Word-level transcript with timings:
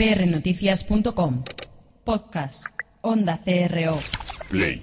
prnoticias.com. 0.00 1.44
Podcast. 2.04 2.64
Onda 3.02 3.38
CRO. 3.44 3.98
Play. 4.48 4.80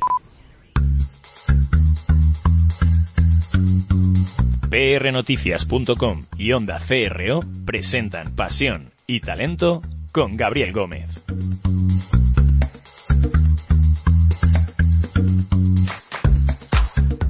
prnoticias.com 4.69 6.21
y 6.37 6.51
Onda 6.51 6.79
CRO 6.79 7.43
presentan 7.65 8.35
Pasión 8.35 8.91
y 9.07 9.21
Talento 9.21 9.81
con 10.11 10.37
Gabriel 10.37 10.71
Gómez. 10.71 11.09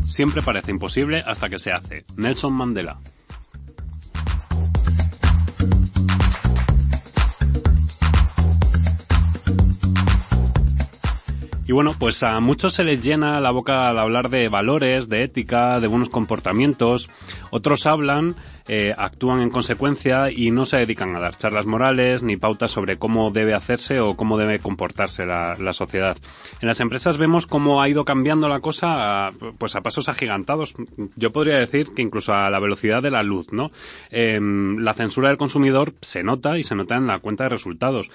Siempre 0.03 0.41
parece 0.41 0.71
imposible 0.71 1.23
hasta 1.25 1.47
que 1.47 1.57
se 1.57 1.71
hace. 1.71 2.03
Nelson 2.17 2.51
Mandela. 2.51 2.99
Bueno, 11.77 11.93
pues 11.99 12.23
a 12.23 12.39
muchos 12.39 12.73
se 12.73 12.83
les 12.83 13.03
llena 13.03 13.39
la 13.39 13.51
boca 13.51 13.87
al 13.87 13.99
hablar 13.99 14.31
de 14.31 14.49
valores, 14.49 15.09
de 15.09 15.21
ética, 15.21 15.79
de 15.79 15.85
buenos 15.85 16.09
comportamientos. 16.09 17.07
Otros 17.51 17.85
hablan, 17.85 18.35
eh, 18.67 18.95
actúan 18.97 19.41
en 19.41 19.51
consecuencia 19.51 20.31
y 20.31 20.49
no 20.49 20.65
se 20.65 20.77
dedican 20.77 21.15
a 21.15 21.19
dar 21.19 21.35
charlas 21.35 21.67
morales 21.67 22.23
ni 22.23 22.35
pautas 22.35 22.71
sobre 22.71 22.97
cómo 22.97 23.29
debe 23.29 23.53
hacerse 23.53 23.99
o 23.99 24.15
cómo 24.15 24.39
debe 24.39 24.57
comportarse 24.57 25.27
la, 25.27 25.55
sociedad. 25.71 26.17
En 26.61 26.67
las 26.67 26.79
empresas 26.79 27.19
vemos 27.19 27.45
cómo 27.45 27.79
ha 27.79 27.87
ido 27.87 28.05
cambiando 28.05 28.47
la 28.47 28.59
cosa 28.59 29.27
a, 29.27 29.31
pues 29.59 29.75
a 29.75 29.81
pasos 29.81 30.09
agigantados. 30.09 30.73
Yo 31.15 31.31
podría 31.31 31.59
decir 31.59 31.89
que 31.95 32.01
incluso 32.01 32.33
a 32.33 32.49
la 32.49 32.59
velocidad 32.59 33.03
de 33.03 33.11
la 33.11 33.21
luz, 33.21 33.53
¿no? 33.53 33.69
Eh, 34.09 34.39
la 34.41 34.95
censura 34.95 35.27
del 35.29 35.37
consumidor 35.37 35.93
se 36.01 36.23
nota 36.23 36.57
y 36.57 36.63
se 36.63 36.73
nota 36.73 36.95
en 36.95 37.05
la 37.05 37.19
cuenta 37.19 37.43
de 37.43 37.49
resultados. 37.49 38.09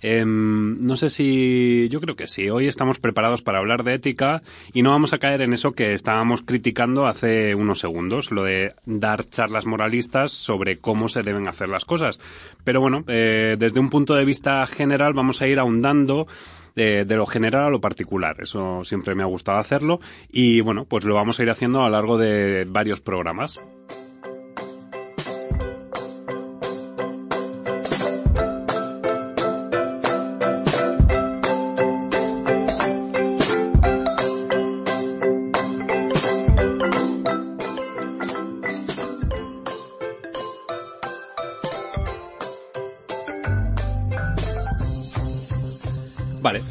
Eh, 0.00 0.24
no 0.26 0.96
sé 0.96 1.08
si, 1.08 1.88
yo 1.88 2.00
creo 2.00 2.16
que 2.16 2.26
sí. 2.26 2.50
Hoy 2.50 2.66
estamos 2.66 2.98
preparados 2.98 3.42
para 3.42 3.58
hablar 3.58 3.84
de 3.84 3.94
ética 3.94 4.42
y 4.72 4.82
no 4.82 4.90
vamos 4.90 5.12
a 5.12 5.18
caer 5.18 5.42
en 5.42 5.52
eso 5.52 5.72
que 5.72 5.94
estábamos 5.94 6.42
criticando 6.42 7.06
hace 7.06 7.54
unos 7.54 7.78
segundos, 7.78 8.30
lo 8.30 8.42
de 8.42 8.74
dar 8.84 9.24
charlas 9.28 9.66
moralistas 9.66 10.32
sobre 10.32 10.76
cómo 10.76 11.08
se 11.08 11.22
deben 11.22 11.48
hacer 11.48 11.68
las 11.68 11.84
cosas. 11.84 12.18
Pero 12.64 12.80
bueno, 12.80 13.04
eh, 13.08 13.56
desde 13.58 13.80
un 13.80 13.90
punto 13.90 14.14
de 14.14 14.24
vista 14.24 14.66
general 14.66 15.14
vamos 15.14 15.40
a 15.42 15.46
ir 15.46 15.58
ahondando 15.58 16.26
de, 16.74 17.04
de, 17.04 17.16
lo 17.16 17.26
general 17.26 17.64
a 17.64 17.70
lo 17.70 17.80
particular. 17.80 18.36
Eso 18.40 18.84
siempre 18.84 19.14
me 19.14 19.22
ha 19.22 19.26
gustado 19.26 19.58
hacerlo 19.58 20.00
y 20.30 20.60
bueno, 20.60 20.84
pues 20.84 21.04
lo 21.04 21.14
vamos 21.14 21.38
a 21.38 21.42
ir 21.44 21.50
haciendo 21.50 21.80
a 21.80 21.84
lo 21.84 21.90
largo 21.90 22.18
de 22.18 22.66
varios 22.68 23.00
programas. 23.00 23.60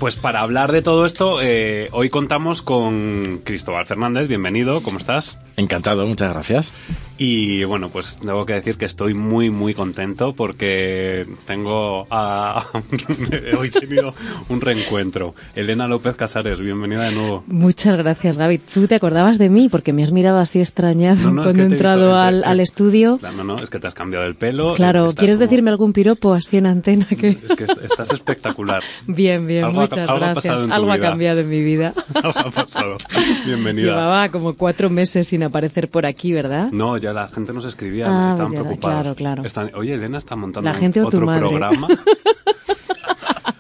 Pues 0.04 0.18
para 0.18 0.42
hablar 0.42 0.74
de 0.74 0.82
todo 0.82 1.06
esto, 1.06 1.42
eh, 1.42 1.88
hoy 1.94 2.10
contamos 2.10 2.62
con 2.62 3.40
Cristóbal 3.46 3.86
Fernández. 3.86 4.28
Bienvenido, 4.28 4.84
¿cómo 4.84 4.98
estás? 4.98 5.38
Encantado, 5.56 6.06
muchas 6.06 6.34
gracias. 6.34 6.74
Y 7.18 7.64
bueno, 7.66 7.90
pues 7.90 8.18
tengo 8.18 8.44
que 8.46 8.54
decir 8.54 8.76
que 8.76 8.86
estoy 8.86 9.14
muy, 9.14 9.52
muy 9.52 9.76
contento 9.76 10.34
porque 10.34 11.28
tengo 11.46 12.08
a... 12.10 12.66
hoy 13.60 13.70
tenido 13.70 14.14
un 14.50 14.60
reencuentro. 14.62 15.36
Elena 15.54 15.88
López 15.88 16.16
Casares, 16.16 16.60
bienvenida 16.60 17.04
de 17.04 17.16
nuevo. 17.16 17.44
Muchas 17.46 17.98
gracias, 17.98 18.38
David. 18.38 18.62
¿Tú 18.74 18.88
te 18.88 18.96
acordabas 18.96 19.38
de 19.38 19.50
mí? 19.50 19.70
Porque 19.70 19.94
me 19.94 20.04
has 20.04 20.12
mirado 20.12 20.40
así 20.40 20.60
extrañado 20.60 21.26
No, 21.26 21.32
no, 21.32 21.42
es 21.42 21.46
cuando 21.46 21.64
que 21.64 21.70
he 21.70 21.72
entrado 21.74 22.16
al, 22.16 22.60
estudio. 22.60 23.20
Claro, 23.20 23.38
No, 23.38 23.44
no, 23.44 23.64
es 23.64 23.70
que 23.70 23.80
te 23.80 23.88
has 23.88 23.94
cambiado 23.94 24.26
el 24.26 24.34
pelo. 24.36 24.74
Claro, 24.74 25.14
¿quieres 25.16 25.36
como- 25.38 25.46
decirme 25.48 25.70
algún 25.70 25.94
piropo 25.94 26.34
así 26.34 26.58
en 26.58 26.66
antena? 26.66 27.06
Que... 27.06 27.30
Es 27.30 27.56
que 27.56 27.66
estás 27.84 28.12
espectacular. 28.12 28.82
Bien, 29.08 29.46
bien, 29.46 29.66
Algo 29.66 29.82
muchas 29.82 30.10
ha 30.10 30.16
gracias. 30.16 30.62
algo 30.64 30.92
ha 30.92 30.98
cambiado 30.98 31.42
en 31.42 31.50
mi 31.50 31.62
vida. 31.62 31.94
Algo 32.16 32.40
ha 32.40 32.50
pasado. 32.52 32.98
Bienvenida. 33.46 33.92
Llevaba 33.92 34.30
como 34.30 34.56
cuatro 34.56 34.90
meses 34.90 35.28
sin 35.28 35.44
aparecer 35.44 35.90
por 35.90 36.06
aquí, 36.08 36.34
¿verdad? 36.34 36.72
No, 36.72 36.98
ya 37.04 37.14
la 37.14 37.28
gente 37.28 37.54
nos 37.54 37.66
escribía, 37.66 38.06
Ah, 38.08 38.30
estaban 38.32 38.54
ya, 38.54 38.60
preocupados. 38.62 39.02
claro, 39.02 39.16
claro. 39.16 39.44
Están- 39.46 39.72
oye, 39.76 39.94
Elena 39.94 40.18
está 40.18 40.36
montando 40.36 40.70
La 40.70 40.76
gente 40.76 41.02
otro 41.02 41.26
programa. 41.26 41.88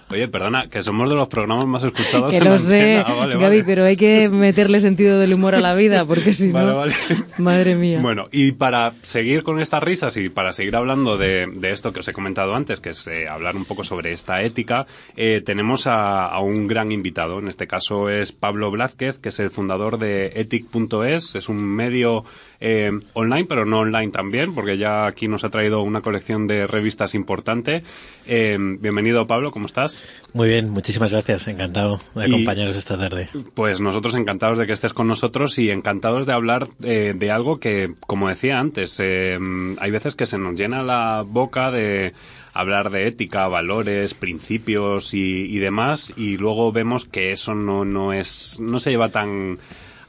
Oye, 0.10 0.28
perdona, 0.28 0.68
que 0.68 0.84
somos 0.84 1.10
de 1.10 1.16
los 1.16 1.28
programas 1.28 1.66
más 1.66 1.84
escuchados 1.84 2.30
Que 2.30 2.38
en 2.38 2.44
lo 2.46 2.60
sé. 2.60 2.98
Ah, 3.04 3.16
vale, 3.16 3.34
Gaby, 3.34 3.44
vale. 3.46 3.64
pero 3.64 3.84
hay 3.84 3.98
que 3.98 4.30
meterle 4.30 4.80
sentido 4.80 5.18
del 5.18 5.34
humor 5.34 5.56
a 5.56 5.60
la 5.60 5.74
vida, 5.74 6.06
porque 6.06 6.34
si 6.34 6.52
Vale, 6.52 6.68
no, 6.70 6.78
vale. 6.78 6.94
madre 7.40 7.74
mía. 7.76 8.00
Bueno, 8.00 8.28
y 8.32 8.52
para 8.52 8.92
seguir 9.02 9.42
con 9.42 9.60
estas 9.60 9.82
risas 9.82 10.16
y 10.18 10.30
para 10.30 10.54
seguir 10.54 10.76
hablando 10.76 11.18
de, 11.18 11.48
de 11.56 11.72
esto 11.72 11.92
que 11.94 12.02
os 12.02 12.08
he 12.08 12.14
comentado 12.14 12.54
antes, 12.54 12.80
que 12.80 12.90
es 12.90 13.08
eh, 13.08 13.26
hablar 13.28 13.56
un 13.56 13.66
poco 13.66 13.84
sobre 13.84 14.12
esta 14.14 14.44
ética, 14.44 14.86
eh, 15.16 15.42
tenemos 15.44 15.88
a, 15.88 16.28
a 16.28 16.40
un 16.42 16.68
gran 16.68 16.92
invitado. 16.92 17.40
En 17.40 17.48
este 17.48 17.66
caso 17.66 18.08
es 18.08 18.32
Pablo 18.34 18.70
Blázquez, 18.70 19.18
que 19.18 19.30
es 19.30 19.40
el 19.40 19.50
fundador 19.50 19.98
de 19.98 20.28
ethic.es. 20.36 21.34
Es 21.34 21.50
un 21.50 21.58
medio 21.58 22.24
eh, 22.66 22.92
online, 23.12 23.44
pero 23.46 23.66
no 23.66 23.80
online 23.80 24.10
también, 24.12 24.56
porque 24.56 24.78
ya 24.78 25.06
aquí 25.06 25.28
nos 25.28 25.44
ha 25.44 25.50
traído 25.50 25.82
una 25.84 26.00
colección 26.00 26.48
de 26.48 26.66
revistas 26.66 27.14
importante. 27.14 27.84
Eh, 28.26 28.58
bienvenido, 28.80 29.28
Pablo, 29.28 29.52
¿cómo 29.52 29.66
estás? 29.66 30.02
Muy 30.34 30.48
bien, 30.48 30.70
muchísimas 30.70 31.12
gracias. 31.12 31.50
Encantado 31.50 32.00
de 32.16 32.30
Y- 32.30 32.34
acompañaros 32.34 32.78
esta 32.78 32.98
tarde. 32.98 33.28
Pues 33.54 33.82
nosotros 33.82 34.16
encantados 34.16 34.58
de 34.58 34.66
que 34.66 34.72
estés 34.72 34.94
con 34.94 35.08
nosotros 35.08 35.60
y 35.60 35.72
encantados 35.72 36.26
de 36.26 36.32
hablar 36.34 36.70
eh, 36.82 37.14
de 37.14 37.32
algo 37.32 37.60
que, 37.60 37.94
como 38.08 38.30
decía 38.30 38.60
antes, 38.60 38.98
eh, 39.04 39.38
hay 39.80 39.92
veces 39.92 40.16
que 40.16 40.26
se 40.26 40.38
nos 40.38 40.56
llena 40.56 40.84
la 40.84 41.24
boca 41.28 41.70
de 41.70 42.14
hablar 42.54 42.92
de 42.92 43.08
ética, 43.08 43.48
valores, 43.48 44.14
principios 44.14 45.14
y, 45.14 45.20
y 45.54 45.58
demás 45.60 46.14
y 46.16 46.38
luego 46.38 46.72
vemos 46.72 47.04
que 47.04 47.32
eso 47.32 47.56
no, 47.56 47.84
no 47.84 48.14
es, 48.14 48.58
no 48.62 48.80
se 48.80 48.92
lleva 48.92 49.10
tan 49.10 49.58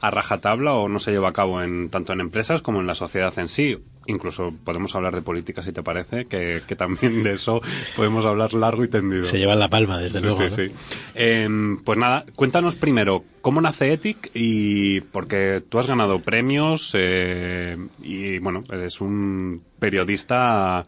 a 0.07 0.11
rajatabla 0.11 0.73
o 0.73 0.87
no 0.87 0.99
se 0.99 1.11
lleva 1.11 1.29
a 1.29 1.33
cabo 1.33 1.61
en 1.61 1.89
tanto 1.89 2.13
en 2.13 2.19
empresas 2.21 2.61
como 2.61 2.79
en 2.79 2.87
la 2.87 2.95
sociedad 2.95 3.33
en 3.39 3.47
sí. 3.47 3.77
Incluso 4.07 4.51
podemos 4.63 4.93
hablar 4.95 5.15
de 5.15 5.23
política 5.23 5.63
si 5.63 5.71
te 5.71 5.81
parece, 5.81 6.25
que, 6.25 6.61
que 6.67 6.75
también 6.75 7.23
de 7.23 7.33
eso 7.33 7.61
podemos 7.95 8.23
hablar 8.25 8.53
largo 8.53 8.83
y 8.83 8.87
tendido. 8.87 9.23
Se 9.23 9.39
llevan 9.39 9.57
la 9.57 9.67
palma, 9.69 9.97
desde 9.99 10.19
Sí, 10.19 10.25
luego. 10.25 10.37
sí, 10.49 10.49
¿no? 10.49 10.55
sí. 10.55 10.75
Em, 11.15 11.77
pues 11.83 11.97
nada, 11.97 12.23
cuéntanos 12.35 12.75
primero 12.75 13.23
cómo 13.41 13.61
nace 13.61 13.93
Ethic 13.93 14.29
y 14.35 15.01
porque 15.01 15.63
tú 15.67 15.79
has 15.79 15.87
ganado 15.87 16.19
premios 16.19 16.91
eh, 16.93 17.77
y 18.03 18.37
bueno, 18.39 18.63
eres 18.71 19.01
un 19.01 19.63
periodista 19.79 20.85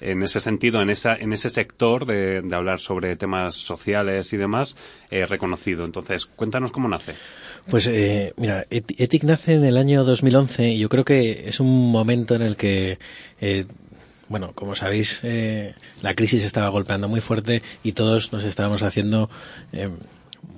en 0.00 0.22
ese 0.22 0.40
sentido, 0.40 0.82
en 0.82 0.90
esa, 0.90 1.14
en 1.14 1.32
ese 1.32 1.48
sector 1.50 2.04
de, 2.04 2.42
de 2.42 2.56
hablar 2.56 2.80
sobre 2.80 3.16
temas 3.16 3.54
sociales 3.56 4.32
y 4.32 4.36
demás, 4.36 4.76
eh, 5.10 5.24
reconocido. 5.24 5.84
Entonces, 5.84 6.26
cuéntanos 6.26 6.72
cómo 6.72 6.88
nace. 6.88 7.14
Pues 7.70 7.86
eh, 7.86 8.32
mira, 8.36 8.66
Et- 8.70 8.92
Ethic 9.00 9.24
nace 9.24 9.54
en 9.54 9.64
el 9.64 9.76
año 9.78 10.04
2011 10.04 10.72
y 10.72 10.78
yo 10.78 10.88
creo 10.88 11.04
que 11.04 11.48
es 11.48 11.60
un 11.60 11.90
momento 11.90 12.34
en 12.34 12.42
el 12.42 12.56
que, 12.56 12.98
eh, 13.40 13.64
bueno, 14.28 14.52
como 14.54 14.74
sabéis, 14.74 15.20
eh, 15.22 15.74
la 16.02 16.14
crisis 16.14 16.44
estaba 16.44 16.68
golpeando 16.68 17.08
muy 17.08 17.20
fuerte 17.20 17.62
y 17.82 17.92
todos 17.92 18.32
nos 18.32 18.44
estábamos 18.44 18.82
haciendo 18.82 19.30
eh, 19.72 19.88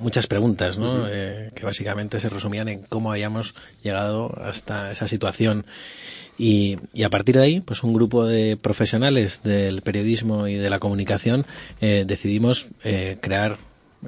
muchas 0.01 0.27
preguntas, 0.27 0.79
¿no? 0.79 1.07
Eh, 1.09 1.51
que 1.55 1.65
básicamente 1.65 2.19
se 2.19 2.29
resumían 2.29 2.69
en 2.69 2.83
cómo 2.83 3.13
habíamos 3.13 3.55
llegado 3.85 4.33
hasta 4.43 4.91
esa 4.91 5.07
situación. 5.07 5.65
Y, 6.39 6.77
y 6.93 7.05
a 7.05 7.09
partir 7.09 7.37
de 7.37 7.43
ahí, 7.43 7.61
pues 7.61 7.83
un 7.85 7.95
grupo 7.95 8.27
de 8.27 8.57
profesionales 8.57 9.41
del 9.45 9.81
periodismo 9.83 10.49
y 10.49 10.55
de 10.57 10.71
la 10.71 10.81
comunicación 10.81 11.47
eh, 11.81 12.05
decidimos 12.07 12.67
eh, 12.85 13.17
crear 13.23 13.59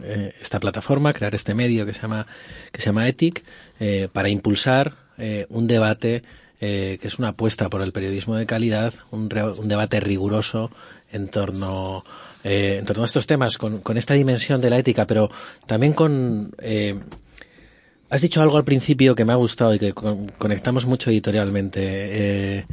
eh, 0.05 0.35
esta 0.41 0.61
plataforma, 0.61 1.13
crear 1.13 1.35
este 1.35 1.55
medio 1.55 1.87
que 1.87 1.93
se 1.95 2.01
llama 2.03 2.27
que 2.73 2.81
se 2.81 2.87
llama 2.87 3.09
Ethic 3.09 3.45
eh, 3.81 4.09
para 4.13 4.29
impulsar 4.29 4.97
eh, 5.19 5.47
un 5.51 5.67
debate 5.67 6.23
eh, 6.61 6.99
que 7.01 7.07
es 7.09 7.19
una 7.19 7.29
apuesta 7.29 7.69
por 7.69 7.83
el 7.83 7.93
periodismo 7.93 8.35
de 8.37 8.47
calidad, 8.47 8.93
un, 9.11 9.31
re- 9.31 9.45
un 9.45 9.69
debate 9.69 10.01
riguroso 10.01 10.71
en 11.13 11.29
torno 11.29 12.05
eh, 12.45 12.77
en 12.79 12.85
torno 12.85 13.03
a 13.05 13.07
estos 13.07 13.27
temas 13.27 13.59
con, 13.59 13.81
con 13.81 13.97
esta 13.97 14.15
dimensión 14.15 14.61
de 14.61 14.71
la 14.71 14.79
ética, 14.79 15.07
pero 15.07 15.31
también 15.67 15.93
con 15.93 16.53
Has 18.11 18.23
dicho 18.23 18.41
algo 18.41 18.57
al 18.57 18.65
principio 18.65 19.15
que 19.15 19.27
me 19.27 19.33
ha 19.35 19.37
gustado 19.37 19.75
y 19.75 19.79
que 19.79 19.93
con- 19.93 20.29
conectamos 20.29 20.87
mucho 20.87 21.11
editorialmente. 21.11 22.65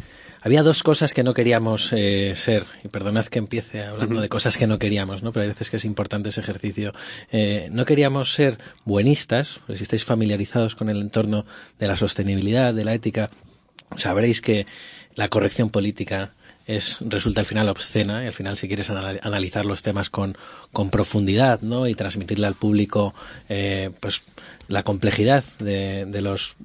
Había 0.45 0.61
dos 0.61 0.83
cosas 0.83 1.15
que 1.15 1.23
no 1.23 1.33
queríamos 1.33 1.91
eh, 1.91 2.33
ser, 2.35 2.67
y 2.83 2.87
perdonad 2.87 3.25
que 3.25 3.39
empiece 3.39 3.83
hablando 3.83 4.21
de 4.21 4.29
cosas 4.29 4.59
que 4.59 4.67
no 4.67 4.77
queríamos, 4.77 5.23
¿no? 5.23 5.31
pero 5.31 5.41
hay 5.41 5.47
veces 5.47 5.71
que 5.71 5.77
es 5.77 5.85
importante 5.85 6.29
ese 6.29 6.39
ejercicio. 6.39 6.93
Eh, 7.31 7.67
no 7.71 7.83
queríamos 7.85 8.31
ser 8.31 8.59
buenistas, 8.83 9.59
pues 9.65 9.79
si 9.79 9.85
estáis 9.85 10.05
familiarizados 10.05 10.75
con 10.75 10.89
el 10.89 11.01
entorno 11.01 11.47
de 11.79 11.87
la 11.87 11.97
sostenibilidad, 11.97 12.75
de 12.75 12.85
la 12.85 12.93
ética, 12.93 13.31
sabréis 13.95 14.39
que 14.39 14.67
la 15.15 15.29
corrección 15.29 15.71
política 15.71 16.35
es 16.67 16.99
resulta 17.01 17.41
al 17.41 17.47
final 17.47 17.69
obscena 17.69 18.23
y 18.23 18.27
al 18.27 18.33
final 18.33 18.57
si 18.57 18.67
quieres 18.67 18.89
analizar 18.89 19.65
los 19.65 19.83
temas 19.83 20.09
con, 20.09 20.37
con 20.71 20.89
profundidad 20.89 21.61
¿no? 21.61 21.87
y 21.87 21.95
transmitirle 21.95 22.47
al 22.47 22.55
público 22.55 23.13
eh, 23.49 23.91
pues 23.99 24.23
la 24.67 24.83
complejidad 24.83 25.43
de, 25.59 26.05
de 26.05 26.21
los 26.21 26.55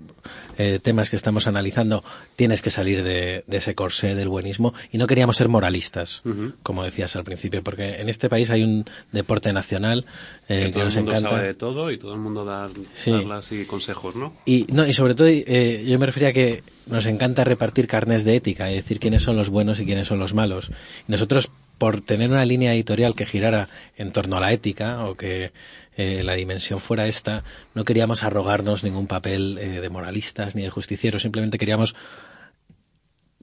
eh, 0.58 0.78
temas 0.82 1.10
que 1.10 1.16
estamos 1.16 1.46
analizando 1.46 2.04
tienes 2.36 2.62
que 2.62 2.70
salir 2.70 3.02
de, 3.02 3.44
de, 3.46 3.56
ese 3.56 3.74
corsé 3.74 4.14
del 4.14 4.28
buenismo 4.28 4.74
y 4.92 4.98
no 4.98 5.06
queríamos 5.06 5.36
ser 5.36 5.48
moralistas 5.48 6.22
como 6.62 6.84
decías 6.84 7.16
al 7.16 7.24
principio 7.24 7.62
porque 7.62 8.00
en 8.00 8.08
este 8.08 8.28
país 8.28 8.50
hay 8.50 8.62
un 8.62 8.84
deporte 9.12 9.52
nacional 9.52 10.06
eh, 10.48 10.70
que, 10.72 10.82
nos 10.82 10.96
encanta 10.96 11.30
sabe 11.30 11.46
de 11.48 11.54
todo 11.54 11.90
y 11.90 11.98
todo 11.98 12.14
el 12.14 12.20
mundo 12.20 12.44
da 12.44 12.68
charlas 12.94 13.52
y 13.52 13.64
consejos 13.64 14.16
¿no? 14.16 14.34
y, 14.44 14.66
no, 14.72 14.86
y 14.86 14.92
sobre 14.92 15.14
todo 15.14 15.28
eh, 15.28 15.84
yo 15.86 15.98
me 15.98 16.06
refería 16.06 16.28
a 16.28 16.32
que 16.32 16.62
nos 16.90 17.06
encanta 17.06 17.44
repartir 17.44 17.86
carnes 17.86 18.24
de 18.24 18.36
ética 18.36 18.70
y 18.70 18.74
decir 18.74 18.98
quiénes 18.98 19.22
son 19.22 19.36
los 19.36 19.48
buenos 19.48 19.80
y 19.80 19.86
quiénes 19.86 20.06
son 20.06 20.18
los 20.18 20.34
malos. 20.34 20.70
Y 21.08 21.12
nosotros, 21.12 21.50
por 21.78 22.00
tener 22.00 22.30
una 22.30 22.44
línea 22.44 22.74
editorial 22.74 23.14
que 23.14 23.26
girara 23.26 23.68
en 23.96 24.12
torno 24.12 24.36
a 24.36 24.40
la 24.40 24.52
ética 24.52 25.04
o 25.06 25.14
que 25.14 25.52
eh, 25.96 26.22
la 26.24 26.34
dimensión 26.34 26.80
fuera 26.80 27.06
esta, 27.06 27.44
no 27.74 27.84
queríamos 27.84 28.22
arrogarnos 28.22 28.84
ningún 28.84 29.06
papel 29.06 29.58
eh, 29.58 29.80
de 29.80 29.88
moralistas 29.90 30.54
ni 30.54 30.62
de 30.62 30.70
justicieros, 30.70 31.22
simplemente 31.22 31.58
queríamos 31.58 31.94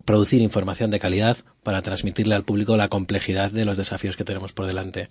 producir 0.07 0.41
información 0.41 0.89
de 0.89 0.99
calidad 0.99 1.35
para 1.63 1.81
transmitirle 1.81 2.33
al 2.33 2.45
público 2.45 2.77
la 2.77 2.87
complejidad 2.87 3.51
de 3.51 3.65
los 3.65 3.75
desafíos 3.75 4.15
que 4.15 4.23
tenemos 4.23 4.53
por 4.53 4.65
delante. 4.65 5.09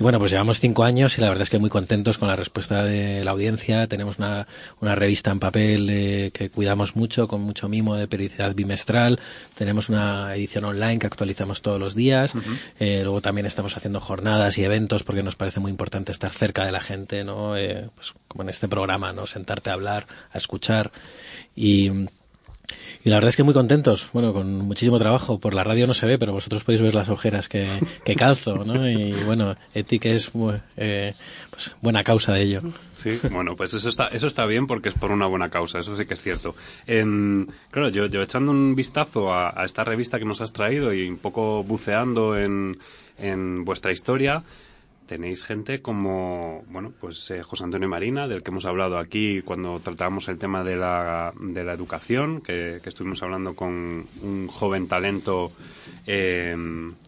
Y 0.00 0.02
bueno, 0.02 0.18
pues 0.18 0.32
llevamos 0.32 0.58
cinco 0.58 0.82
años 0.82 1.16
y 1.16 1.20
la 1.20 1.28
verdad 1.28 1.44
es 1.44 1.50
que 1.50 1.60
muy 1.60 1.70
contentos 1.70 2.18
con 2.18 2.26
la 2.26 2.34
respuesta 2.34 2.82
de 2.82 3.24
la 3.24 3.30
audiencia. 3.30 3.86
Tenemos 3.86 4.18
una, 4.18 4.48
una 4.80 4.96
revista 4.96 5.30
en 5.30 5.38
papel 5.38 5.88
eh, 5.88 6.32
que 6.34 6.50
cuidamos 6.50 6.96
mucho, 6.96 7.28
con 7.28 7.40
mucho 7.40 7.68
mimo 7.68 7.94
de 7.94 8.08
periodicidad 8.08 8.52
bimestral. 8.52 9.20
Tenemos 9.54 9.88
una 9.88 10.34
edición 10.34 10.64
online 10.64 10.98
que 10.98 11.06
actualizamos 11.06 11.62
todos 11.62 11.78
los 11.78 11.94
días. 11.94 12.34
eh, 12.80 13.02
luego 13.04 13.20
también 13.20 13.46
estamos 13.46 13.76
haciendo 13.76 14.00
jornadas 14.00 14.58
y 14.58 14.64
eventos 14.64 15.04
porque 15.04 15.22
nos 15.22 15.36
parece 15.36 15.60
muy 15.60 15.70
importante 15.70 16.10
estar 16.10 16.32
cerca 16.32 16.66
de 16.66 16.72
la 16.72 16.80
gente, 16.80 17.22
¿no? 17.22 17.56
Eh, 17.56 17.90
pues 17.94 18.12
como 18.26 18.42
en 18.42 18.48
este 18.48 18.66
programa, 18.66 19.12
¿no? 19.12 19.26
Sentarte 19.26 19.70
a 19.70 19.74
hablar, 19.74 20.08
a 20.32 20.38
escuchar 20.38 20.90
y 21.54 22.08
y 23.04 23.10
la 23.10 23.16
verdad 23.16 23.28
es 23.28 23.36
que 23.36 23.42
muy 23.42 23.54
contentos, 23.54 24.08
bueno, 24.12 24.32
con 24.32 24.58
muchísimo 24.58 24.98
trabajo. 24.98 25.38
Por 25.38 25.54
la 25.54 25.62
radio 25.62 25.86
no 25.86 25.94
se 25.94 26.06
ve, 26.06 26.18
pero 26.18 26.32
vosotros 26.32 26.64
podéis 26.64 26.82
ver 26.82 26.94
las 26.94 27.08
ojeras 27.08 27.48
que, 27.48 27.68
calzo, 28.16 28.64
¿no? 28.64 28.88
Y 28.88 29.12
bueno, 29.24 29.56
Etic 29.74 30.06
es 30.06 30.30
eh, 30.76 31.14
pues, 31.50 31.74
buena 31.80 32.02
causa 32.02 32.32
de 32.32 32.42
ello. 32.42 32.62
Sí, 32.94 33.18
bueno, 33.30 33.54
pues 33.56 33.74
eso 33.74 33.88
está, 33.88 34.08
eso 34.08 34.26
está 34.26 34.46
bien 34.46 34.66
porque 34.66 34.88
es 34.88 34.94
por 34.94 35.12
una 35.12 35.26
buena 35.26 35.50
causa, 35.50 35.78
eso 35.78 35.96
sí 35.96 36.06
que 36.06 36.14
es 36.14 36.22
cierto. 36.22 36.54
Eh, 36.86 37.04
claro, 37.70 37.90
yo, 37.90 38.06
yo 38.06 38.22
echando 38.22 38.50
un 38.50 38.74
vistazo 38.74 39.32
a, 39.32 39.60
a, 39.60 39.64
esta 39.64 39.84
revista 39.84 40.18
que 40.18 40.24
nos 40.24 40.40
has 40.40 40.52
traído 40.52 40.92
y 40.92 41.08
un 41.08 41.18
poco 41.18 41.62
buceando 41.62 42.36
en, 42.36 42.78
en 43.18 43.64
vuestra 43.64 43.92
historia, 43.92 44.42
tenéis 45.06 45.44
gente 45.44 45.80
como, 45.80 46.64
bueno, 46.68 46.92
pues 47.00 47.30
eh, 47.30 47.42
José 47.42 47.64
Antonio 47.64 47.88
Marina, 47.88 48.28
del 48.28 48.42
que 48.42 48.50
hemos 48.50 48.66
hablado 48.66 48.98
aquí 48.98 49.42
cuando 49.42 49.80
tratábamos 49.80 50.28
el 50.28 50.38
tema 50.38 50.64
de 50.64 50.76
la, 50.76 51.32
de 51.40 51.64
la 51.64 51.72
educación, 51.72 52.40
que, 52.40 52.80
que 52.82 52.88
estuvimos 52.88 53.22
hablando 53.22 53.54
con 53.54 54.06
un 54.22 54.48
joven 54.48 54.88
talento 54.88 55.52
eh, 56.06 56.56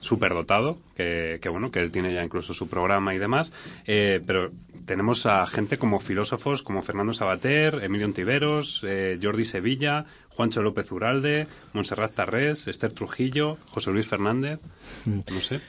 superdotado, 0.00 0.78
que, 0.96 1.38
que, 1.40 1.48
bueno, 1.48 1.70
que 1.70 1.80
él 1.80 1.90
tiene 1.90 2.12
ya 2.12 2.24
incluso 2.24 2.54
su 2.54 2.68
programa 2.68 3.14
y 3.14 3.18
demás, 3.18 3.52
eh, 3.86 4.20
pero 4.26 4.50
tenemos 4.86 5.26
a 5.26 5.46
gente 5.46 5.76
como 5.76 6.00
filósofos 6.00 6.62
como 6.62 6.82
Fernando 6.82 7.12
Sabater, 7.12 7.80
Emilio 7.82 8.06
Ontiveros, 8.06 8.80
eh, 8.84 9.18
Jordi 9.22 9.44
Sevilla, 9.44 10.06
Juancho 10.30 10.62
López 10.62 10.90
Uralde, 10.92 11.46
Montserrat 11.74 12.14
Tarrés, 12.14 12.68
Esther 12.68 12.92
Trujillo, 12.92 13.58
José 13.70 13.90
Luis 13.90 14.06
Fernández, 14.06 14.60
no 15.04 15.40
sé. 15.40 15.60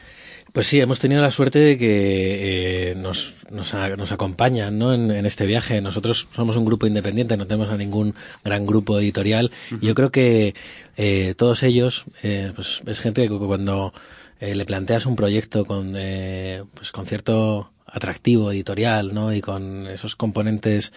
Pues 0.53 0.67
sí, 0.67 0.79
hemos 0.79 0.99
tenido 0.99 1.21
la 1.21 1.31
suerte 1.31 1.59
de 1.59 1.77
que 1.77 2.91
eh, 2.91 2.95
nos, 2.95 3.35
nos, 3.51 3.73
a, 3.73 3.95
nos, 3.95 4.11
acompañan 4.11 4.79
¿no? 4.79 4.93
en, 4.93 5.11
en, 5.11 5.25
este 5.25 5.45
viaje. 5.45 5.81
Nosotros 5.81 6.27
somos 6.35 6.55
un 6.55 6.65
grupo 6.65 6.87
independiente, 6.87 7.37
no 7.37 7.45
tenemos 7.47 7.69
a 7.69 7.77
ningún 7.77 8.15
gran 8.43 8.65
grupo 8.65 8.99
editorial. 8.99 9.51
Uh 9.71 9.75
-huh. 9.75 9.79
Yo 9.81 9.93
creo 9.95 10.11
que 10.11 10.55
eh, 10.97 11.33
todos 11.37 11.63
ellos, 11.63 12.05
eh, 12.23 12.51
pues 12.55 12.81
es 12.85 12.99
gente 12.99 13.27
que 13.27 13.37
cuando 13.37 13.93
eh, 14.39 14.55
le 14.55 14.65
planteas 14.65 15.05
un 15.05 15.15
proyecto 15.15 15.65
con, 15.65 15.95
eh, 15.97 16.63
pues 16.73 16.91
con 16.91 17.05
cierto 17.05 17.71
atractivo 17.85 18.51
editorial, 18.51 19.13
¿no? 19.13 19.33
Y 19.33 19.41
con 19.41 19.87
esos 19.87 20.15
componentes 20.15 20.93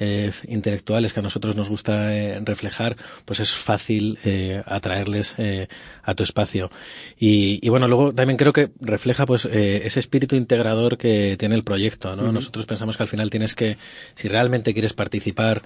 eh, 0.00 0.32
intelectuales 0.48 1.12
que 1.12 1.20
a 1.20 1.22
nosotros 1.22 1.56
nos 1.56 1.68
gusta 1.68 2.16
eh, 2.16 2.40
reflejar, 2.44 2.96
pues 3.24 3.40
es 3.40 3.54
fácil 3.54 4.18
eh, 4.24 4.62
atraerles 4.66 5.34
a 6.02 6.14
tu 6.14 6.22
espacio. 6.24 6.70
Y, 7.18 7.60
y, 7.62 7.68
bueno, 7.68 7.86
luego 7.88 8.12
también 8.12 8.36
creo 8.36 8.52
que 8.52 8.70
refleja 8.80 9.26
pues 9.26 9.44
ese 9.44 10.00
espíritu 10.00 10.36
integrador 10.36 10.98
que 10.98 11.36
tiene 11.38 11.54
el 11.54 11.64
proyecto, 11.64 12.16
¿no? 12.16 12.24
Uh 12.24 12.26
-huh. 12.28 12.32
Nosotros 12.32 12.66
pensamos 12.66 12.96
que 12.96 13.02
al 13.02 13.08
final 13.08 13.30
tienes 13.30 13.54
que, 13.54 13.76
si 14.14 14.28
realmente 14.28 14.72
quieres 14.72 14.92
participar 14.92 15.62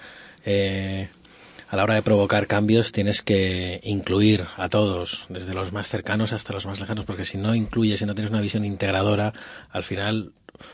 a 1.71 1.77
la 1.77 1.85
hora 1.85 1.95
de 1.95 2.03
provocar 2.03 2.47
cambios 2.47 2.93
tienes 2.93 3.23
que 3.23 3.81
incluir 3.83 4.47
a 4.57 4.69
todos, 4.69 5.27
desde 5.29 5.53
los 5.55 5.73
más 5.73 5.89
cercanos 5.89 6.33
hasta 6.33 6.55
los 6.55 6.67
más 6.67 6.81
lejanos, 6.81 7.05
porque 7.05 7.25
si 7.25 7.37
no 7.37 7.55
incluyes, 7.55 7.99
si 7.99 8.07
no 8.07 8.15
tienes 8.15 8.31
una 8.31 8.41
visión 8.41 8.65
integradora, 8.65 9.35
al 9.71 9.85
final 9.85 10.33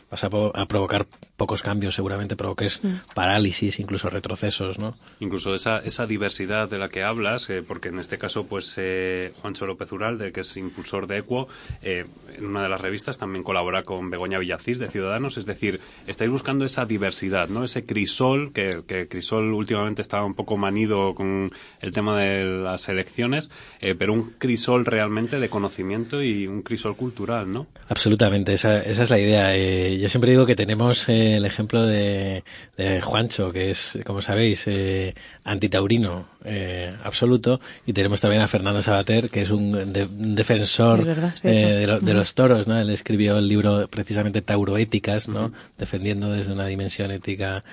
vas 0.09 0.23
a, 0.23 0.27
a 0.27 0.65
provocar 0.67 1.07
pocos 1.37 1.61
cambios, 1.61 1.95
seguramente 1.95 2.35
provoques 2.35 2.83
mm. 2.83 3.13
parálisis, 3.13 3.79
incluso 3.79 4.09
retrocesos, 4.09 4.79
¿no? 4.79 4.97
Incluso 5.19 5.53
esa, 5.55 5.79
esa 5.79 6.05
diversidad 6.05 6.69
de 6.69 6.77
la 6.77 6.89
que 6.89 7.03
hablas, 7.03 7.49
eh, 7.49 7.61
porque 7.61 7.89
en 7.89 7.99
este 7.99 8.17
caso, 8.17 8.47
pues 8.47 8.75
eh, 8.77 9.33
Juancho 9.41 9.65
López 9.65 9.91
Uralde, 9.91 10.31
que 10.31 10.41
es 10.41 10.57
impulsor 10.57 11.07
de 11.07 11.19
Equo, 11.19 11.47
eh, 11.81 12.05
en 12.35 12.45
una 12.45 12.63
de 12.63 12.69
las 12.69 12.81
revistas 12.81 13.17
también 13.17 13.43
colabora 13.43 13.83
con 13.83 14.09
Begoña 14.09 14.39
Villacís 14.39 14.79
de 14.79 14.89
Ciudadanos, 14.89 15.37
es 15.37 15.45
decir, 15.45 15.79
estáis 16.07 16.31
buscando 16.31 16.65
esa 16.65 16.85
diversidad, 16.85 17.49
¿no? 17.49 17.63
Ese 17.63 17.85
crisol, 17.85 18.53
que, 18.53 18.83
que 18.87 19.07
Crisol 19.07 19.53
últimamente 19.53 20.01
estaba 20.01 20.25
un 20.25 20.33
poco 20.33 20.57
manido 20.57 21.15
con 21.15 21.51
el 21.81 21.91
tema 21.91 22.19
de 22.19 22.43
las 22.43 22.89
elecciones, 22.89 23.49
eh, 23.79 23.95
pero 23.95 24.13
un 24.13 24.31
crisol 24.31 24.85
realmente 24.85 25.39
de 25.39 25.49
conocimiento 25.49 26.21
y 26.21 26.47
un 26.47 26.61
crisol 26.61 26.95
cultural, 26.95 27.51
¿no? 27.51 27.67
Absolutamente, 27.89 28.53
esa, 28.53 28.81
esa 28.81 29.03
es 29.03 29.09
la 29.09 29.19
idea. 29.19 29.55
Eh, 29.67 29.97
yo 29.99 30.09
siempre 30.09 30.29
digo 30.29 30.45
que 30.45 30.55
tenemos 30.55 31.09
eh, 31.09 31.37
el 31.37 31.45
ejemplo 31.45 31.83
de, 31.87 32.43
de, 32.77 33.01
Juancho, 33.01 33.51
que 33.51 33.71
es, 33.71 33.97
como 34.05 34.21
sabéis, 34.21 34.67
eh, 34.67 35.15
antitaurino 35.43 36.27
eh, 36.45 36.93
absoluto, 37.03 37.59
y 37.85 37.93
tenemos 37.93 38.21
también 38.21 38.41
a 38.41 38.47
Fernando 38.47 38.81
Sabater, 38.81 39.29
que 39.29 39.41
es 39.41 39.51
un, 39.51 39.93
de, 39.93 40.03
un 40.05 40.35
defensor 40.35 41.03
verdad, 41.03 41.35
de, 41.41 41.87
lo, 41.87 41.99
de, 41.99 42.13
los 42.13 42.33
toros, 42.33 42.67
¿no? 42.67 42.79
Él 42.79 42.89
escribió 42.89 43.37
el 43.37 43.47
libro 43.47 43.87
precisamente 43.87 44.41
Tauroéticas, 44.41 45.27
¿no? 45.27 45.45
Uh 45.45 45.49
-huh. 45.49 45.53
Defendiendo 45.77 46.31
desde 46.31 46.53
una 46.53 46.65
dimensión 46.67 47.11
ética 47.11 47.63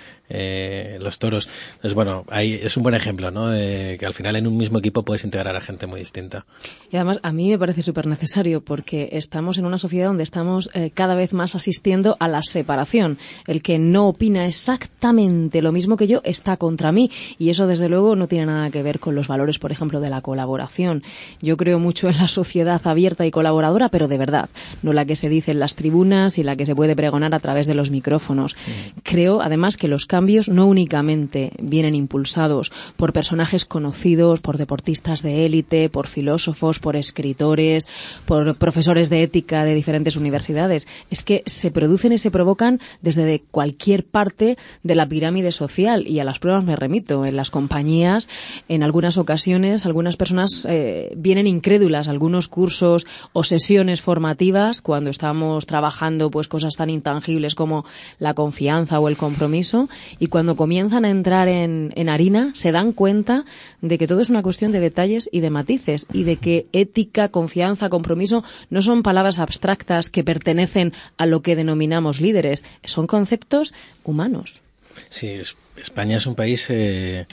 los 0.99 1.19
toros. 1.19 1.47
Entonces, 1.75 1.93
bueno, 1.93 2.25
ahí 2.31 2.55
es 2.55 2.79
un 2.79 2.83
buen 2.83 2.95
ejemplo, 2.95 3.31
¿no? 3.31 3.51
De 3.51 3.99
que 4.01 4.07
al 4.07 4.15
final 4.15 4.35
en 4.37 4.47
un 4.47 4.57
mismo 4.57 4.79
equipo 4.79 5.03
puedes 5.03 5.25
integrar 5.25 5.55
a 5.55 5.61
gente 5.61 5.87
muy 5.87 6.01
distinta. 6.01 6.47
Y 6.91 6.97
además, 6.97 7.21
a 7.23 7.33
mí 7.33 7.51
me 7.51 7.59
parece 7.59 7.83
súper 7.83 8.07
necesario, 8.07 8.65
porque 8.65 9.11
estamos 9.13 9.59
en 9.59 9.67
una 9.67 9.77
sociedad 9.77 10.07
donde 10.07 10.23
estamos 10.23 10.71
cada 10.95 11.15
vez 11.15 11.35
más 11.35 11.55
asistiendo 11.55 12.17
a 12.19 12.29
la 12.29 12.43
separación. 12.43 13.19
El 13.47 13.61
que 13.61 13.79
no 13.79 14.09
opina 14.09 14.47
exactamente 14.47 15.61
lo 15.61 15.71
mismo 15.71 15.99
que 15.99 16.07
yo 16.07 16.23
está 16.25 16.57
contra 16.57 16.93
mí 16.93 17.11
y 17.39 17.51
eso 17.51 17.67
desde 17.67 17.89
luego 17.89 18.17
no 18.17 18.29
tiene 18.29 18.47
nada 18.47 18.62
que 18.71 18.83
ver 18.83 18.99
con 18.99 19.15
los 19.15 19.29
valores, 19.29 19.59
por 19.59 19.73
ejemplo, 19.73 20.01
de 20.01 20.11
la 20.11 20.21
colaboración. 20.21 21.03
Yo 21.41 21.57
creo 21.57 21.79
mucho 21.79 22.09
en 22.09 22.19
la 22.19 22.29
sociedad 22.29 22.81
abierta 22.85 23.27
y 23.27 23.31
colaboradora, 23.31 23.89
pero 23.89 24.09
de 24.09 24.19
verdad, 24.19 24.49
no 24.83 24.93
la 24.93 25.05
que 25.05 25.17
se 25.17 25.29
dice 25.29 25.53
en 25.53 25.61
las 25.61 25.75
tribunas 25.75 26.39
y 26.39 26.43
la 26.43 26.57
que 26.57 26.67
se 26.67 26.75
puede 26.75 26.97
pregonar 26.97 27.35
a 27.35 27.41
través 27.41 27.67
de 27.67 27.75
los 27.75 27.91
micrófonos. 27.91 28.55
Mm. 28.55 29.01
Creo 29.03 29.43
además 29.43 29.77
que 29.77 29.89
los 29.89 30.07
cambios 30.07 30.49
no 30.49 30.67
únicamente 30.67 31.53
vienen 31.61 31.95
impulsados 31.95 32.73
por 32.97 33.13
personajes 33.13 33.65
conocidos, 33.65 34.41
por 34.41 34.59
deportistas 34.59 35.23
de 35.23 35.47
élite, 35.47 35.89
por 35.89 36.07
filósofos, 36.07 36.79
por 36.79 36.97
escritores, 36.97 37.89
por 38.27 38.57
profesores 38.57 39.11
de 39.11 39.23
ética 39.23 39.65
de 39.65 39.75
diferentes 39.75 40.17
universidades, 40.17 40.87
es 41.11 41.23
que 41.23 41.43
se 41.47 41.71
producen 41.71 42.13
y 42.13 42.19
se 42.19 42.31
provocan 42.31 42.81
desde 43.01 43.25
de 43.25 43.43
cualquier 43.51 44.05
parte 44.05 44.57
de 44.83 44.95
la 44.95 45.09
pirámide 45.09 45.53
social 45.53 46.07
y 46.07 46.21
a 46.21 46.25
las 46.25 46.39
pruebas 46.39 46.65
me 46.65 46.77
remito. 46.77 47.25
En 47.25 47.37
las 47.37 47.51
compañías, 47.51 48.29
en 48.69 48.83
algunas 48.83 49.19
ocasiones, 49.19 49.87
algunas 49.87 50.17
personas 50.17 50.67
eh, 50.69 51.13
vienen 51.17 51.47
incrédulas 51.47 52.09
a 52.09 52.11
algunos 52.11 52.49
cursos 52.49 53.07
o 53.33 53.45
sesiones 53.45 54.01
formativas 54.01 54.81
cuando 54.81 55.11
estamos 55.11 55.67
trabajando 55.67 56.31
pues 56.31 56.49
cosas 56.49 56.75
tan 56.77 56.91
intangibles 56.91 57.55
como 57.55 57.85
la 58.19 58.35
confianza 58.35 59.01
o 59.01 59.09
el 59.09 59.17
compromiso 59.17 59.89
y 60.19 60.27
cuando 60.27 60.57
comienzan 60.57 61.05
a 61.05 61.11
entrar 61.11 61.49
en, 61.49 61.93
harina 62.09 62.51
se 62.55 62.73
dan 62.73 62.93
cuenta 62.93 63.45
de 63.81 63.99
que 63.99 64.07
todo 64.07 64.21
es 64.21 64.31
una 64.31 64.43
cuestión 64.43 64.73
de 64.73 64.81
detalles 64.81 65.29
y 65.33 65.41
de 65.41 65.51
matices 65.51 66.07
y 66.13 66.25
de 66.25 66.37
que 66.37 66.67
ética, 66.73 67.29
confianza, 67.29 67.89
compromiso 67.89 68.45
no 68.71 68.83
son 68.83 69.03
palabras 69.03 69.39
abstractas 69.39 70.11
que 70.11 70.25
pertenecen 70.25 70.93
a 71.17 71.27
lo 71.27 71.43
que 71.43 71.57
denominamos 71.57 72.21
líderes, 72.21 72.65
son 72.85 73.07
conceptos 73.07 73.75
humanos. 74.05 74.61
Sí, 75.09 75.29
es, 75.29 75.57
España 75.77 76.17
es 76.17 76.27
un 76.27 76.35
país 76.35 76.67
eh, 76.69 77.27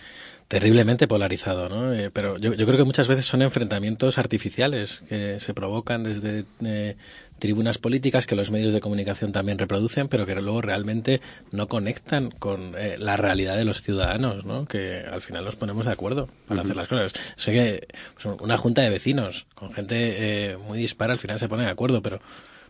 terriblemente 0.49 1.07
polarizado, 1.07 1.69
¿no? 1.69 1.93
Eh, 1.93 2.09
pero 2.09 2.39
yo, 2.39 2.55
yo, 2.55 2.65
creo 2.65 2.77
que 2.79 2.83
muchas 2.83 3.07
veces 3.07 3.25
son 3.25 3.43
enfrentamientos 3.43 4.17
artificiales 4.17 5.03
que 5.07 5.39
se 5.39 5.53
provocan 5.53 6.03
desde 6.03 6.43
eh, 6.65 6.97
tribunas 7.37 7.77
políticas 7.77 8.25
que 8.25 8.35
los 8.35 8.49
medios 8.49 8.73
de 8.73 8.81
comunicación 8.81 9.31
también 9.31 9.59
reproducen, 9.59 10.07
pero 10.07 10.25
que 10.25 10.33
luego 10.33 10.63
realmente 10.63 11.21
no 11.51 11.67
conectan 11.67 12.31
con 12.31 12.73
eh, 12.75 12.97
la 12.97 13.15
realidad 13.15 13.57
de 13.57 13.63
los 13.63 13.83
ciudadanos, 13.83 14.43
¿no? 14.43 14.65
Que 14.65 15.01
al 15.01 15.21
final 15.21 15.45
nos 15.45 15.55
ponemos 15.55 15.85
de 15.85 15.91
acuerdo 15.91 16.29
para 16.47 16.63
hacer 16.63 16.75
las 16.75 16.87
cosas. 16.87 17.13
Sé 17.37 17.53
que 17.53 17.87
pues, 18.15 18.25
una 18.41 18.57
junta 18.57 18.81
de 18.81 18.89
vecinos 18.89 19.45
con 19.53 19.71
gente 19.71 20.57
muy 20.65 20.79
dispara 20.79 21.13
al 21.13 21.19
final 21.19 21.37
se 21.37 21.47
pone 21.47 21.65
de 21.65 21.69
acuerdo, 21.69 22.01
pero 22.01 22.21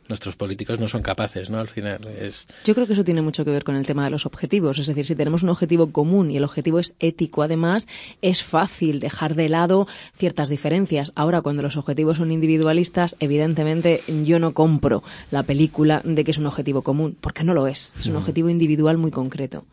nuestros 0.10 0.36
políticos 0.36 0.80
no 0.80 0.88
son 0.88 1.02
capaces, 1.02 1.50
¿no? 1.50 1.60
Al 1.60 1.68
final 1.68 2.00
es... 2.20 2.48
Yo 2.66 2.76
creo 2.76 2.88
que 2.88 2.94
eso 2.94 3.04
tiene 3.04 3.22
mucho 3.22 3.46
que 3.46 3.52
ver 3.52 3.64
con 3.64 3.76
el 3.76 3.86
tema 3.86 4.04
de 4.04 4.10
los 4.10 4.26
objetivos. 4.26 4.80
Es 4.80 4.88
decir, 4.88 5.06
si 5.06 5.16
tenemos 5.16 5.44
un 5.44 5.50
objetivo 5.50 5.92
común 5.92 6.32
y 6.32 6.38
el 6.38 6.44
objetivo 6.44 6.80
es 6.80 6.96
ético, 7.00 7.44
además, 7.44 7.88
es 8.22 8.44
fácil 8.44 9.00
dejar 9.00 9.36
de 9.36 9.50
lado 9.50 9.88
ciertas 10.18 10.50
diferencias. 10.50 11.14
Ahora, 11.16 11.42
cuando 11.42 11.62
los 11.62 11.78
objetivos 11.78 12.18
son 12.18 12.32
individualistas, 12.32 13.16
evidentemente 13.20 14.02
yo 14.26 14.40
no 14.40 14.54
compro 14.54 15.04
la 15.32 15.44
película 15.44 16.02
de 16.04 16.24
que 16.24 16.32
es 16.32 16.38
un 16.38 16.48
objetivo 16.48 16.82
común, 16.82 17.16
porque 17.20 17.44
no 17.44 17.54
lo 17.54 17.68
es. 17.68 17.94
Es 18.00 18.08
un 18.08 18.16
objetivo 18.16 18.50
individual 18.50 18.98
muy 18.98 19.12
concreto. 19.12 19.64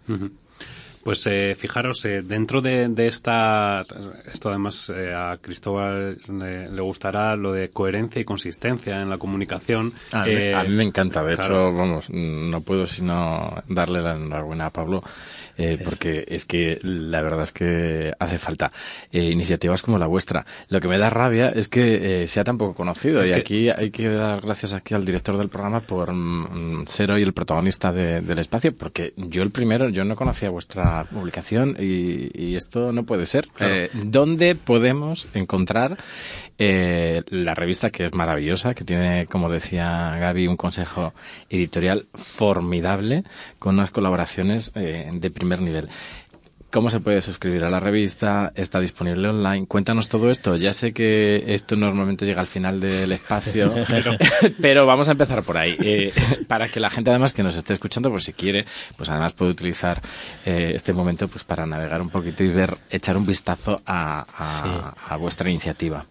Pues 1.06 1.24
eh, 1.26 1.54
fijaros, 1.54 2.04
eh, 2.04 2.20
dentro 2.20 2.60
de, 2.60 2.92
esta, 3.06 3.82
esto 4.24 4.48
además 4.48 4.90
eh, 4.90 5.14
a 5.14 5.36
Cristóbal 5.40 6.18
le, 6.28 6.80
gustará 6.80 7.36
lo 7.36 7.52
de 7.52 7.68
coherencia 7.68 8.20
y 8.20 8.24
consistencia 8.24 9.00
en 9.00 9.08
la 9.08 9.16
comunicación. 9.16 9.92
A 10.10 10.24
mí, 10.24 10.74
me 10.74 10.82
encanta, 10.82 11.22
de 11.22 11.34
hecho, 11.34 11.72
vamos, 11.72 12.10
no 12.10 12.60
puedo 12.62 12.88
sino 12.88 13.62
darle 13.68 14.02
la 14.02 14.16
enhorabuena 14.16 14.66
a 14.66 14.70
Pablo 14.70 15.04
eh, 15.58 15.78
porque 15.82 16.24
es 16.28 16.44
que 16.44 16.78
la 16.82 17.22
verdad 17.22 17.42
es 17.42 17.52
que 17.52 18.12
hace 18.18 18.38
falta 18.38 18.72
eh, 19.10 19.22
iniciativas 19.22 19.82
como 19.82 19.98
la 19.98 20.06
vuestra. 20.06 20.44
Lo 20.68 20.80
que 20.80 20.88
me 20.88 20.98
da 20.98 21.08
rabia 21.08 21.48
es 21.48 21.68
que 21.68 22.22
eh, 22.22 22.28
sea 22.28 22.44
tan 22.44 22.58
poco 22.58 22.74
conocido 22.74 23.24
y 23.24 23.32
aquí 23.32 23.70
hay 23.70 23.90
que 23.90 24.08
dar 24.08 24.42
gracias 24.42 24.74
aquí 24.74 24.94
al 24.94 25.04
director 25.04 25.38
del 25.38 25.48
programa 25.48 25.80
por 25.80 26.12
mm, 26.12 26.86
ser 26.86 27.10
hoy 27.10 27.22
el 27.22 27.32
protagonista 27.32 27.92
del 27.92 28.38
espacio, 28.38 28.76
porque 28.76 29.14
yo 29.16 29.42
el 29.42 29.50
primero, 29.50 29.88
yo 29.88 30.04
no 30.04 30.14
conocía 30.14 30.50
vuestra 30.50 30.95
publicación 31.04 31.76
y, 31.78 32.56
esto 32.56 32.92
no 32.92 33.04
puede 33.04 33.26
ser. 33.26 33.48
¿Dónde 33.92 34.54
podemos 34.54 35.26
encontrar 35.34 35.98
la 36.58 37.54
revista 37.54 37.90
que 37.90 38.06
es 38.06 38.14
maravillosa, 38.14 38.74
que 38.74 38.84
tiene, 38.84 39.26
como 39.26 39.50
decía 39.50 40.16
Gaby, 40.18 40.48
un 40.48 40.56
consejo 40.56 41.12
editorial 41.50 42.06
formidable 42.14 43.24
con 43.58 43.74
unas 43.74 43.90
colaboraciones 43.90 44.72
de 44.72 45.30
primer 45.30 45.60
nivel. 45.60 45.88
¿Cómo 46.70 46.90
se 46.90 47.00
puede 47.00 47.22
suscribir 47.22 47.64
a 47.64 47.70
la 47.70 47.80
revista? 47.80 48.52
¿Está 48.54 48.80
disponible 48.80 49.28
online? 49.28 49.66
Cuéntanos 49.66 50.08
todo 50.08 50.30
esto. 50.30 50.56
Ya 50.56 50.72
sé 50.72 50.92
que 50.92 51.54
esto 51.54 51.76
normalmente 51.76 52.26
llega 52.26 52.40
al 52.40 52.46
final 52.46 52.80
del 52.80 53.12
espacio, 53.12 53.72
pero, 54.60 54.84
vamos 54.84 55.08
a 55.08 55.12
empezar 55.12 55.42
por 55.42 55.56
ahí. 55.56 55.76
Eh, 55.80 56.12
para 56.48 56.68
que 56.68 56.80
la 56.80 56.90
gente 56.90 57.10
además 57.10 57.32
que 57.32 57.42
nos 57.42 57.56
esté 57.56 57.74
escuchando, 57.74 58.10
pues 58.10 58.24
si 58.24 58.32
quiere, 58.32 58.64
pues 58.96 59.08
además 59.08 59.32
puede 59.32 59.52
utilizar 59.52 60.02
eh, 60.44 60.72
este 60.74 60.92
momento 60.92 61.28
pues 61.28 61.44
para 61.44 61.66
navegar 61.66 62.02
un 62.02 62.10
poquito 62.10 62.42
y 62.42 62.48
ver, 62.48 62.76
echar 62.90 63.16
un 63.16 63.26
vistazo 63.26 63.80
a 63.86 65.16
vuestra 65.18 65.48
iniciativa. 65.48 66.06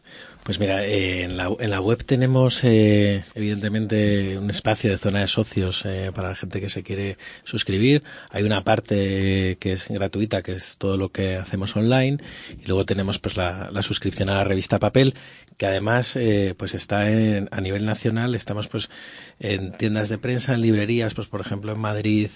Pues 0.45 0.59
mira, 0.59 0.85
eh, 0.85 1.23
en, 1.23 1.37
la, 1.37 1.49
en, 1.59 1.71
la, 1.71 1.81
web 1.81 2.05
tenemos 2.05 2.63
eh, 2.63 3.23
evidentemente 3.33 4.37
un 4.37 4.47
espacio 4.51 4.91
de 4.91 4.99
zona 4.99 5.21
de 5.21 5.27
socios 5.27 5.83
eh, 5.85 6.11
para 6.13 6.29
la 6.29 6.35
gente 6.35 6.61
que 6.61 6.69
se 6.69 6.83
quiere 6.83 7.17
suscribir. 7.45 8.03
Hay 8.29 8.43
una 8.43 8.63
parte 8.63 9.57
que 9.59 9.71
es 9.71 9.87
gratuita, 9.89 10.43
que 10.43 10.51
es 10.51 10.77
todo 10.77 10.97
lo 10.97 11.09
que 11.09 11.37
hacemos 11.37 11.75
online, 11.75 12.19
y 12.61 12.67
luego 12.67 12.85
tenemos 12.85 13.17
pues 13.17 13.37
la, 13.37 13.71
suscripción 13.81 14.29
a 14.29 14.35
la 14.35 14.43
revista 14.43 14.77
papel, 14.77 15.15
que 15.57 15.65
además 15.65 16.15
pues 16.57 16.75
está 16.75 17.09
en, 17.09 17.49
a 17.51 17.59
nivel 17.59 17.83
nacional. 17.83 18.35
Estamos 18.35 18.67
pues 18.67 18.91
en 19.39 19.71
tiendas 19.71 20.09
de 20.09 20.19
prensa, 20.19 20.53
en 20.53 20.61
librerías, 20.61 21.15
pues 21.15 21.25
por 21.25 21.41
ejemplo 21.41 21.71
en 21.71 21.79
Madrid 21.79 22.29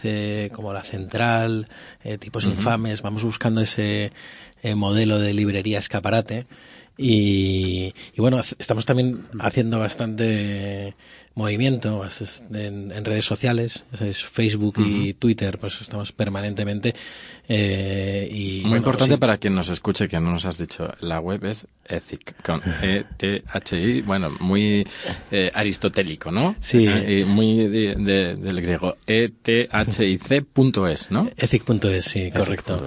como 0.51 0.73
la 0.73 0.81
Central, 0.81 1.67
tipos 2.17 2.45
infames. 2.45 3.03
Vamos 3.03 3.23
buscando 3.23 3.61
ese 3.61 4.13
modelo 4.75 5.19
de 5.19 5.33
librería 5.33 5.79
escaparate. 5.79 6.45
Y, 7.01 7.93
bueno, 8.17 8.41
estamos 8.59 8.83
también 8.83 9.23
haciendo 9.39 9.79
bastante 9.79 10.95
movimiento 11.33 12.05
en, 12.51 13.05
redes 13.05 13.23
sociales, 13.23 13.85
es 13.97 14.21
Facebook 14.21 14.75
y 14.85 15.13
Twitter, 15.13 15.57
pues 15.59 15.79
estamos 15.79 16.11
permanentemente. 16.11 16.93
Eh, 17.47 18.27
y, 18.29 18.63
muy 18.65 18.79
importante 18.79 19.17
para 19.17 19.37
quien 19.37 19.55
nos 19.55 19.69
escuche, 19.69 20.09
que 20.09 20.19
no 20.19 20.31
nos 20.31 20.45
has 20.45 20.57
dicho, 20.57 20.89
la 20.99 21.21
web 21.21 21.45
es 21.45 21.67
Ethic, 21.85 22.35
con 22.43 22.61
E-T-H-I, 22.81 24.01
bueno, 24.01 24.31
muy 24.41 24.85
eh, 25.31 25.51
aristotélico, 25.53 26.31
¿no? 26.31 26.57
Sí. 26.59 26.85
Eh, 26.85 27.23
muy 27.25 27.69
del 27.69 28.61
griego, 28.61 28.97
E-T-H-I-C.es, 29.07 29.91
¿no? 31.11 31.29
Ethic.es, 31.37 32.03
sí, 32.03 32.29
correcto. 32.29 32.85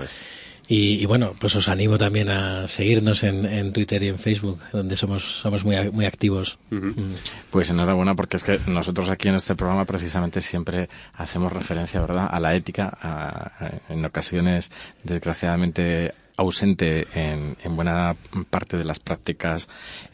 Y, 0.69 1.05
bueno, 1.07 1.35
pues 1.39 1.55
os 1.57 1.69
animo 1.69 1.99
también 1.99 2.31
a 2.31 2.67
seguirnos 2.69 3.25
en, 3.25 3.73
Twitter 3.73 4.03
y 4.03 4.09
en 4.09 4.19
Facebook, 4.19 4.59
donde 4.73 4.97
somos, 4.97 5.41
somos 5.41 5.65
muy, 5.65 5.91
muy 5.91 6.07
activos. 6.07 6.59
Mm. 6.71 7.15
Pues 7.51 7.69
enhorabuena, 7.71 8.15
porque 8.15 8.37
es 8.37 8.43
que 8.43 8.59
nosotros 8.67 9.11
aquí 9.11 9.29
en 9.29 9.35
este 9.35 9.55
programa 9.55 9.85
precisamente 9.85 10.41
siempre 10.41 10.89
hacemos 11.15 11.53
referencia, 11.53 12.01
¿verdad?, 12.01 12.29
a 12.31 12.41
la 12.41 12.55
ética, 12.55 13.53
en 13.89 14.05
ocasiones, 14.05 14.71
desgraciadamente, 15.03 16.15
ausente 16.37 17.07
en, 17.15 17.57
buena 17.77 18.17
parte 18.51 18.77
de 18.77 18.85
las 18.85 18.99
prácticas 18.99 19.69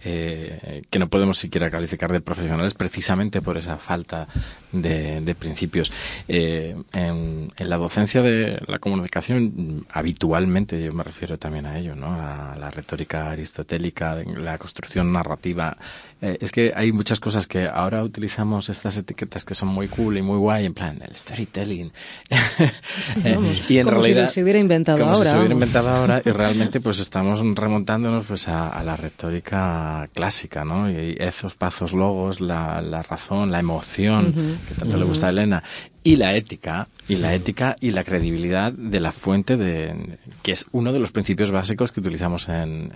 eh, 0.04 0.82
que 0.90 0.98
no 0.98 1.08
podemos 1.08 1.38
siquiera 1.38 1.70
calificar 1.70 2.10
de 2.12 2.20
profesionales 2.20 2.74
precisamente 2.74 3.42
por 3.42 3.56
esa 3.56 3.78
falta 3.78 4.28
de, 4.72 5.36
principios. 5.38 5.92
Eh, 6.26 6.76
en, 6.92 7.52
la 7.58 7.76
docencia 7.76 8.22
de 8.22 8.60
la 8.66 8.78
comunicación, 8.78 9.86
habitualmente, 9.90 10.82
yo 10.82 10.92
me 10.92 11.04
refiero 11.04 11.38
también 11.38 11.66
a 11.66 11.78
ello, 11.78 11.94
¿no? 11.94 12.12
a 12.12 12.56
la 12.58 12.70
retórica 12.70 13.30
aristotélica, 13.30 14.14
la 14.14 14.58
construcción 14.58 15.12
narrativa. 15.12 15.76
Eh, 16.20 16.38
es 16.40 16.50
que 16.50 16.72
hay 16.74 16.90
muchas 16.90 17.20
cosas 17.20 17.46
que 17.46 17.68
ahora 17.68 18.02
utilizamos 18.02 18.68
estas 18.68 18.96
etiquetas 18.96 19.44
que 19.44 19.54
son 19.54 19.68
muy 19.68 19.86
cool 19.86 20.18
y 20.18 20.22
muy 20.22 20.36
guay, 20.38 20.66
en 20.66 20.74
plan 20.74 21.00
el 21.00 21.16
storytelling. 21.16 21.92
y 23.68 23.78
en 23.78 23.86
como 23.86 24.00
realidad, 24.00 24.28
si 24.28 24.34
se 24.34 24.42
hubiera 24.42 24.58
inventado 24.58 24.98
como 24.98 25.12
ahora. 25.12 25.24
Si 25.24 25.30
se 25.30 25.38
hubiera 25.38 25.54
inventado 25.54 25.88
ahora 25.88 26.22
y 26.24 26.30
realmente 26.32 26.80
pues 26.80 26.98
estamos 26.98 27.40
remontándonos 27.54 28.26
pues 28.26 28.48
a, 28.48 28.82
la 28.82 28.96
retórica 28.96 30.08
clásica, 30.12 30.64
¿no? 30.64 30.90
Y 30.90 31.16
esos 31.18 31.54
pazos 31.54 31.92
logos, 31.92 32.40
la, 32.40 32.82
la 32.82 33.02
razón, 33.02 33.52
la 33.52 33.60
emoción 33.60 34.58
que 34.68 34.74
tanto 34.74 34.96
le 34.96 35.04
gusta 35.04 35.28
a 35.28 35.30
Elena 35.30 35.62
y 36.08 36.16
la 36.16 36.34
ética 36.34 36.88
y 37.06 37.16
la 37.16 37.34
ética 37.34 37.76
y 37.80 37.90
la 37.90 38.02
credibilidad 38.02 38.72
de 38.72 38.98
la 38.98 39.12
fuente 39.12 39.58
de 39.58 40.18
que 40.42 40.52
es 40.52 40.66
uno 40.72 40.92
de 40.92 41.00
los 41.00 41.12
principios 41.12 41.50
básicos 41.50 41.92
que 41.92 42.00
utilizamos 42.00 42.48
en, 42.48 42.90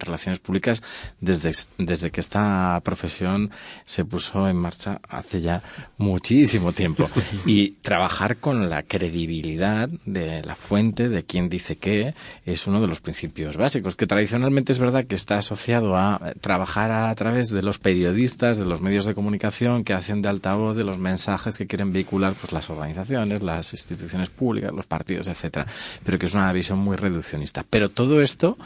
relaciones 0.00 0.38
públicas 0.38 0.82
desde, 1.20 1.52
desde 1.78 2.10
que 2.10 2.20
esta 2.20 2.78
profesión 2.84 3.50
se 3.86 4.04
puso 4.04 4.48
en 4.48 4.56
marcha 4.56 5.00
hace 5.08 5.40
ya 5.40 5.62
muchísimo 5.96 6.72
tiempo. 6.72 7.08
Y 7.46 7.72
trabajar 7.82 8.36
con 8.36 8.68
la 8.68 8.82
credibilidad 8.82 9.88
de 10.04 10.42
la 10.42 10.54
fuente 10.54 11.08
de 11.08 11.24
quien 11.24 11.48
dice 11.48 11.76
qué 11.76 12.14
es 12.44 12.66
uno 12.66 12.80
de 12.80 12.86
los 12.86 13.00
principios 13.00 13.56
básicos 13.56 13.96
que 13.96 14.06
tradicionalmente 14.06 14.72
es 14.72 14.78
verdad 14.78 15.06
que 15.06 15.14
está 15.14 15.36
asociado 15.36 15.96
a 15.96 16.34
trabajar 16.40 16.92
a 16.92 17.14
través 17.14 17.50
de 17.50 17.62
los 17.62 17.78
periodistas 17.78 18.58
de 18.58 18.64
los 18.64 18.80
medios 18.80 19.06
de 19.06 19.14
comunicación 19.14 19.84
que 19.84 19.94
hacen 19.94 20.22
de 20.22 20.28
altavoz 20.28 20.76
de 20.76 20.84
los 20.84 20.98
mensajes 20.98 21.56
que 21.56 21.66
quieren 21.66 21.92
vehicular 21.92 22.34
pues 22.42 22.52
las 22.52 22.68
organizaciones, 22.70 23.40
las 23.40 23.72
instituciones 23.72 24.28
públicas, 24.28 24.72
los 24.72 24.84
partidos, 24.84 25.28
etcétera, 25.28 25.64
pero 26.04 26.18
que 26.18 26.26
es 26.26 26.34
una 26.34 26.52
visión 26.52 26.80
muy 26.80 26.96
reduccionista. 26.96 27.64
Pero 27.68 27.90
todo 27.90 28.20
esto, 28.20 28.58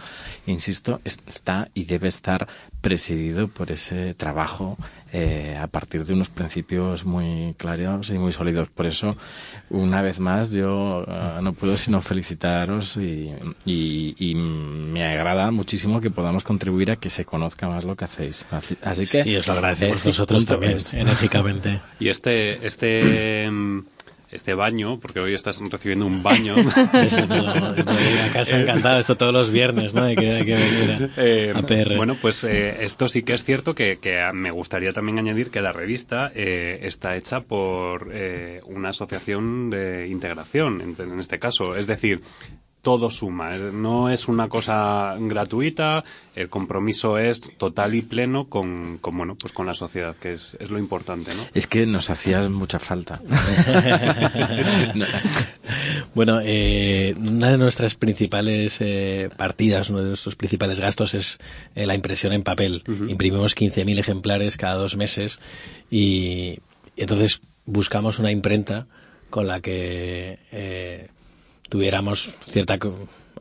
insisto, 0.47 1.03
está 1.05 1.69
y 1.75 1.85
debe 1.85 2.09
estar 2.09 2.49
presidido 2.81 3.49
por 3.49 3.71
ese 3.71 4.15
trabajo 4.15 4.79
eh, 5.13 5.57
a 5.59 5.67
partir 5.69 6.05
de 6.05 6.15
unos 6.15 6.31
principios 6.31 7.05
muy 7.05 7.55
claros 7.57 8.11
y 8.11 8.15
muy 8.15 8.33
sólidos. 8.33 8.69
Por 8.69 8.87
eso, 8.87 9.17
una 9.71 10.03
vez 10.03 10.19
más, 10.19 10.51
yo 10.51 11.05
eh, 11.07 11.39
no 11.43 11.53
puedo 11.53 11.77
sino 11.77 12.03
felicitaros 12.03 12.97
y, 12.97 13.31
y, 13.65 14.35
me 14.35 15.05
agrada 15.05 15.51
muchísimo 15.51 16.01
que 16.01 16.11
podamos 16.11 16.45
contribuir 16.45 16.91
a 16.91 16.97
que 16.97 17.09
se 17.09 17.25
conozca 17.25 17.69
más 17.69 17.85
lo 17.85 17.95
que 17.95 18.05
hacéis. 18.05 18.47
Así, 18.51 19.07
que... 19.07 19.23
Sí, 19.23 19.37
os 19.37 19.47
lo 19.47 19.53
agradecemos 19.53 20.05
nosotros 20.05 20.45
también, 20.45 20.77
enérgicamente. 20.93 21.81
Y 21.99 22.09
este, 22.09 22.67
este 22.67 23.49
este 24.31 24.55
baño, 24.55 24.99
porque 25.01 25.21
hoy 25.21 25.35
estás 25.35 25.59
recibiendo 25.71 26.07
un 26.07 26.23
baño. 26.23 26.57
Acá 26.57 28.45
se 28.45 28.57
ha 28.57 28.61
encantado 28.61 28.99
esto 28.99 29.17
todos 29.17 29.33
los 29.33 29.51
viernes, 29.51 29.95
¿no? 29.95 30.05
Hay 30.05 30.17
que, 30.17 30.23
venir 30.25 30.91
a, 30.91 31.11
eh, 31.17 31.55
PR. 31.67 31.97
Bueno, 31.97 32.17
pues 32.21 32.43
eh, 32.45 32.85
esto 32.85 33.09
sí 33.09 33.23
que 33.23 33.35
es 33.35 33.45
cierto 33.45 33.75
que, 33.75 33.99
me 34.35 34.51
gustaría 34.51 34.93
también 34.93 35.19
añadir 35.19 35.51
que 35.51 35.61
la 35.61 35.73
revista 35.73 36.31
eh, 36.35 36.81
está 36.83 37.17
hecha 37.17 37.41
por 37.41 38.13
una 38.67 38.91
asociación 38.91 39.71
de 39.71 40.09
integración, 40.09 40.81
en, 40.81 40.97
en 40.99 41.21
este 41.21 41.39
caso. 41.39 41.77
Es 41.77 41.87
decir, 41.87 42.21
todo 42.87 43.11
suma. 43.11 43.57
Eh, 43.57 43.73
no 43.73 44.11
es 44.11 44.29
una 44.29 44.49
cosa 44.49 45.17
gratuita, 45.19 46.05
el 46.37 46.49
compromiso 46.49 47.19
es 47.19 47.41
total 47.59 47.97
y 47.97 48.03
pleno 48.03 48.49
con, 48.49 48.99
con 48.99 49.17
bueno, 49.17 49.35
pues 49.35 49.53
con 49.53 49.67
la 49.67 49.75
sociedad, 49.75 50.15
que 50.15 50.35
es, 50.35 50.57
es 50.61 50.71
lo 50.71 50.79
importante, 50.79 51.35
¿no? 51.35 51.45
Es 51.53 51.67
que 51.67 51.85
nos 51.85 52.11
hacías 52.11 52.49
mucha 52.49 52.79
falta. 52.79 53.21
bueno, 56.15 56.39
eh, 56.45 57.17
una 57.19 57.51
de 57.51 57.59
nuestras 57.59 57.97
principales 57.97 58.77
eh, 58.79 59.31
partidas, 59.37 59.91
uno 59.91 60.03
de 60.03 60.09
nuestros 60.11 60.37
principales 60.37 60.79
gastos 60.79 61.15
es 61.15 61.39
eh, 61.75 61.87
la 61.87 61.97
impresión 61.97 62.33
en 62.35 62.45
papel. 62.45 62.85
Imprimimos 63.09 63.57
15.000 63.57 63.99
ejemplares 63.99 64.57
cada 64.57 64.77
dos 64.77 64.97
meses 64.97 65.41
y, 65.91 66.61
entonces 66.97 67.41
buscamos 67.65 68.21
una 68.21 68.31
imprenta 68.31 68.87
con 69.29 69.49
la 69.49 69.61
que 69.61 70.39
eh, 70.53 71.09
tuviéramos 71.69 72.31
cierta 72.47 72.79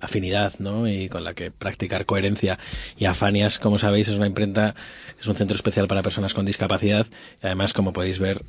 afinidad, 0.02 0.54
¿no? 0.60 0.88
Y 0.88 1.10
con 1.10 1.24
la 1.24 1.34
que 1.34 1.52
practicar 1.52 2.06
coherencia. 2.06 2.60
Y 2.98 3.06
Afanias, 3.06 3.60
como 3.60 3.78
sabéis, 3.78 4.08
es 4.08 4.16
una 4.16 4.28
imprenta, 4.28 4.76
es 5.20 5.28
un 5.28 5.36
centro 5.36 5.56
especial 5.56 5.88
para 5.88 6.04
personas 6.04 6.34
con 6.34 6.46
discapacidad. 6.46 7.08
Y 7.42 7.46
además, 7.46 7.74
como 7.74 7.94
podéis 7.94 8.20
ver, 8.20 8.44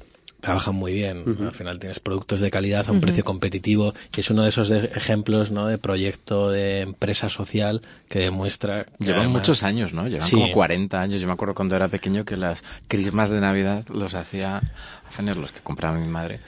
trabajan 0.46 0.76
muy 0.76 0.92
bien. 0.92 1.24
Al 1.40 1.50
final 1.50 1.80
tienes 1.80 1.98
productos 1.98 2.38
de 2.38 2.52
calidad 2.52 2.88
a 2.88 2.92
un 2.92 3.00
precio 3.00 3.24
competitivo 3.24 3.94
y 4.16 4.20
es 4.20 4.30
uno 4.30 4.44
de 4.44 4.50
esos 4.50 4.70
ejemplos 4.70 5.50
¿no? 5.50 5.66
de 5.66 5.76
proyecto 5.76 6.52
de 6.52 6.82
empresa 6.82 7.28
social 7.28 7.82
que 8.08 8.20
demuestra 8.20 8.86
Llevan 9.00 9.32
muchos 9.32 9.64
años, 9.64 9.92
¿no? 9.92 10.06
Llevan 10.06 10.30
como 10.30 10.52
40 10.52 11.00
años. 11.00 11.20
Yo 11.20 11.26
me 11.26 11.32
acuerdo 11.32 11.56
cuando 11.56 11.74
era 11.74 11.88
pequeño 11.88 12.24
que 12.24 12.36
las 12.36 12.62
crismas 12.86 13.32
de 13.32 13.40
Navidad 13.40 13.84
los 13.88 14.14
hacía 14.14 14.62
Afener, 15.08 15.36
los 15.36 15.50
que 15.50 15.58
compraba 15.60 15.98
mi 15.98 16.06
madre. 16.06 16.38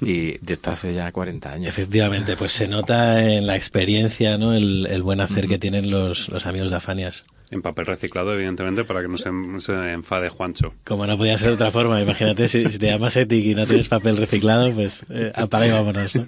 Y 0.00 0.38
de 0.38 0.54
esto 0.54 0.72
hace 0.72 0.92
ya 0.92 1.12
40 1.12 1.52
años. 1.52 1.68
Efectivamente, 1.68 2.36
pues 2.36 2.50
se 2.50 2.66
nota 2.66 3.22
en 3.22 3.46
la 3.46 3.54
experiencia, 3.54 4.36
¿no? 4.36 4.52
El, 4.52 5.02
buen 5.04 5.20
hacer 5.20 5.46
que 5.46 5.58
tienen 5.58 5.90
los, 5.90 6.28
los 6.28 6.44
amigos 6.46 6.70
de 6.70 6.76
Afanias. 6.76 7.24
En 7.54 7.62
papel 7.62 7.86
reciclado, 7.86 8.34
evidentemente, 8.34 8.82
para 8.82 9.00
que 9.00 9.06
no 9.06 9.16
se, 9.16 9.92
enfade 9.92 10.28
Juancho. 10.28 10.74
Como 10.82 11.06
no 11.06 11.16
podía 11.16 11.38
ser 11.38 11.50
de 11.50 11.54
otra 11.54 11.70
forma, 11.70 12.02
imagínate 12.02 12.48
si, 12.48 12.64
te 12.64 12.86
llamas 12.86 13.16
Etic 13.16 13.44
y 13.44 13.54
no 13.54 13.64
tienes 13.64 13.88
papel 13.88 14.16
reciclado, 14.16 14.72
pues 14.72 15.06
eh, 15.08 15.30
apaga 15.32 15.68
y 15.68 15.70
vámonos. 15.70 16.18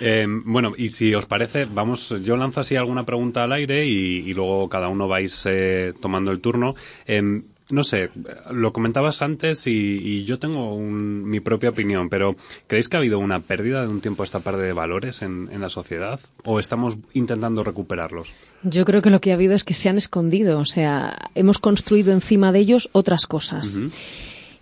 Eh, 0.00 0.26
bueno, 0.28 0.72
y 0.76 0.88
si 0.88 1.14
os 1.14 1.26
parece, 1.26 1.66
vamos, 1.66 2.12
yo 2.24 2.36
lanzo 2.36 2.60
así 2.60 2.74
alguna 2.74 3.04
pregunta 3.04 3.44
al 3.44 3.52
aire 3.52 3.86
y, 3.86 4.34
luego 4.34 4.68
cada 4.68 4.88
uno 4.88 5.06
vais 5.06 5.46
eh, 5.48 5.92
tomando 6.00 6.32
el 6.32 6.40
turno. 6.40 6.74
No 7.70 7.84
sé, 7.84 8.10
lo 8.50 8.72
comentabas 8.72 9.22
antes 9.22 9.66
y, 9.66 10.24
yo 10.24 10.38
tengo 10.38 10.78
mi 10.78 11.40
propia 11.40 11.70
opinión, 11.70 12.08
pero 12.08 12.36
¿creéis 12.66 12.88
que 12.88 12.96
ha 12.96 13.00
habido 13.00 13.18
una 13.18 13.40
pérdida 13.40 13.82
de 13.82 13.88
un 13.88 14.00
tiempo 14.00 14.24
esta 14.24 14.40
parte 14.40 14.62
de 14.62 14.72
valores 14.72 15.22
en, 15.22 15.48
la 15.60 15.68
sociedad 15.68 16.20
o 16.44 16.58
estamos 16.58 16.98
intentando 17.12 17.62
recuperarlos? 17.62 18.28
Yo 18.62 18.84
creo 18.84 19.02
que 19.02 19.10
lo 19.10 19.20
que 19.20 19.30
ha 19.30 19.34
habido 19.34 19.54
es 19.54 19.64
que 19.64 19.74
se 19.74 19.88
han 19.88 19.96
escondido, 19.96 20.58
o 20.58 20.64
sea, 20.64 21.30
hemos 21.34 21.58
construido 21.58 22.12
encima 22.12 22.52
de 22.52 22.58
ellos 22.60 22.88
otras 22.92 23.26
cosas. 23.26 23.78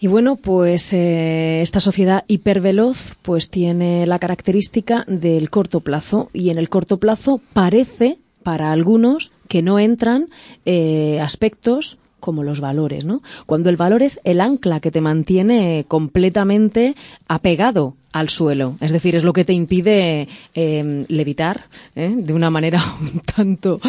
Y 0.02 0.06
bueno, 0.06 0.36
pues 0.36 0.94
eh, 0.94 1.60
esta 1.60 1.78
sociedad 1.78 2.24
hiperveloz 2.26 3.16
pues 3.20 3.50
tiene 3.50 4.06
la 4.06 4.18
característica 4.18 5.04
del 5.06 5.50
corto 5.50 5.80
plazo 5.80 6.30
y 6.32 6.48
en 6.48 6.56
el 6.56 6.70
corto 6.70 6.96
plazo 6.96 7.40
parece 7.52 8.16
para 8.42 8.72
algunos 8.72 9.30
que 9.48 9.60
no 9.60 9.78
entran 9.78 10.30
eh, 10.64 11.20
aspectos 11.20 11.98
como 12.20 12.44
los 12.44 12.60
valores, 12.60 13.04
¿no? 13.04 13.22
Cuando 13.46 13.70
el 13.70 13.76
valor 13.76 14.02
es 14.02 14.20
el 14.24 14.40
ancla 14.40 14.80
que 14.80 14.90
te 14.90 15.00
mantiene 15.00 15.84
completamente 15.88 16.94
apegado 17.28 17.94
al 18.12 18.28
suelo, 18.28 18.76
es 18.80 18.92
decir, 18.92 19.14
es 19.14 19.22
lo 19.22 19.32
que 19.32 19.44
te 19.44 19.52
impide 19.52 20.26
em, 20.54 21.04
levitar 21.08 21.66
¿eh? 21.94 22.12
de 22.16 22.32
una 22.32 22.50
manera 22.50 22.82
un 23.00 23.20
tanto 23.20 23.80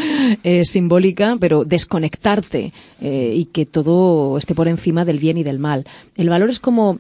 eh, 0.44 0.64
simbólica, 0.64 1.38
pero 1.40 1.66
desconectarte 1.66 2.72
eh, 3.02 3.34
y 3.36 3.46
que 3.46 3.66
todo 3.66 4.38
esté 4.38 4.54
por 4.54 4.68
encima 4.68 5.06
del 5.06 5.20
bien 5.20 5.38
y 5.38 5.44
del 5.44 5.60
mal. 5.60 5.86
El 6.16 6.30
valor 6.30 6.50
es 6.50 6.60
como 6.60 7.00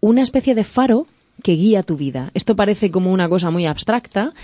una 0.00 0.22
especie 0.22 0.54
de 0.54 0.64
faro 0.64 1.06
que 1.42 1.52
guía 1.52 1.82
tu 1.82 1.96
vida. 1.96 2.30
Esto 2.34 2.54
parece 2.54 2.90
como 2.90 3.10
una 3.10 3.28
cosa 3.28 3.50
muy 3.50 3.66
abstracta, 3.66 4.34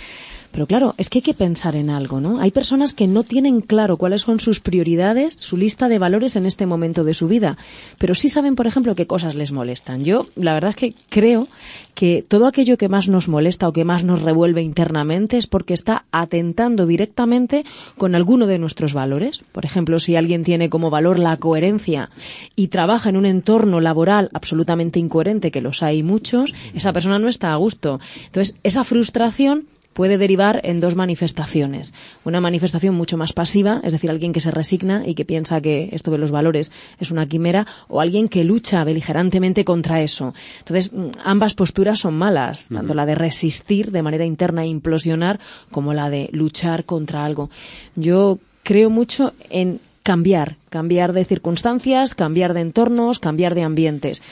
pero 0.57 0.66
claro, 0.66 0.95
es 0.97 1.11
que 1.11 1.19
hay 1.19 1.23
que 1.23 1.35
pensar 1.35 1.77
en 1.77 1.90
algo, 1.90 2.19
¿no? 2.19 2.40
Hay 2.40 2.51
personas 2.51 2.95
que 2.95 3.07
no 3.07 3.25
tienen 3.25 3.61
claro 3.61 3.99
cuáles 3.99 4.23
son 4.23 4.40
sus 4.40 4.61
prioridades, 4.61 5.37
su 5.38 5.59
lista 5.59 5.90
de 5.90 5.99
valores 5.99 6.35
en 6.35 6.47
este 6.47 6.64
momento 6.64 7.05
de 7.05 7.12
su 7.12 7.29
vida, 7.29 7.59
pero 7.99 8.14
sí 8.14 8.31
saben, 8.31 8.55
por 8.55 8.66
ejemplo, 8.66 8.95
qué 8.95 9.07
cosas 9.07 9.35
les 9.35 9.53
molestan. 9.53 10.03
Yo, 10.03 10.27
la 10.35 10.55
verdad 10.55 10.71
es 10.71 10.77
que 10.77 10.95
creo 11.11 11.47
que 11.95 12.25
todo 12.27 12.47
aquello 12.47 12.79
que 12.79 12.88
más 12.88 13.07
nos 13.07 13.29
molesta 13.29 13.69
o 13.69 13.75
que 13.75 13.85
más 13.85 14.03
nos 14.03 14.23
revuelve 14.23 14.62
internamente 14.62 15.37
es 15.37 15.47
porque 15.47 15.75
está 15.75 16.07
atentando 16.11 16.87
directamente 16.87 17.66
con 17.99 18.14
alguno 18.14 18.47
de 18.47 18.59
nuestros 18.59 18.95
valores. 18.95 19.42
Por 19.53 19.66
ejemplo, 19.66 19.99
si 19.99 20.16
alguien 20.16 20.42
tiene 20.42 20.71
como 20.71 20.88
valor 20.88 21.19
la 21.19 21.37
coherencia 21.37 22.09
y 22.55 22.69
trabaja 22.69 23.11
en 23.11 23.19
un 23.19 23.27
entorno 23.27 23.83
laboral 23.83 24.31
absolutamente 24.33 24.99
incoherente, 24.99 25.51
que 25.51 25.61
los 25.61 25.83
hay 25.83 26.03
muchos, 26.03 26.55
esa 26.75 26.95
persona 26.95 27.19
no 27.19 27.29
está 27.29 27.53
a 27.53 27.57
gusto. 27.57 28.01
Entonces, 28.27 28.57
esa 28.62 28.85
frustración 28.85 29.64
puede 29.96 30.18
derivar 30.18 30.61
en 30.62 30.78
dos 30.78 30.94
manifestaciones. 30.94 31.94
Una 32.22 32.42
manifestación 32.42 32.94
mucho 32.94 33.16
más 33.16 33.32
pasiva, 33.32 33.80
es 33.82 33.94
decir, 33.94 34.11
alguien 34.11 34.35
que 34.35 34.42
se 34.42 34.50
resigna 34.50 35.06
y 35.06 35.14
que 35.14 35.24
piensa 35.24 35.62
que 35.62 35.88
esto 35.92 36.11
de 36.11 36.18
los 36.18 36.30
valores 36.30 36.70
es 37.00 37.11
una 37.11 37.26
quimera, 37.26 37.66
o 37.88 38.02
alguien 38.02 38.28
que 38.28 38.44
lucha 38.44 38.85
beligerantemente 38.85 39.64
contra 39.64 40.02
eso. 40.02 40.35
Entonces, 40.59 40.92
mm, 40.92 41.06
ambas 41.24 41.54
posturas 41.54 41.98
son 41.98 42.12
malas, 42.12 42.68
tanto 42.68 42.92
la 42.92 43.06
de 43.06 43.14
resistir 43.14 43.90
de 43.90 44.02
manera 44.02 44.26
interna 44.26 44.64
e 44.64 44.66
implosionar 44.66 45.40
como 45.70 45.94
la 45.94 46.11
de 46.11 46.28
luchar 46.30 46.85
contra 46.85 47.24
algo. 47.24 47.48
Yo 47.94 48.38
creo 48.64 48.90
mucho 48.90 49.32
en 49.48 49.80
cambiar, 50.02 50.56
cambiar 50.68 51.14
de 51.14 51.24
circunstancias, 51.24 52.14
cambiar 52.14 52.52
de 52.52 52.61
entornos, 52.61 53.18
cambiar 53.18 53.54
de 53.54 53.62
ambientes 53.62 54.22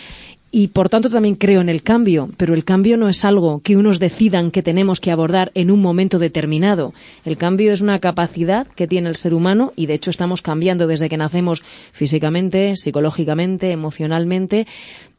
y 0.57 0.69
por 0.69 0.89
tanto 0.89 1.11
también 1.11 1.35
creo 1.35 1.63
en 1.63 1.69
el 1.69 1.83
cambio, 1.83 2.31
pero 2.37 2.55
el 2.55 2.65
cambio 2.65 2.97
no 2.97 3.09
es 3.09 3.25
algo 3.25 3.61
que 3.65 3.77
unos 3.77 3.99
decidan 3.99 4.53
que 4.53 4.63
tenemos 4.63 5.01
que 5.01 5.11
abordar 5.11 5.51
en 5.55 5.69
un 5.69 5.83
momento 5.83 6.21
determinado. 6.21 6.95
El 7.25 7.37
cambio 7.37 7.73
es 7.73 7.81
una 7.81 7.99
capacidad 7.99 8.69
que 8.69 8.87
tiene 8.87 9.09
el 9.09 9.17
ser 9.17 9.35
humano 9.35 9.73
y 9.75 9.87
de 9.87 9.95
hecho 9.95 10.11
estamos 10.11 10.43
cambiando 10.43 10.87
desde 10.87 11.09
que 11.09 11.17
nacemos 11.17 11.65
físicamente, 11.91 12.77
psicológicamente, 12.77 13.73
emocionalmente. 13.73 14.69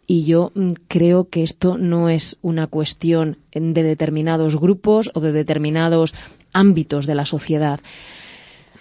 Y 0.08 0.24
yo 0.24 0.54
mm, 0.56 0.69
creo 0.88 1.28
que 1.28 1.43
esto 1.43 1.78
no 1.78 2.08
es 2.08 2.38
una 2.41 2.67
cuestión 2.67 3.38
de 3.52 3.84
determinados 3.84 4.56
grupos 4.56 5.12
o 5.15 5.19
de 5.19 5.34
determinados 5.34 6.13
ámbitos 6.54 7.08
de 7.08 7.15
la 7.15 7.26
sociedad. 7.26 7.82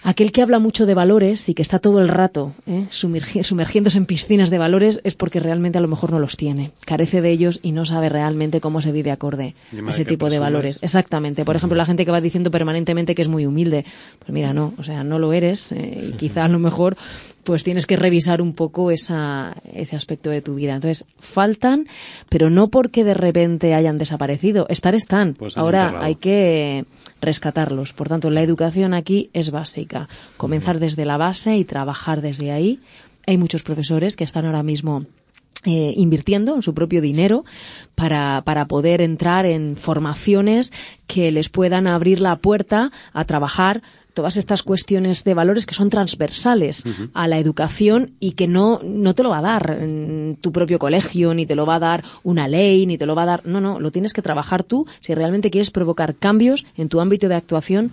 Aquel 0.06 0.32
que 0.32 0.42
habla 0.42 0.58
mucho 0.58 0.84
de 0.84 0.92
valores 0.92 1.48
y 1.48 1.54
que 1.54 1.62
está 1.62 1.78
todo 1.78 1.98
el 1.98 2.08
rato 2.08 2.52
¿eh? 2.66 2.86
sumergiéndose 2.90 3.96
en 3.96 4.04
piscinas 4.04 4.50
de 4.50 4.58
valores 4.58 5.00
es 5.02 5.14
porque 5.14 5.40
realmente 5.40 5.78
a 5.78 5.80
lo 5.80 5.88
mejor 5.88 6.12
no 6.12 6.18
los 6.18 6.36
tiene, 6.36 6.72
carece 6.84 7.22
de 7.22 7.30
ellos 7.30 7.58
y 7.62 7.72
no 7.72 7.86
sabe 7.86 8.10
realmente 8.10 8.60
cómo 8.60 8.82
se 8.82 8.92
vive 8.92 9.10
acorde 9.10 9.54
a 9.72 9.90
ese 9.90 10.04
tipo 10.04 10.28
de 10.28 10.38
valores. 10.38 10.78
Exactamente. 10.82 11.46
Por 11.46 11.56
ejemplo, 11.56 11.78
la 11.78 11.86
gente 11.86 12.04
que 12.04 12.10
va 12.10 12.20
diciendo 12.20 12.50
permanentemente 12.50 13.14
que 13.14 13.22
es 13.22 13.28
muy 13.28 13.46
humilde, 13.46 13.86
pues 14.18 14.30
mira, 14.30 14.52
no, 14.52 14.74
o 14.76 14.84
sea, 14.84 15.04
no 15.04 15.18
lo 15.18 15.32
eres 15.32 15.72
eh, 15.72 16.10
y 16.10 16.12
quizá 16.12 16.44
a 16.44 16.48
lo 16.48 16.58
mejor 16.58 16.98
pues 17.42 17.62
tienes 17.64 17.86
que 17.86 17.96
revisar 17.96 18.42
un 18.42 18.54
poco 18.54 18.90
esa, 18.90 19.56
ese 19.72 19.96
aspecto 19.96 20.30
de 20.30 20.42
tu 20.42 20.54
vida. 20.54 20.74
Entonces, 20.74 21.04
faltan, 21.18 21.86
pero 22.28 22.50
no 22.50 22.68
porque 22.68 23.04
de 23.04 23.14
repente 23.14 23.74
hayan 23.74 23.98
desaparecido. 23.98 24.66
Estar 24.68 24.94
están. 24.94 25.34
Pues 25.34 25.56
Ahora 25.56 25.98
hay 26.02 26.16
que 26.16 26.84
rescatarlos. 27.24 27.92
Por 27.92 28.08
tanto, 28.08 28.30
la 28.30 28.42
educación 28.42 28.94
aquí 28.94 29.30
es 29.32 29.50
básica. 29.50 30.08
Comenzar 30.36 30.78
desde 30.78 31.04
la 31.04 31.16
base 31.16 31.56
y 31.56 31.64
trabajar 31.64 32.20
desde 32.20 32.52
ahí. 32.52 32.80
Hay 33.26 33.38
muchos 33.38 33.62
profesores 33.62 34.16
que 34.16 34.24
están 34.24 34.46
ahora 34.46 34.62
mismo 34.62 35.06
eh, 35.66 35.94
invirtiendo 35.96 36.54
en 36.54 36.62
su 36.62 36.74
propio 36.74 37.00
dinero 37.00 37.44
para, 37.94 38.42
para 38.44 38.66
poder 38.66 39.00
entrar 39.00 39.46
en 39.46 39.76
formaciones 39.76 40.72
que 41.06 41.30
les 41.30 41.48
puedan 41.48 41.86
abrir 41.86 42.20
la 42.20 42.36
puerta 42.36 42.92
a 43.14 43.24
trabajar 43.24 43.82
todas 44.14 44.36
estas 44.36 44.62
cuestiones 44.62 45.24
de 45.24 45.34
valores 45.34 45.66
que 45.66 45.74
son 45.74 45.90
transversales 45.90 46.84
a 47.12 47.28
la 47.28 47.38
educación 47.38 48.12
y 48.20 48.32
que 48.32 48.46
no, 48.46 48.80
no 48.82 49.14
te 49.14 49.22
lo 49.22 49.30
va 49.30 49.38
a 49.38 49.42
dar 49.42 49.78
tu 50.40 50.52
propio 50.52 50.78
colegio, 50.78 51.34
ni 51.34 51.46
te 51.46 51.54
lo 51.54 51.66
va 51.66 51.76
a 51.76 51.80
dar 51.80 52.04
una 52.22 52.48
ley, 52.48 52.86
ni 52.86 52.96
te 52.96 53.06
lo 53.06 53.14
va 53.14 53.24
a 53.24 53.26
dar. 53.26 53.46
No, 53.46 53.60
no, 53.60 53.80
lo 53.80 53.90
tienes 53.90 54.12
que 54.12 54.22
trabajar 54.22 54.62
tú 54.62 54.86
si 55.00 55.14
realmente 55.14 55.50
quieres 55.50 55.70
provocar 55.70 56.14
cambios 56.14 56.64
en 56.76 56.88
tu 56.88 57.00
ámbito 57.00 57.28
de 57.28 57.34
actuación, 57.34 57.92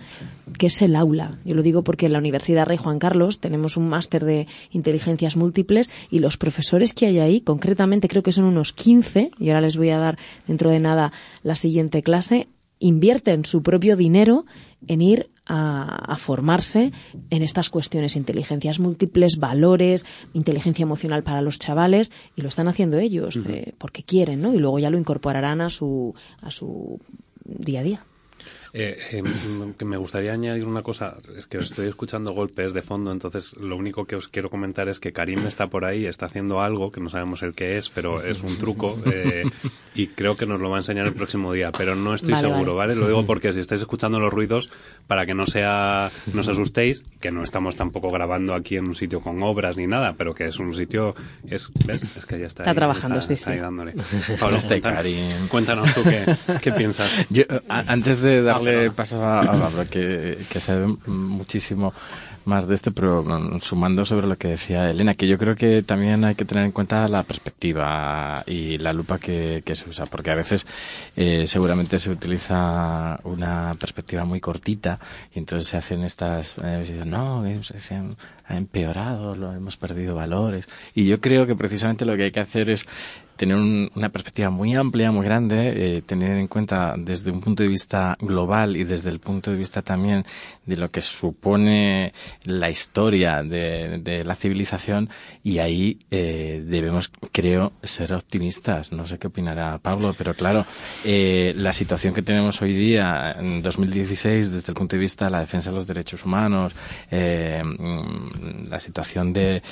que 0.58 0.66
es 0.66 0.82
el 0.82 0.96
aula. 0.96 1.38
Yo 1.44 1.54
lo 1.54 1.62
digo 1.62 1.82
porque 1.82 2.06
en 2.06 2.12
la 2.12 2.18
Universidad 2.18 2.66
Rey 2.66 2.78
Juan 2.78 2.98
Carlos 2.98 3.38
tenemos 3.38 3.76
un 3.76 3.88
máster 3.88 4.24
de 4.24 4.46
inteligencias 4.70 5.36
múltiples 5.36 5.90
y 6.10 6.20
los 6.20 6.36
profesores 6.36 6.94
que 6.94 7.06
hay 7.06 7.18
ahí, 7.18 7.40
concretamente 7.40 8.08
creo 8.08 8.22
que 8.22 8.32
son 8.32 8.44
unos 8.44 8.72
15, 8.72 9.32
y 9.38 9.48
ahora 9.48 9.60
les 9.60 9.76
voy 9.76 9.90
a 9.90 9.98
dar 9.98 10.18
dentro 10.46 10.70
de 10.70 10.80
nada 10.80 11.12
la 11.42 11.54
siguiente 11.54 12.02
clase, 12.02 12.48
invierten 12.82 13.44
su 13.44 13.62
propio 13.62 13.96
dinero 13.96 14.44
en 14.88 15.00
ir 15.00 15.30
a, 15.46 16.16
formarse 16.18 16.92
en 17.30 17.42
estas 17.42 17.70
cuestiones, 17.70 18.16
inteligencias 18.16 18.78
múltiples, 18.78 19.38
valores, 19.38 20.06
inteligencia 20.32 20.82
emocional 20.82 21.22
para 21.22 21.42
los 21.42 21.58
chavales, 21.58 22.10
y 22.36 22.42
lo 22.42 22.48
están 22.48 22.68
haciendo 22.68 22.98
ellos 22.98 23.38
eh, 23.46 23.74
porque 23.78 24.02
quieren, 24.02 24.42
¿no? 24.42 24.54
Y 24.54 24.58
luego 24.58 24.78
ya 24.78 24.90
lo 24.90 24.98
incorporarán 24.98 25.60
a 25.60 25.70
su, 25.70 26.14
a 26.42 26.50
su 26.50 26.98
día 27.44 27.80
a 27.80 27.82
día. 27.82 28.04
Eh, 28.74 28.96
eh, 29.12 29.22
que 29.76 29.84
me 29.84 29.98
gustaría 29.98 30.32
añadir 30.32 30.64
una 30.64 30.82
cosa, 30.82 31.18
es 31.36 31.46
que 31.46 31.58
os 31.58 31.64
estoy 31.64 31.88
escuchando 31.88 32.32
golpes 32.32 32.72
de 32.72 32.80
fondo, 32.80 33.12
entonces 33.12 33.54
lo 33.58 33.76
único 33.76 34.06
que 34.06 34.16
os 34.16 34.28
quiero 34.28 34.48
comentar 34.48 34.88
es 34.88 34.98
que 34.98 35.12
Karim 35.12 35.46
está 35.46 35.66
por 35.66 35.84
ahí, 35.84 36.06
está 36.06 36.24
haciendo 36.24 36.62
algo 36.62 36.90
que 36.90 36.98
no 36.98 37.10
sabemos 37.10 37.42
el 37.42 37.54
que 37.54 37.76
es, 37.76 37.90
pero 37.90 38.22
es 38.22 38.42
un 38.42 38.56
truco 38.56 38.98
eh, 39.04 39.42
y 39.94 40.06
creo 40.06 40.36
que 40.36 40.46
nos 40.46 40.58
lo 40.58 40.70
va 40.70 40.76
a 40.76 40.80
enseñar 40.80 41.06
el 41.06 41.12
próximo 41.12 41.52
día, 41.52 41.70
pero 41.70 41.94
no 41.94 42.14
estoy 42.14 42.34
seguro, 42.36 42.74
vale. 42.74 42.96
Lo 42.96 43.08
digo 43.08 43.26
porque 43.26 43.52
si 43.52 43.60
estáis 43.60 43.82
escuchando 43.82 44.18
los 44.18 44.32
ruidos, 44.32 44.70
para 45.06 45.26
que 45.26 45.34
no 45.34 45.46
sea, 45.46 46.08
no 46.32 46.40
os 46.40 46.48
asustéis, 46.48 47.02
que 47.20 47.30
no 47.30 47.42
estamos 47.42 47.76
tampoco 47.76 48.10
grabando 48.10 48.54
aquí 48.54 48.76
en 48.76 48.88
un 48.88 48.94
sitio 48.94 49.20
con 49.20 49.42
obras 49.42 49.76
ni 49.76 49.86
nada, 49.86 50.14
pero 50.16 50.34
que 50.34 50.44
es 50.44 50.58
un 50.58 50.72
sitio, 50.72 51.14
es, 51.46 51.68
¿ves? 51.86 52.16
Es 52.16 52.24
que 52.24 52.38
ya 52.38 52.46
está, 52.46 52.62
está 52.62 52.74
trabajando, 52.74 53.18
está, 53.18 53.36
sí, 53.36 53.50
ahí 53.50 53.58
dándole. 53.58 53.94
Pablo, 54.40 54.56
este 54.56 54.80
Karim. 54.80 55.48
Cuéntanos 55.48 55.92
tú 55.92 56.02
qué, 56.04 56.24
qué 56.62 56.72
piensas. 56.72 57.10
Yo, 57.28 57.42
antes 57.68 58.22
de 58.22 58.42
dar 58.42 58.61
le 58.62 58.90
pasa 58.90 59.40
a 59.40 59.44
Pablo, 59.44 59.84
que, 59.90 60.38
que 60.50 60.60
sabe 60.60 60.86
muchísimo 61.06 61.92
más 62.44 62.66
de 62.66 62.74
esto, 62.74 62.92
pero 62.92 63.24
sumando 63.60 64.04
sobre 64.04 64.26
lo 64.26 64.36
que 64.36 64.48
decía 64.48 64.90
Elena, 64.90 65.14
que 65.14 65.26
yo 65.26 65.38
creo 65.38 65.56
que 65.56 65.82
también 65.82 66.24
hay 66.24 66.34
que 66.34 66.44
tener 66.44 66.64
en 66.64 66.72
cuenta 66.72 67.08
la 67.08 67.22
perspectiva 67.22 68.42
y 68.46 68.78
la 68.78 68.92
lupa 68.92 69.18
que, 69.18 69.62
se 69.72 69.88
usa, 69.88 70.06
porque 70.06 70.30
a 70.30 70.34
veces 70.34 70.66
eh, 71.16 71.46
seguramente 71.46 71.98
se 71.98 72.10
utiliza 72.10 73.18
una 73.24 73.74
perspectiva 73.78 74.24
muy 74.24 74.40
cortita 74.40 74.98
y 75.34 75.38
entonces 75.38 75.68
se 75.68 75.76
hacen 75.76 76.04
estas, 76.04 76.56
eh, 76.62 77.02
no, 77.06 77.44
se 77.62 77.94
ha 77.94 78.56
empeorado, 78.56 79.34
lo 79.34 79.52
hemos 79.52 79.76
perdido 79.76 80.14
valores. 80.14 80.68
Y 80.94 81.06
yo 81.06 81.20
creo 81.20 81.46
que 81.46 81.54
precisamente 81.54 82.04
lo 82.04 82.16
que 82.16 82.24
hay 82.24 82.32
que 82.32 82.40
hacer 82.40 82.70
es 82.70 82.86
tener 83.36 83.56
una 83.56 84.08
perspectiva 84.10 84.50
muy 84.50 84.74
amplia, 84.74 85.10
muy 85.10 85.24
grande, 85.24 85.96
eh, 85.96 86.02
tener 86.02 86.36
en 86.36 86.46
cuenta 86.46 86.94
desde 86.96 87.30
un 87.30 87.40
punto 87.40 87.62
de 87.62 87.68
vista 87.68 88.16
global 88.20 88.76
y 88.76 88.84
desde 88.84 89.10
el 89.10 89.20
punto 89.20 89.50
de 89.50 89.56
vista 89.56 89.82
también 89.82 90.24
de 90.66 90.76
lo 90.76 90.90
que 90.90 91.00
supone 91.00 92.12
la 92.44 92.70
historia 92.70 93.42
de, 93.42 94.22
la 94.24 94.34
civilización 94.34 95.10
y 95.42 95.58
ahí 95.58 96.00
eh, 96.10 96.62
debemos, 96.64 97.10
creo, 97.32 97.72
ser 97.82 98.12
optimistas. 98.12 98.92
No 98.92 99.06
sé 99.06 99.18
qué 99.18 99.28
opinará 99.28 99.78
Pablo, 99.78 100.14
pero 100.16 100.34
claro, 100.34 100.64
eh, 101.04 101.52
la 101.56 101.72
situación 101.72 102.14
que 102.14 102.22
tenemos 102.22 102.60
hoy 102.62 102.74
día, 102.74 103.32
en 103.38 103.62
2016, 103.62 104.50
desde 104.52 104.72
el 104.72 104.74
punto 104.74 104.96
de 104.96 105.00
vista 105.00 105.26
de 105.26 105.30
la 105.30 105.40
defensa 105.40 105.70
de 105.70 105.76
los 105.76 105.86
derechos 105.86 106.24
humanos, 106.24 106.74
mm, 107.10 108.68
la 108.68 108.80
situación 108.80 109.32
de, 109.32 109.62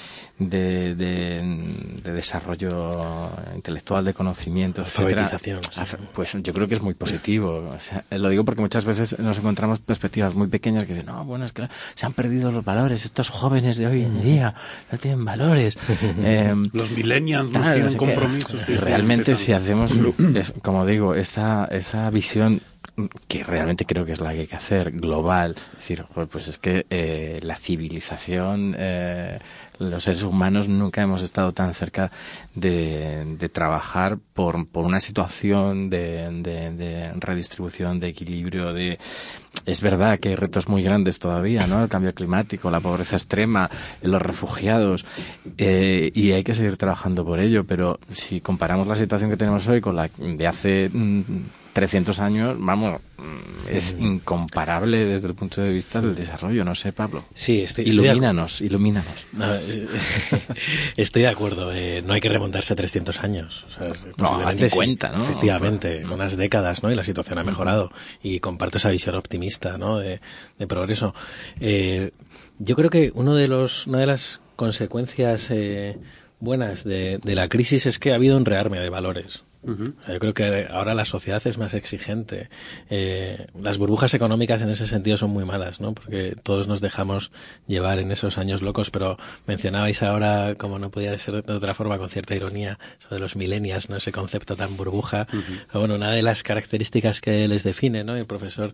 de, 0.40 0.94
de 0.94 2.12
desarrollo 2.12 3.30
intelectual, 3.54 4.04
de 4.04 4.14
conocimiento, 4.14 4.80
etcétera, 4.80 5.30
pues 6.14 6.32
yo 6.42 6.52
creo 6.54 6.66
que 6.66 6.74
es 6.74 6.82
muy 6.82 6.94
positivo. 6.94 7.76
lo 8.10 8.28
digo 8.30 8.44
porque 8.44 8.62
muchas 8.62 8.84
veces 8.86 9.18
nos 9.18 9.38
encontramos 9.38 9.80
perspectivas 9.80 10.34
muy 10.34 10.48
pequeñas 10.48 10.86
que 10.86 10.94
dicen, 10.94 11.06
no, 11.06 11.24
bueno, 11.24 11.44
es 11.44 11.52
que 11.52 11.68
se 11.94 12.06
han 12.06 12.14
perdido 12.14 12.50
los 12.50 12.64
valores, 12.64 13.04
estos 13.04 13.28
jóvenes 13.28 13.76
de 13.76 13.86
hoy 13.86 14.02
en 14.02 14.22
día 14.22 14.54
no 14.90 14.98
tienen 14.98 15.24
valores. 15.24 15.78
Em, 16.22 16.70
los 16.72 16.90
millennials 16.90 17.50
no 17.50 17.60
tienen 17.60 17.96
compromisos. 17.96 18.66
realmente 18.80 19.36
si 19.36 19.52
hacemos, 19.52 19.92
como 20.62 20.86
digo, 20.86 21.14
esta, 21.14 21.66
esa 21.66 22.10
visión 22.10 22.60
que 23.28 23.42
realmente 23.44 23.84
creo 23.84 24.04
que 24.04 24.12
es 24.12 24.20
la 24.20 24.32
que 24.32 24.40
hay 24.40 24.46
que 24.46 24.56
hacer, 24.56 24.90
global. 24.92 25.56
Es 25.72 25.78
decir, 25.78 26.04
pues 26.30 26.48
es 26.48 26.58
que 26.58 26.86
eh, 26.90 27.38
la 27.42 27.56
civilización, 27.56 28.74
eh, 28.78 29.38
los 29.78 30.04
seres 30.04 30.22
humanos 30.22 30.68
nunca 30.68 31.02
hemos 31.02 31.22
estado 31.22 31.52
tan 31.52 31.72
cerca 31.74 32.10
de, 32.54 33.50
trabajar 33.52 34.18
por, 34.34 34.66
una 34.74 35.00
situación 35.00 35.88
de, 35.88 36.28
de, 36.42 37.12
redistribución, 37.16 38.00
de 38.00 38.08
equilibrio, 38.08 38.72
de 38.72 38.98
es 39.66 39.80
verdad 39.80 40.18
que 40.18 40.30
hay 40.30 40.36
retos 40.36 40.68
muy 40.68 40.82
grandes 40.82 41.18
todavía, 41.18 41.66
¿no? 41.66 41.82
El 41.82 41.88
cambio 41.88 42.14
climático, 42.14 42.70
la 42.70 42.80
pobreza 42.80 43.16
extrema, 43.16 43.70
los 44.02 44.22
refugiados, 44.22 45.04
eh, 45.58 46.10
y 46.14 46.32
hay 46.32 46.44
que 46.44 46.54
seguir 46.54 46.76
trabajando 46.76 47.24
por 47.24 47.40
ello, 47.40 47.64
pero 47.64 47.98
si 48.12 48.40
comparamos 48.40 48.86
la 48.86 48.96
situación 48.96 49.30
que 49.30 49.36
tenemos 49.36 49.66
hoy 49.66 49.80
con 49.80 49.96
la 49.96 50.08
de 50.18 50.46
hace 50.46 50.88
mm, 50.92 51.22
300 51.72 52.18
años, 52.18 52.56
vamos, 52.58 53.00
mm, 53.18 53.74
es 53.74 53.96
incomparable 53.98 55.04
desde 55.04 55.28
el 55.28 55.34
punto 55.34 55.60
de 55.60 55.70
vista 55.70 56.00
del 56.00 56.14
desarrollo, 56.14 56.64
no 56.64 56.74
sé, 56.74 56.92
Pablo. 56.92 57.24
Sí, 57.34 57.62
estoy, 57.62 57.88
ilumínanos, 57.88 58.60
ilumínanos. 58.60 59.12
estoy 60.96 61.22
de 61.22 61.28
acuerdo, 61.28 61.72
eh, 61.72 62.02
no 62.04 62.14
hay 62.14 62.20
que 62.20 62.28
remontarse 62.28 62.72
a 62.72 62.76
300 62.76 63.20
años. 63.20 63.66
no, 64.16 64.40
a 64.40 64.52
50, 64.52 65.10
¿no? 65.10 65.24
Efectivamente, 65.24 66.04
unas 66.06 66.36
décadas, 66.36 66.82
¿no? 66.82 66.90
Y 66.90 66.94
la 66.96 67.04
situación 67.04 67.38
ha 67.38 67.44
mejorado 67.44 67.92
y 68.22 68.40
comparto 68.40 68.78
esa 68.78 68.90
visión 68.90 69.14
optimista, 69.14 69.78
¿no? 69.78 69.98
De, 69.98 70.20
progreso. 70.68 71.14
Eh, 71.60 72.12
yo 72.58 72.76
creo 72.76 72.90
que 72.90 73.10
uno 73.14 73.34
de 73.34 73.48
los, 73.48 73.86
una 73.86 73.98
de 73.98 74.06
las 74.06 74.40
consecuencias 74.56 75.50
eh, 75.50 75.98
buenas 76.38 76.84
de, 76.84 77.18
de 77.22 77.34
la 77.34 77.48
crisis 77.48 77.86
es 77.86 77.98
que 77.98 78.12
ha 78.12 78.16
habido 78.16 78.36
un 78.36 78.44
rearme 78.44 78.80
de 78.80 78.90
valores 78.90 79.44
yo 79.62 80.18
creo 80.18 80.34
que 80.34 80.66
ahora 80.70 80.94
la 80.94 81.04
sociedad 81.04 81.42
es 81.46 81.58
más 81.58 81.74
exigente. 81.74 82.48
Eh, 82.88 83.46
las 83.58 83.76
burbujas 83.76 84.14
económicas 84.14 84.62
en 84.62 84.70
ese 84.70 84.86
sentido 84.86 85.16
son 85.16 85.30
muy 85.30 85.44
malas, 85.44 85.80
¿no? 85.80 85.92
Porque 85.92 86.34
todos 86.42 86.66
nos 86.66 86.80
dejamos 86.80 87.30
llevar 87.66 87.98
en 87.98 88.10
esos 88.10 88.38
años 88.38 88.62
locos, 88.62 88.90
pero 88.90 89.18
mencionabais 89.46 90.02
ahora, 90.02 90.54
como 90.56 90.78
no 90.78 90.90
podía 90.90 91.16
ser 91.18 91.44
de 91.44 91.52
otra 91.52 91.74
forma, 91.74 91.98
con 91.98 92.08
cierta 92.08 92.34
ironía, 92.34 92.78
eso 92.98 93.14
de 93.14 93.20
los 93.20 93.36
millennials, 93.36 93.90
¿no? 93.90 93.96
Ese 93.96 94.12
concepto 94.12 94.56
tan 94.56 94.76
burbuja. 94.76 95.26
Bueno, 95.72 95.96
una 95.96 96.12
de 96.12 96.22
las 96.22 96.42
características 96.42 97.20
que 97.20 97.46
les 97.46 97.62
define, 97.62 98.02
¿no? 98.02 98.16
El 98.16 98.26
profesor 98.26 98.72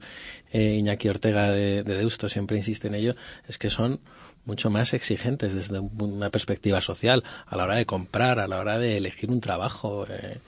eh, 0.53 0.75
Iñaki 0.75 1.09
Ortega 1.09 1.51
de, 1.51 1.83
de 1.83 1.95
Deusto 1.97 2.29
siempre 2.29 2.57
insiste 2.57 2.87
en 2.87 2.95
ello, 2.95 3.17
es 3.49 3.59
que 3.59 3.71
son 3.71 4.01
mucho 4.47 4.71
más 4.71 4.95
exigentes 4.95 5.55
desde 5.55 5.81
una 5.81 6.31
perspectiva 6.31 6.81
social 6.81 7.25
a 7.47 7.57
la 7.57 7.65
hora 7.65 7.77
de 7.77 7.85
comprar, 7.85 8.39
a 8.39 8.47
la 8.47 8.61
hora 8.61 8.79
de 8.79 8.97
elegir 8.97 9.31
un 9.31 9.41
trabajo. 9.41 10.07
Eh, 10.09 10.39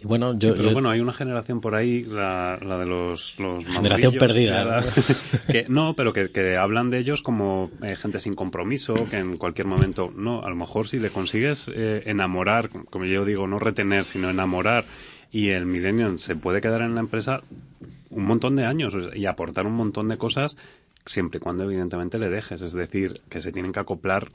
y 0.00 0.06
bueno, 0.06 0.38
yo, 0.38 0.54
pero 0.54 0.72
bueno, 0.72 0.90
hay 0.90 1.00
una 1.00 1.12
generación 1.12 1.60
por 1.60 1.74
ahí, 1.74 2.04
la, 2.04 2.56
la 2.62 2.78
de 2.78 2.86
los, 2.86 3.38
los 3.40 3.64
generación 3.64 4.14
perdida. 4.14 4.80
Que, 5.50 5.64
¿no? 5.68 5.94
pero 5.94 6.12
que, 6.12 6.30
que, 6.30 6.56
hablan 6.56 6.90
de 6.90 6.98
ellos 6.98 7.22
como 7.22 7.70
eh, 7.82 7.96
gente 7.96 8.20
sin 8.20 8.34
compromiso, 8.34 8.94
que 9.10 9.16
en 9.16 9.36
cualquier 9.36 9.66
momento, 9.66 10.12
no, 10.14 10.42
a 10.42 10.50
lo 10.50 10.56
mejor 10.56 10.86
si 10.86 10.98
le 10.98 11.10
consigues 11.10 11.70
eh, 11.74 12.02
enamorar, 12.06 12.68
como 12.68 13.06
yo 13.06 13.24
digo, 13.24 13.46
no 13.46 13.58
retener, 13.58 14.04
sino 14.04 14.30
enamorar, 14.30 14.84
y 15.32 15.48
el 15.48 15.66
millennial 15.66 16.18
se 16.18 16.36
puede 16.36 16.60
quedar 16.60 16.82
en 16.82 16.94
la 16.94 17.00
empresa 17.00 17.40
un 18.10 18.24
montón 18.24 18.56
de 18.56 18.66
años 18.66 18.94
y 19.14 19.26
aportar 19.26 19.66
un 19.66 19.74
montón 19.74 20.08
de 20.08 20.16
cosas 20.16 20.56
siempre 21.06 21.38
y 21.38 21.40
cuando 21.40 21.64
evidentemente 21.64 22.18
le 22.18 22.28
dejes, 22.28 22.62
es 22.62 22.72
decir, 22.72 23.20
que 23.28 23.40
se 23.40 23.52
tienen 23.52 23.72
que 23.72 23.80
acoplar 23.80 24.30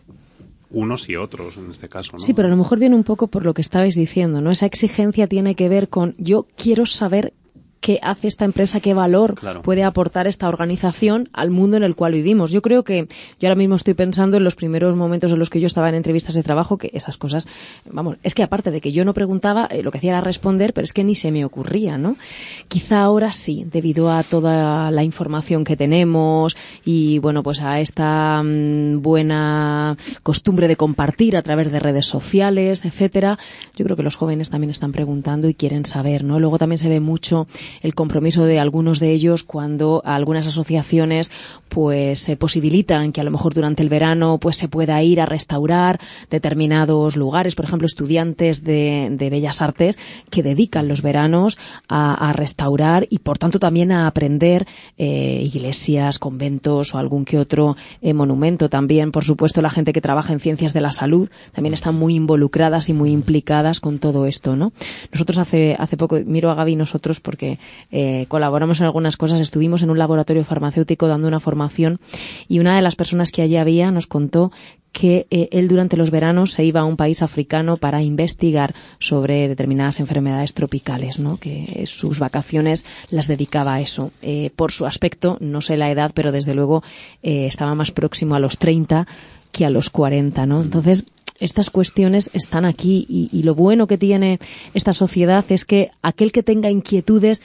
unos 0.74 1.08
y 1.10 1.16
otros 1.16 1.58
en 1.58 1.72
este 1.72 1.88
caso. 1.88 2.14
¿no? 2.14 2.20
Sí, 2.20 2.34
pero 2.34 2.48
a 2.48 2.52
lo 2.52 2.58
mejor 2.58 2.80
viene 2.80 2.96
un 2.96 3.04
poco 3.04 3.28
por 3.28 3.46
lo 3.46 3.54
que 3.54 3.62
estabais 3.62 3.96
diciendo, 3.96 4.42
¿no? 4.42 4.52
Esa 4.52 4.66
exigencia 4.66 5.28
tiene 5.28 5.56
que 5.56 5.70
ver 5.70 5.88
con 5.90 6.16
yo 6.18 6.48
quiero 6.58 6.86
saber 6.86 7.34
qué 7.84 8.00
hace 8.02 8.30
esta 8.30 8.46
empresa, 8.46 8.80
qué 8.80 8.93
valor 8.93 9.36
puede 9.62 9.84
aportar 9.84 10.26
esta 10.26 10.48
organización 10.48 11.28
al 11.34 11.52
mundo 11.52 11.76
en 11.76 11.84
el 11.84 11.96
cual 11.96 12.13
vivimos. 12.13 12.50
Yo 12.50 12.62
creo 12.62 12.84
que 12.84 13.10
yo 13.41 13.50
ahora 13.50 13.58
mismo 13.58 13.76
estoy 13.76 13.93
pensando 13.93 14.38
en 14.38 14.46
los 14.46 14.56
primeros 14.56 14.96
momentos 14.96 15.34
en 15.34 15.39
los 15.39 15.50
que 15.50 15.60
yo 15.60 15.67
estaba 15.67 15.89
en 15.89 15.96
entrevistas 15.96 16.34
de 16.34 16.43
trabajo 16.43 16.78
que 16.78 16.91
esas 16.93 17.17
cosas, 17.17 17.46
vamos, 17.91 18.15
es 18.24 18.36
que 18.36 18.41
aparte 18.41 18.72
de 18.72 18.80
que 18.80 18.93
yo 18.93 19.04
no 19.04 19.13
preguntaba, 19.13 19.67
eh, 19.69 19.84
lo 19.84 19.91
que 19.91 19.98
hacía 19.98 20.12
era 20.12 20.22
responder, 20.22 20.74
pero 20.74 20.86
es 20.86 20.93
que 20.93 21.04
ni 21.04 21.13
se 21.15 21.34
me 21.34 21.43
ocurría, 21.43 21.98
¿no? 21.98 22.15
Quizá 22.69 23.02
ahora 23.02 23.34
sí, 23.34 23.65
debido 23.69 24.10
a 24.10 24.24
toda 24.24 24.89
la 24.89 25.04
información 25.04 25.65
que 25.65 25.76
tenemos 25.76 26.56
y 26.86 27.19
bueno, 27.19 27.43
pues 27.43 27.62
a 27.62 27.82
esta 27.82 28.41
mm, 28.43 29.02
buena 29.02 29.98
costumbre 30.24 30.69
de 30.69 30.78
compartir 30.78 31.36
a 31.36 31.41
través 31.41 31.69
de 31.69 31.82
redes 31.82 32.06
sociales, 32.06 32.86
etcétera, 32.86 33.38
yo 33.76 33.84
creo 33.84 33.98
que 33.98 34.04
los 34.04 34.15
jóvenes 34.15 34.50
también 34.50 34.72
están 34.72 34.93
preguntando 34.93 35.50
y 35.50 35.54
quieren 35.54 35.84
saber, 35.84 36.24
¿no? 36.24 36.39
Luego 36.39 36.58
también 36.58 36.78
se 36.78 36.88
ve 36.88 37.02
mucho 37.02 37.46
el 37.82 37.96
compromiso 37.96 38.46
de 38.46 38.60
algunos 38.60 39.00
de 39.00 39.12
ellos 39.12 39.44
cuando 39.44 40.02
algunas 40.06 40.48
asociaciones 40.48 41.32
pues 41.70 42.20
se 42.20 42.38
posibilitan 42.38 43.12
que 43.12 43.22
a 43.22 43.24
lo 43.24 43.32
mejor 43.32 43.54
durante 43.54 43.84
el 43.84 43.90
verano 43.90 44.38
pues 44.40 44.58
se 44.58 44.68
pueda 44.68 45.02
ir 45.02 45.20
a 45.22 45.26
restaurar 45.26 46.00
determinados 46.30 47.16
lugares, 47.16 47.56
por 47.56 47.66
ejemplo 47.66 47.86
estudiantes 47.86 48.64
de, 48.64 49.18
bellas 49.32 49.62
artes 49.62 49.98
que 50.30 50.44
dedican 50.44 50.88
los 50.88 51.02
veranos 51.02 51.58
a, 51.88 52.32
restaurar 52.34 53.08
y 53.10 53.20
por 53.20 53.38
tanto 53.38 53.60
también 53.60 53.92
a 53.92 54.08
aprender 54.08 54.68
eh, 54.98 55.42
iglesias, 55.44 56.20
conventos 56.20 56.94
o 56.94 56.98
algún 56.98 57.26
que 57.26 57.38
otro 57.38 57.76
eh, 58.02 58.14
monumento. 58.14 58.70
También, 58.70 59.12
por 59.12 59.24
supuesto, 59.24 59.62
la 59.62 59.70
gente 59.70 59.94
que 59.94 60.02
trabaja 60.02 60.34
en 60.34 60.40
ciencias 60.40 60.74
de 60.74 60.82
la 60.82 60.92
salud 60.92 61.30
también 61.54 61.74
están 61.74 61.96
muy 61.96 62.16
involucradas 62.16 62.90
y 62.90 62.94
muy 62.94 63.12
implicadas 63.12 63.80
con 63.80 64.00
todo 64.00 64.26
esto, 64.26 64.56
¿no? 64.56 64.74
Nosotros 65.12 65.38
hace, 65.38 65.76
hace 65.80 65.98
poco, 65.98 66.20
miro 66.26 66.50
a 66.50 66.56
Gaby 66.56 66.76
nosotros 66.76 67.20
porque 67.20 67.60
eh, 67.91 68.26
colaboramos 68.28 68.80
en 68.80 68.86
algunas 68.86 69.17
cosas. 69.17 69.39
Estuvimos 69.39 69.82
en 69.82 69.89
un 69.89 69.97
laboratorio 69.97 70.43
farmacéutico 70.43 71.08
dando 71.08 71.28
una 71.28 71.39
formación 71.39 71.99
y 72.47 72.60
una 72.60 72.76
de 72.76 72.82
las 72.82 72.95
personas 72.95 73.32
que 73.32 73.41
allí 73.41 73.58
había 73.58 73.91
nos 73.91 74.08
contó 74.08 74.52
que 74.93 75.26
eh, 75.32 75.49
él 75.52 75.67
durante 75.67 75.97
los 75.97 76.12
veranos 76.12 76.54
se 76.54 76.63
iba 76.63 76.82
a 76.82 76.86
un 76.86 76.95
país 76.95 77.21
africano 77.23 77.78
para 77.78 78.02
investigar 78.02 78.73
sobre 78.99 79.47
determinadas 79.49 79.99
enfermedades 79.99 80.54
tropicales, 80.54 81.19
¿no? 81.19 81.38
que 81.38 81.84
sus 81.88 82.19
vacaciones 82.19 82.86
las 83.10 83.28
dedicaba 83.28 83.73
a 83.73 83.82
eso. 83.82 84.12
Eh, 84.21 84.52
por 84.56 84.71
su 84.71 84.86
aspecto, 84.86 85.38
no 85.41 85.62
sé 85.62 85.76
la 85.78 85.89
edad, 85.91 86.12
pero 86.13 86.32
desde 86.32 86.54
luego 86.54 86.84
eh, 87.23 87.47
estaba 87.47 87.76
más 87.76 87.91
próximo 87.91 88.36
a 88.36 88.39
los 88.39 88.58
30 88.58 89.08
que 89.52 89.65
a 89.65 89.71
los 89.71 89.89
40. 89.89 90.45
¿no? 90.45 90.62
Entonces, 90.62 91.06
estas 91.39 91.69
cuestiones 91.69 92.30
están 92.34 92.65
aquí 92.65 93.06
y, 93.10 93.30
y 93.32 93.43
lo 93.43 93.56
bueno 93.56 93.88
que 93.88 93.98
tiene 93.98 94.39
esta 94.74 94.93
sociedad 94.93 95.43
es 95.50 95.65
que 95.65 95.91
aquel 96.02 96.32
que 96.32 96.43
tenga 96.43 96.69
inquietudes 96.69 97.41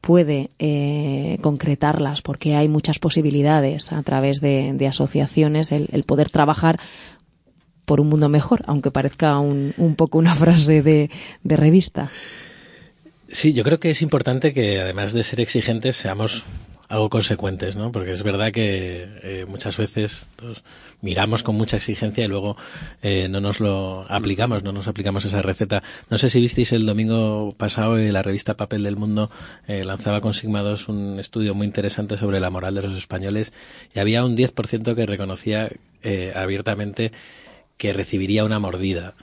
puede 0.00 0.50
eh, 0.58 1.38
concretarlas 1.42 2.22
porque 2.22 2.56
hay 2.56 2.68
muchas 2.68 2.98
posibilidades 2.98 3.92
a 3.92 4.02
través 4.02 4.40
de, 4.40 4.86
asociaciones 4.88 5.72
el, 5.72 5.88
el, 5.92 6.04
poder 6.04 6.30
trabajar 6.30 6.80
por 7.84 8.00
un 8.00 8.08
mundo 8.08 8.28
mejor, 8.28 8.62
aunque 8.66 8.90
parezca 8.90 9.38
un, 9.38 9.74
un 9.76 9.96
poco 9.96 10.18
una 10.18 10.34
frase 10.36 10.82
de, 10.82 11.10
de, 11.42 11.56
revista. 11.56 12.10
Sí, 13.28 13.52
yo 13.52 13.62
creo 13.62 13.78
que 13.78 13.90
es 13.90 14.02
importante 14.02 14.52
que 14.52 14.80
además 14.80 15.12
de 15.12 15.22
ser 15.22 15.40
exigentes 15.40 15.96
seamos 15.96 16.44
algo 16.90 17.08
consecuentes, 17.08 17.76
¿no? 17.76 17.92
Porque 17.92 18.12
es 18.12 18.22
verdad 18.24 18.50
que 18.50 19.08
eh, 19.22 19.46
muchas 19.48 19.76
veces 19.76 20.28
miramos 21.00 21.44
con 21.44 21.54
mucha 21.54 21.76
exigencia 21.76 22.24
y 22.24 22.28
luego 22.28 22.56
eh, 23.00 23.28
no 23.30 23.40
nos 23.40 23.60
lo 23.60 24.04
aplicamos, 24.10 24.64
no 24.64 24.72
nos 24.72 24.88
aplicamos 24.88 25.24
esa 25.24 25.40
receta. 25.40 25.84
No 26.10 26.18
sé 26.18 26.28
si 26.28 26.40
visteis 26.40 26.72
el 26.72 26.86
domingo 26.86 27.54
pasado 27.56 27.96
eh, 27.96 28.10
la 28.10 28.22
revista 28.22 28.56
Papel 28.56 28.82
del 28.82 28.96
Mundo 28.96 29.30
eh, 29.68 29.84
lanzaba 29.84 30.20
con 30.20 30.34
Sigma 30.34 30.62
2 30.62 30.88
un 30.88 31.20
estudio 31.20 31.54
muy 31.54 31.68
interesante 31.68 32.16
sobre 32.16 32.40
la 32.40 32.50
moral 32.50 32.74
de 32.74 32.82
los 32.82 32.94
españoles 32.94 33.52
y 33.94 34.00
había 34.00 34.24
un 34.24 34.36
10% 34.36 34.96
que 34.96 35.06
reconocía 35.06 35.70
eh, 36.02 36.32
abiertamente 36.34 37.12
que 37.76 37.92
recibiría 37.92 38.44
una 38.44 38.58
mordida. 38.58 39.14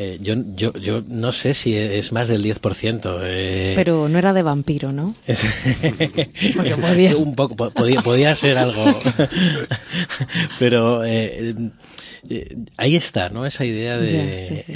Eh, 0.00 0.18
yo, 0.20 0.36
yo, 0.54 0.72
yo 0.74 1.02
no 1.08 1.32
sé 1.32 1.54
si 1.54 1.76
es 1.76 2.12
más 2.12 2.28
del 2.28 2.44
10%. 2.44 3.18
Eh... 3.24 3.72
Pero 3.74 4.08
no 4.08 4.16
era 4.16 4.32
de 4.32 4.44
vampiro, 4.44 4.92
¿no? 4.92 5.16
Porque. 6.56 7.14
Un 7.16 7.34
poco, 7.34 7.56
podía, 7.56 8.00
podía 8.02 8.36
ser 8.36 8.58
algo. 8.58 9.00
Pero 10.60 11.04
eh, 11.04 11.52
eh, 12.30 12.56
ahí 12.76 12.94
está, 12.94 13.28
¿no? 13.30 13.44
Esa 13.44 13.64
idea 13.64 13.98
de... 13.98 14.40
Sí, 14.40 14.62
sí. 14.64 14.72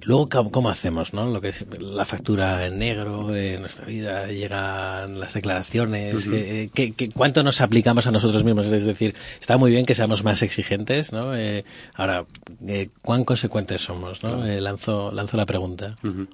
Eh, 0.00 0.06
Luego, 0.06 0.28
¿cómo 0.50 0.70
hacemos? 0.70 1.12
¿no? 1.14 1.26
Lo 1.26 1.40
que 1.40 1.48
es 1.48 1.64
la 1.78 2.04
factura 2.04 2.66
en 2.66 2.78
negro, 2.78 3.34
en 3.34 3.60
nuestra 3.60 3.86
vida 3.86 4.26
llegan 4.28 5.18
las 5.20 5.34
declaraciones. 5.34 6.26
Uh 6.26 6.30
-huh. 6.30 6.70
¿qué, 6.72 6.92
qué, 6.92 7.10
cuánto 7.10 7.42
nos 7.42 7.60
aplicamos 7.60 8.06
a 8.06 8.10
nosotros 8.10 8.44
mismos? 8.44 8.66
Es 8.66 8.84
decir, 8.84 9.14
está 9.40 9.56
muy 9.56 9.70
bien 9.70 9.86
que 9.86 9.94
seamos 9.94 10.24
más 10.24 10.42
exigentes, 10.42 11.12
¿no? 11.12 11.36
Eh, 11.36 11.64
ahora, 11.94 12.26
eh, 12.66 12.88
¿cuán 13.02 13.24
consecuentes 13.24 13.80
somos? 13.80 14.22
¿no? 14.22 14.46
Eh, 14.46 14.60
lanzo, 14.60 15.12
lanzo 15.12 15.36
la 15.36 15.46
pregunta. 15.46 15.96
Uh 16.02 16.08
-huh. 16.08 16.28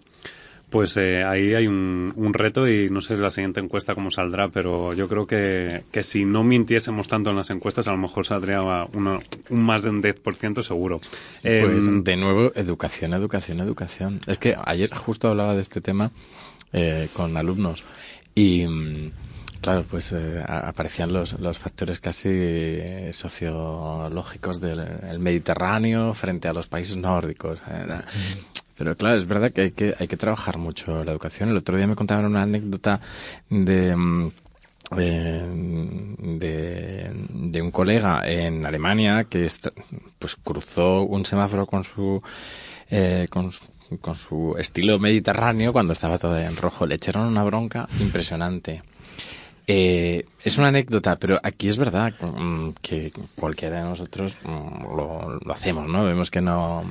Pues 0.71 0.97
eh, 0.97 1.23
ahí 1.25 1.55
hay 1.55 1.69
un, 1.69 2.13
un, 2.17 2.35
reto 2.35 2.69
y 2.69 2.89
no 2.91 3.01
sé 3.01 3.17
la 3.17 3.31
siguiente 3.31 3.61
encuesta 3.61 3.95
cómo 3.95 4.11
saldrá, 4.11 4.49
pero 4.49 4.95
yo 4.95 5.09
creo 5.09 5.25
que, 5.27 5.85
que 5.93 6.03
si 6.03 6.25
no 6.25 6.43
mintiésemos 6.43 7.07
tanto 7.07 7.31
en 7.31 7.37
las 7.37 7.51
encuestas, 7.51 7.87
a 7.87 7.93
lo 7.93 7.99
mejor 7.99 8.27
saldría 8.27 8.61
uno, 8.93 9.21
un 9.51 9.63
más 9.65 9.83
de 9.83 9.91
un 9.91 10.03
10% 10.03 10.63
seguro. 10.63 11.01
Eh, 11.45 11.63
pues 11.65 12.05
de 12.05 12.17
nuevo, 12.17 12.51
educación, 12.57 13.15
educación, 13.15 13.61
educación. 13.61 14.21
Es 14.27 14.39
que 14.39 14.57
ayer 14.65 14.93
justo 14.93 15.29
hablaba 15.29 15.55
de 15.55 15.61
este 15.61 15.81
tema 15.81 16.11
eh, 16.73 17.09
con 17.15 17.37
alumnos 17.37 17.85
y 18.35 18.67
claro, 19.67 19.85
pues 19.91 20.13
eh, 20.13 20.45
aparecían 20.47 21.13
los, 21.13 21.41
los 21.41 21.59
factores 21.59 21.99
casi 21.99 22.29
eh, 22.31 23.11
sociológicos 23.13 24.61
del 24.61 25.19
Mediterráneo 25.19 26.15
frente 26.15 26.47
a 26.47 26.53
los 26.53 26.69
países 26.69 26.97
nórdicos. 26.97 27.59
Eh, 27.69 28.01
pero 28.77 28.97
claro, 28.97 29.17
es 29.17 29.27
verdad 29.27 29.53
que 29.53 29.63
hay 29.63 29.71
que, 29.73 29.95
hay 29.99 30.09
que 30.09 30.17
trabajar 30.17 30.59
mucho 30.59 31.05
la 31.05 31.13
educación. 31.13 31.51
El 31.51 31.57
otro 31.57 31.77
día 31.77 31.87
me 31.87 31.97
contaban 31.97 32.27
una 32.27 32.43
anécdota 32.43 33.01
de, 33.49 34.31
de, 34.91 37.11
de 37.31 37.63
un 37.63 37.71
colega 37.71 38.21
en 38.25 38.67
Alemania 38.67 39.25
que 39.25 39.49
pues 40.19 40.37
cruzó 40.37 41.03
un 41.03 41.25
semáforo 41.25 41.67
con 41.67 41.85
su, 41.85 42.23
eh, 42.91 43.29
con 43.31 43.53
su 43.53 44.57
estilo 44.59 44.99
mediterráneo 44.99 45.73
cuando 45.73 45.93
estaba 45.93 46.19
todo 46.19 46.39
en 46.39 46.57
rojo. 46.57 46.87
Le 46.87 46.97
echaron 46.97 47.29
una 47.29 47.45
bronca 47.45 47.89
impresionante. 48.01 48.83
Eh, 49.69 50.25
es 50.45 50.59
una 50.59 50.69
anécdota, 50.69 51.17
pero 51.17 51.41
aquí 51.43 51.69
es 51.69 51.77
verdad 51.77 52.15
que 52.83 53.13
cualquiera 53.35 53.79
de 53.79 53.89
nosotros 53.89 54.37
lo, 54.45 55.41
lo 55.45 55.53
hacemos, 55.53 55.89
¿no? 55.89 56.05
Vemos 56.05 56.31
que 56.31 56.41
no 56.41 56.85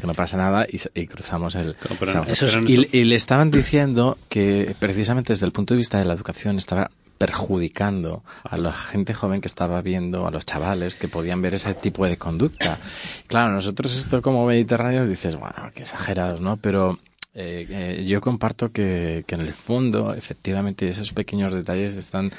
que 0.00 0.06
no 0.06 0.14
pasa 0.14 0.36
nada 0.36 0.66
y, 0.68 0.80
y 0.98 1.06
cruzamos 1.06 1.54
el 1.54 1.76
pero, 1.82 1.96
pero, 1.98 2.24
eso 2.24 2.46
es, 2.46 2.56
y, 2.66 2.88
y, 2.92 3.04
le 3.04 3.16
estaban 3.16 3.50
diciendo 3.50 4.18
que 4.28 4.74
precisamente 4.78 5.32
desde 5.32 5.46
el 5.46 5.52
punto 5.52 5.74
de 5.74 5.78
vista 5.78 5.98
de 5.98 6.04
la 6.04 6.14
educación 6.14 6.58
estaba 6.58 6.90
perjudicando 7.20 8.22
a 8.44 8.56
la 8.56 8.72
gente 8.72 9.12
joven 9.12 9.42
que 9.42 9.46
estaba 9.46 9.82
viendo, 9.82 10.26
a 10.26 10.30
los 10.30 10.46
chavales 10.46 10.94
que 10.94 11.06
podían 11.06 11.42
ver 11.42 11.52
ese 11.52 11.74
tipo 11.74 12.06
de 12.06 12.16
conducta. 12.16 12.78
Claro, 13.26 13.50
nosotros 13.52 13.94
esto 13.94 14.22
como 14.22 14.46
mediterráneos 14.46 15.06
dices, 15.06 15.36
bueno, 15.36 15.70
qué 15.74 15.82
exagerados, 15.82 16.40
¿no? 16.40 16.56
Pero 16.56 16.98
eh, 17.32 17.64
eh, 17.70 18.04
yo 18.08 18.20
comparto 18.20 18.72
que, 18.72 19.22
que, 19.24 19.36
en 19.36 19.42
el 19.42 19.54
fondo, 19.54 20.14
efectivamente, 20.14 20.88
esos 20.88 21.12
pequeños 21.12 21.52
detalles 21.52 21.94
están 21.94 22.32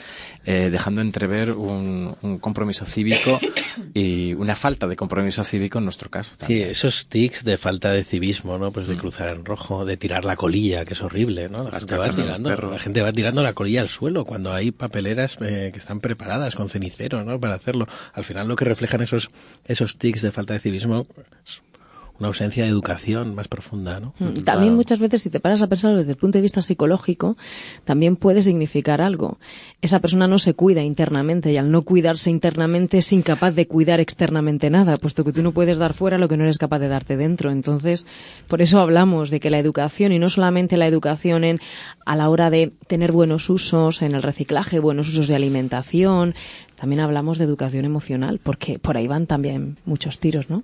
eh, 0.46 0.68
dejando 0.70 1.00
entrever 1.00 1.52
un, 1.52 2.14
un, 2.22 2.40
compromiso 2.40 2.86
cívico 2.86 3.40
y 3.94 4.34
una 4.34 4.54
falta 4.54 4.88
de 4.88 4.98
compromiso 4.98 5.46
cívico 5.46 5.78
en 5.78 5.86
nuestro 5.86 6.10
caso. 6.10 6.36
También. 6.36 6.66
Sí, 6.66 6.70
esos 6.70 7.08
tics 7.08 7.46
de 7.46 7.58
falta 7.58 7.92
de 7.94 8.04
civismo, 8.04 8.58
¿no? 8.58 8.72
Pues 8.74 8.90
de 8.90 8.98
cruzar 8.98 9.30
en 9.30 9.46
rojo, 9.46 9.86
de 9.86 9.96
tirar 9.96 10.26
la 10.26 10.36
colilla, 10.36 10.84
que 10.84 10.92
es 10.92 11.02
horrible, 11.02 11.48
¿no? 11.48 11.70
La 11.70 11.80
gente, 11.80 11.96
va 11.96 12.10
tirando, 12.10 12.50
la 12.50 12.80
gente 12.80 13.02
va 13.02 13.14
tirando 13.14 13.44
la 13.44 13.54
colilla 13.54 13.80
al 13.80 13.90
suelo 13.90 14.26
cuando 14.26 14.52
hay 14.52 14.72
papeleras 14.72 15.38
eh, 15.40 15.70
que 15.72 15.80
están 15.80 16.02
preparadas 16.02 16.56
con 16.56 16.70
cenicero, 16.70 17.24
¿no? 17.24 17.40
Para 17.40 17.56
hacerlo. 17.56 17.88
Al 18.14 18.26
final 18.26 18.50
lo 18.50 18.58
que 18.58 18.66
reflejan 18.66 19.02
esos, 19.02 19.32
esos 19.64 19.98
tics 19.98 20.22
de 20.22 20.34
falta 20.34 20.54
de 20.54 20.60
civismo 20.60 21.08
una 22.22 22.28
ausencia 22.28 22.64
de 22.64 22.70
educación 22.70 23.34
más 23.34 23.48
profunda, 23.48 24.00
¿no? 24.00 24.14
También 24.20 24.44
claro. 24.44 24.72
muchas 24.74 25.00
veces, 25.00 25.24
si 25.24 25.32
te 25.32 25.40
paras 25.40 25.64
a 25.64 25.68
pensar 25.68 25.96
desde 25.96 26.12
el 26.12 26.18
punto 26.18 26.38
de 26.38 26.44
vista 26.44 26.62
psicológico, 26.62 27.36
también 27.84 28.16
puede 28.16 28.44
significar 28.44 29.02
algo. 29.02 29.40
Esa 29.82 30.02
persona 30.02 30.28
no 30.28 30.38
se 30.38 30.54
cuida 30.54 30.84
internamente 30.84 31.52
y 31.52 31.58
al 31.58 31.72
no 31.72 31.82
cuidarse 31.82 32.30
internamente 32.30 33.00
es 33.00 33.12
incapaz 33.12 33.56
de 33.56 33.68
cuidar 33.68 34.00
externamente 34.00 34.70
nada, 34.70 35.00
puesto 35.00 35.24
que 35.24 35.34
tú 35.34 35.42
no 35.42 35.52
puedes 35.52 35.80
dar 35.80 35.94
fuera 35.94 36.20
lo 36.20 36.28
que 36.28 36.38
no 36.38 36.44
eres 36.44 36.60
capaz 36.60 36.78
de 36.78 36.90
darte 36.90 37.18
dentro. 37.18 37.50
Entonces, 37.50 38.06
por 38.48 38.62
eso 38.62 38.80
hablamos 38.80 39.32
de 39.32 39.40
que 39.40 39.50
la 39.50 39.58
educación, 39.58 40.12
y 40.12 40.20
no 40.20 40.30
solamente 40.30 40.78
la 40.78 40.86
educación 40.86 41.44
en, 41.44 41.60
a 42.06 42.16
la 42.16 42.30
hora 42.30 42.52
de 42.52 42.72
tener 42.86 43.12
buenos 43.12 43.50
usos 43.50 44.04
en 44.04 44.14
el 44.14 44.22
reciclaje, 44.22 44.78
buenos 44.78 45.10
usos 45.10 45.28
de 45.28 45.36
alimentación, 45.36 46.36
también 46.76 47.00
hablamos 47.00 47.40
de 47.40 47.46
educación 47.46 47.86
emocional, 47.86 48.40
porque 48.44 48.78
por 48.78 48.96
ahí 48.96 49.08
van 49.08 49.26
también 49.26 49.78
muchos 49.86 50.20
tiros, 50.20 50.48
¿no? 50.52 50.64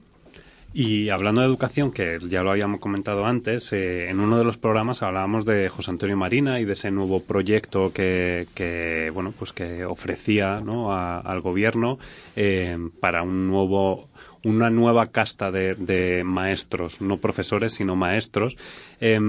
Y 0.79 1.09
hablando 1.09 1.41
de 1.41 1.47
educación, 1.47 1.91
que 1.91 2.19
ya 2.29 2.43
lo 2.43 2.51
habíamos 2.51 2.79
comentado 2.79 3.25
antes, 3.25 3.73
eh, 3.73 4.11
en 4.11 4.19
uno 4.19 4.37
de 4.37 4.43
los 4.43 4.57
programas 4.57 5.01
hablábamos 5.01 5.43
de 5.43 5.69
José 5.69 5.89
Antonio 5.89 6.15
Marina 6.15 6.59
y 6.59 6.65
de 6.65 6.73
ese 6.73 6.91
nuevo 6.91 7.19
proyecto 7.19 7.91
que, 7.91 8.45
que 8.53 9.09
bueno, 9.11 9.33
pues 9.39 9.53
que 9.53 9.85
ofrecía 9.85 10.59
¿no? 10.59 10.93
al 10.93 11.41
gobierno 11.41 11.97
eh, 12.35 12.77
para 12.99 13.23
un 13.23 13.47
nuevo 13.47 14.07
una 14.43 14.69
nueva 14.69 15.07
casta 15.07 15.49
de, 15.49 16.21
maestros, 16.23 17.01
no 17.01 17.17
profesores, 17.17 17.73
sino 17.73 17.95
maestros. 17.95 18.55
Eh, 19.01 19.19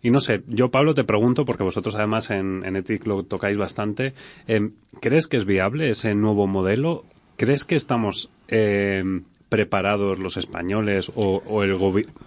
y 0.00 0.10
no 0.10 0.20
sé, 0.20 0.44
yo 0.46 0.70
Pablo 0.70 0.94
te 0.94 1.02
pregunto, 1.02 1.44
porque 1.44 1.64
vosotros 1.64 1.96
además 1.96 2.30
en, 2.30 2.64
en 2.64 2.76
ETIC 2.76 3.04
lo 3.04 3.24
tocáis 3.24 3.58
bastante, 3.58 4.14
eh, 4.46 4.70
¿crees 5.00 5.26
que 5.26 5.38
es 5.38 5.44
viable 5.44 5.90
ese 5.90 6.14
nuevo 6.14 6.46
modelo? 6.46 7.04
¿Crees 7.36 7.64
que 7.64 7.74
estamos 7.74 8.30
eh, 8.46 9.02
preparados 9.48 10.18
los 10.18 10.36
españoles 10.36 11.10
o, 11.14 11.42
o 11.46 11.62
el 11.62 11.76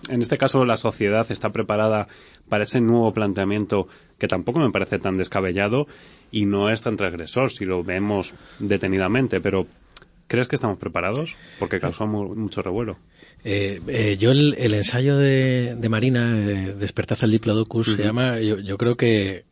en 0.09 0.21
este 0.21 0.37
caso 0.37 0.65
la 0.65 0.77
sociedad 0.77 1.25
está 1.31 1.51
preparada 1.51 2.07
para 2.49 2.63
ese 2.63 2.81
nuevo 2.81 3.13
planteamiento 3.13 3.87
que 4.17 4.27
tampoco 4.27 4.59
me 4.59 4.71
parece 4.71 4.99
tan 4.99 5.17
descabellado 5.17 5.87
y 6.31 6.45
no 6.45 6.69
es 6.69 6.81
tan 6.81 6.95
transgresor 6.95 7.51
si 7.51 7.65
lo 7.65 7.83
vemos 7.83 8.33
detenidamente, 8.59 9.41
pero 9.41 9.67
¿crees 10.27 10.47
que 10.47 10.55
estamos 10.55 10.77
preparados? 10.77 11.35
Porque 11.59 11.79
causó 11.79 12.07
mu 12.07 12.35
mucho 12.35 12.61
revuelo. 12.61 12.97
Eh, 13.43 13.81
eh, 13.87 14.17
yo 14.17 14.31
el, 14.31 14.55
el, 14.57 14.73
ensayo 14.73 15.17
de, 15.17 15.75
de 15.77 15.89
Marina, 15.89 16.37
eh, 16.37 16.73
Despertad 16.73 17.17
al 17.21 17.31
Diplodocus, 17.31 17.87
uh 17.87 17.91
-huh. 17.91 17.95
se 17.97 18.03
llama, 18.03 18.39
yo, 18.39 18.59
yo 18.59 18.77
creo 18.77 18.95
que 18.95 19.43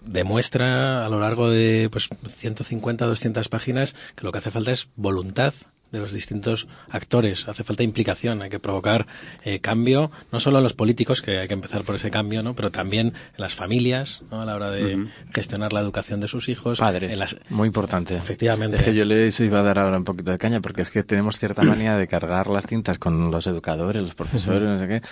demuestra 0.00 1.04
a 1.04 1.08
lo 1.08 1.20
largo 1.20 1.50
de 1.50 1.88
pues 1.90 2.08
150 2.28 3.06
200 3.06 3.48
páginas 3.48 3.94
que 4.16 4.24
lo 4.24 4.32
que 4.32 4.38
hace 4.38 4.50
falta 4.50 4.72
es 4.72 4.88
voluntad 4.96 5.54
de 5.92 5.98
los 5.98 6.12
distintos 6.12 6.66
actores. 6.90 7.48
Hace 7.48 7.64
falta 7.64 7.82
implicación, 7.82 8.42
hay 8.42 8.50
que 8.50 8.58
provocar 8.58 9.06
eh, 9.44 9.60
cambio, 9.60 10.10
no 10.32 10.40
solo 10.40 10.58
a 10.58 10.60
los 10.60 10.72
políticos, 10.74 11.22
que 11.22 11.38
hay 11.38 11.48
que 11.48 11.54
empezar 11.54 11.84
por 11.84 11.96
ese 11.96 12.10
cambio, 12.10 12.42
¿no? 12.42 12.54
pero 12.54 12.70
también 12.70 13.08
en 13.08 13.14
las 13.36 13.54
familias, 13.54 14.22
¿no? 14.30 14.42
a 14.42 14.46
la 14.46 14.56
hora 14.56 14.70
de 14.70 15.06
gestionar 15.32 15.72
la 15.72 15.80
educación 15.80 16.20
de 16.20 16.28
sus 16.28 16.48
hijos. 16.48 16.78
Padres, 16.78 17.18
las... 17.18 17.36
muy 17.50 17.66
importante. 17.66 18.16
Efectivamente. 18.16 18.78
Es 18.78 18.84
que 18.84 18.94
yo 18.94 19.04
les 19.04 19.38
iba 19.40 19.60
a 19.60 19.62
dar 19.62 19.78
ahora 19.78 19.98
un 19.98 20.04
poquito 20.04 20.30
de 20.30 20.38
caña, 20.38 20.60
porque 20.60 20.82
es 20.82 20.90
que 20.90 21.02
tenemos 21.02 21.38
cierta 21.38 21.62
manía 21.62 21.96
de 21.96 22.08
cargar 22.08 22.48
las 22.48 22.66
cintas 22.66 22.98
con 22.98 23.30
los 23.30 23.46
educadores, 23.46 24.02
los 24.02 24.14
profesores, 24.14 24.68
no 24.68 24.78
sé 24.78 24.88
qué, 24.88 25.02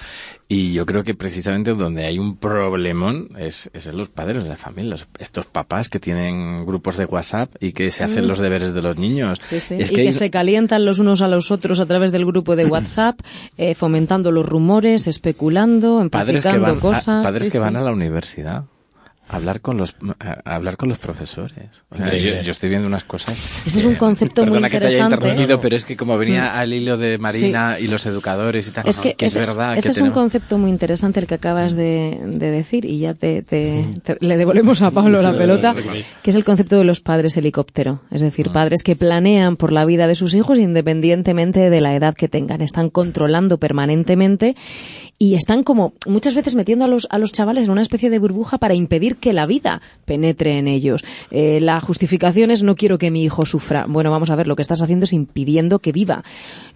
y 0.48 0.72
yo 0.72 0.86
creo 0.86 1.04
que 1.04 1.14
precisamente 1.14 1.74
donde 1.74 2.06
hay 2.06 2.18
un 2.18 2.36
problemón 2.36 3.30
es, 3.38 3.70
es 3.72 3.86
en 3.86 3.96
los 3.96 4.08
padres, 4.08 4.42
de 4.42 4.48
la 4.48 4.56
familia, 4.56 4.96
estos 5.18 5.46
papás 5.46 5.88
que 5.88 6.00
tienen 6.00 6.64
grupos 6.64 6.96
de 6.96 7.04
WhatsApp 7.04 7.50
y 7.60 7.72
que 7.72 7.90
se 7.90 8.04
hacen 8.04 8.24
mm. 8.24 8.28
los 8.28 8.38
deberes 8.38 8.74
de 8.74 8.82
los 8.82 8.96
niños. 8.96 9.38
y 9.70 9.84
que, 9.84 10.12
se 10.12 10.30
calientan 10.30 10.69
los 10.78 10.98
unos 10.98 11.22
a 11.22 11.28
los 11.28 11.50
otros 11.50 11.80
a 11.80 11.87
través 11.87 12.12
del 12.12 12.24
grupo 12.24 12.56
de 12.56 12.66
WhatsApp, 12.66 13.18
eh, 13.56 13.74
fomentando 13.74 14.30
los 14.30 14.46
rumores, 14.46 15.06
especulando, 15.06 15.98
amplificando 15.98 16.78
cosas. 16.78 17.24
padres 17.24 17.50
que 17.50 17.59
van 17.59 17.76
a 17.76 17.80
la 17.80 17.92
universidad 17.92 18.64
hablar 19.30 19.60
con 19.60 19.78
los 19.78 19.94
hablar 20.44 20.76
con 20.76 20.88
los 20.88 20.98
profesores. 20.98 21.84
yo, 22.44 22.50
estoy 22.50 22.68
viendo 22.68 22.88
unas 22.88 23.04
cosas. 23.04 23.38
Ese 23.64 23.80
es 23.80 23.84
un 23.84 23.94
concepto 23.94 24.44
muy 24.44 24.58
interesante. 24.58 25.16
Que 25.16 25.34
te 25.36 25.42
haya 25.42 25.60
pero 25.60 25.76
es 25.76 25.84
que 25.84 25.96
como 25.96 26.18
venía 26.18 26.44
mm. 26.44 26.58
al 26.58 26.72
hilo 26.72 26.96
de 26.96 27.18
Marina 27.18 27.78
y 27.78 27.86
los 27.86 28.04
educadores 28.06 28.66
y 28.68 28.70
tal, 28.72 28.88
es 28.88 28.98
que, 28.98 29.14
es, 29.18 29.34
verdad. 29.34 29.78
Ese 29.78 29.90
es 29.90 30.00
un 30.00 30.10
concepto 30.10 30.58
muy 30.58 30.70
interesante 30.70 31.20
el 31.20 31.26
que 31.26 31.34
acabas 31.34 31.74
de, 31.74 32.18
decir 32.38 32.84
y 32.84 32.98
ya 32.98 33.14
te, 33.14 33.44
le 34.20 34.36
devolvemos 34.36 34.82
a 34.82 34.90
Pablo 34.90 35.22
la 35.22 35.36
pelota, 35.36 35.74
que 36.22 36.30
es 36.30 36.36
el 36.36 36.44
concepto 36.44 36.78
de 36.78 36.84
los 36.84 37.00
padres 37.00 37.36
helicóptero, 37.36 38.00
es 38.10 38.22
decir, 38.22 38.48
ah. 38.50 38.52
padres 38.52 38.82
que 38.82 38.96
planean 38.96 39.56
por 39.56 39.72
la 39.72 39.84
vida 39.84 40.06
de 40.08 40.14
sus 40.14 40.34
hijos 40.34 40.58
independientemente 40.58 41.70
de 41.70 41.80
la 41.80 41.94
edad 41.94 42.14
que 42.14 42.28
tengan, 42.28 42.62
están 42.62 42.90
controlando 42.90 43.58
permanentemente 43.58 44.56
y 45.18 45.34
están 45.34 45.62
como 45.62 45.92
muchas 46.06 46.34
veces 46.34 46.54
metiendo 46.54 46.86
a 46.86 46.88
los, 46.88 47.06
a 47.10 47.18
los 47.18 47.32
chavales 47.32 47.64
en 47.64 47.70
una 47.70 47.82
especie 47.82 48.08
de 48.08 48.18
burbuja 48.18 48.56
para 48.56 48.74
impedir 48.74 49.16
que 49.20 49.33
la 49.33 49.46
vida 49.46 49.80
penetre 50.04 50.59
en 50.59 50.66
ellos. 50.66 51.04
Eh, 51.30 51.61
la 51.61 51.80
justificación 51.80 52.50
es 52.50 52.62
no 52.62 52.74
quiero 52.74 52.98
que 52.98 53.11
mi 53.11 53.22
hijo 53.22 53.46
sufra. 53.46 53.87
Bueno, 53.88 54.11
vamos 54.11 54.30
a 54.30 54.37
ver, 54.37 54.46
lo 54.46 54.56
que 54.56 54.62
estás 54.62 54.83
haciendo 54.83 55.04
es 55.04 55.12
impidiendo 55.12 55.78
que 55.78 55.92
viva 55.92 56.24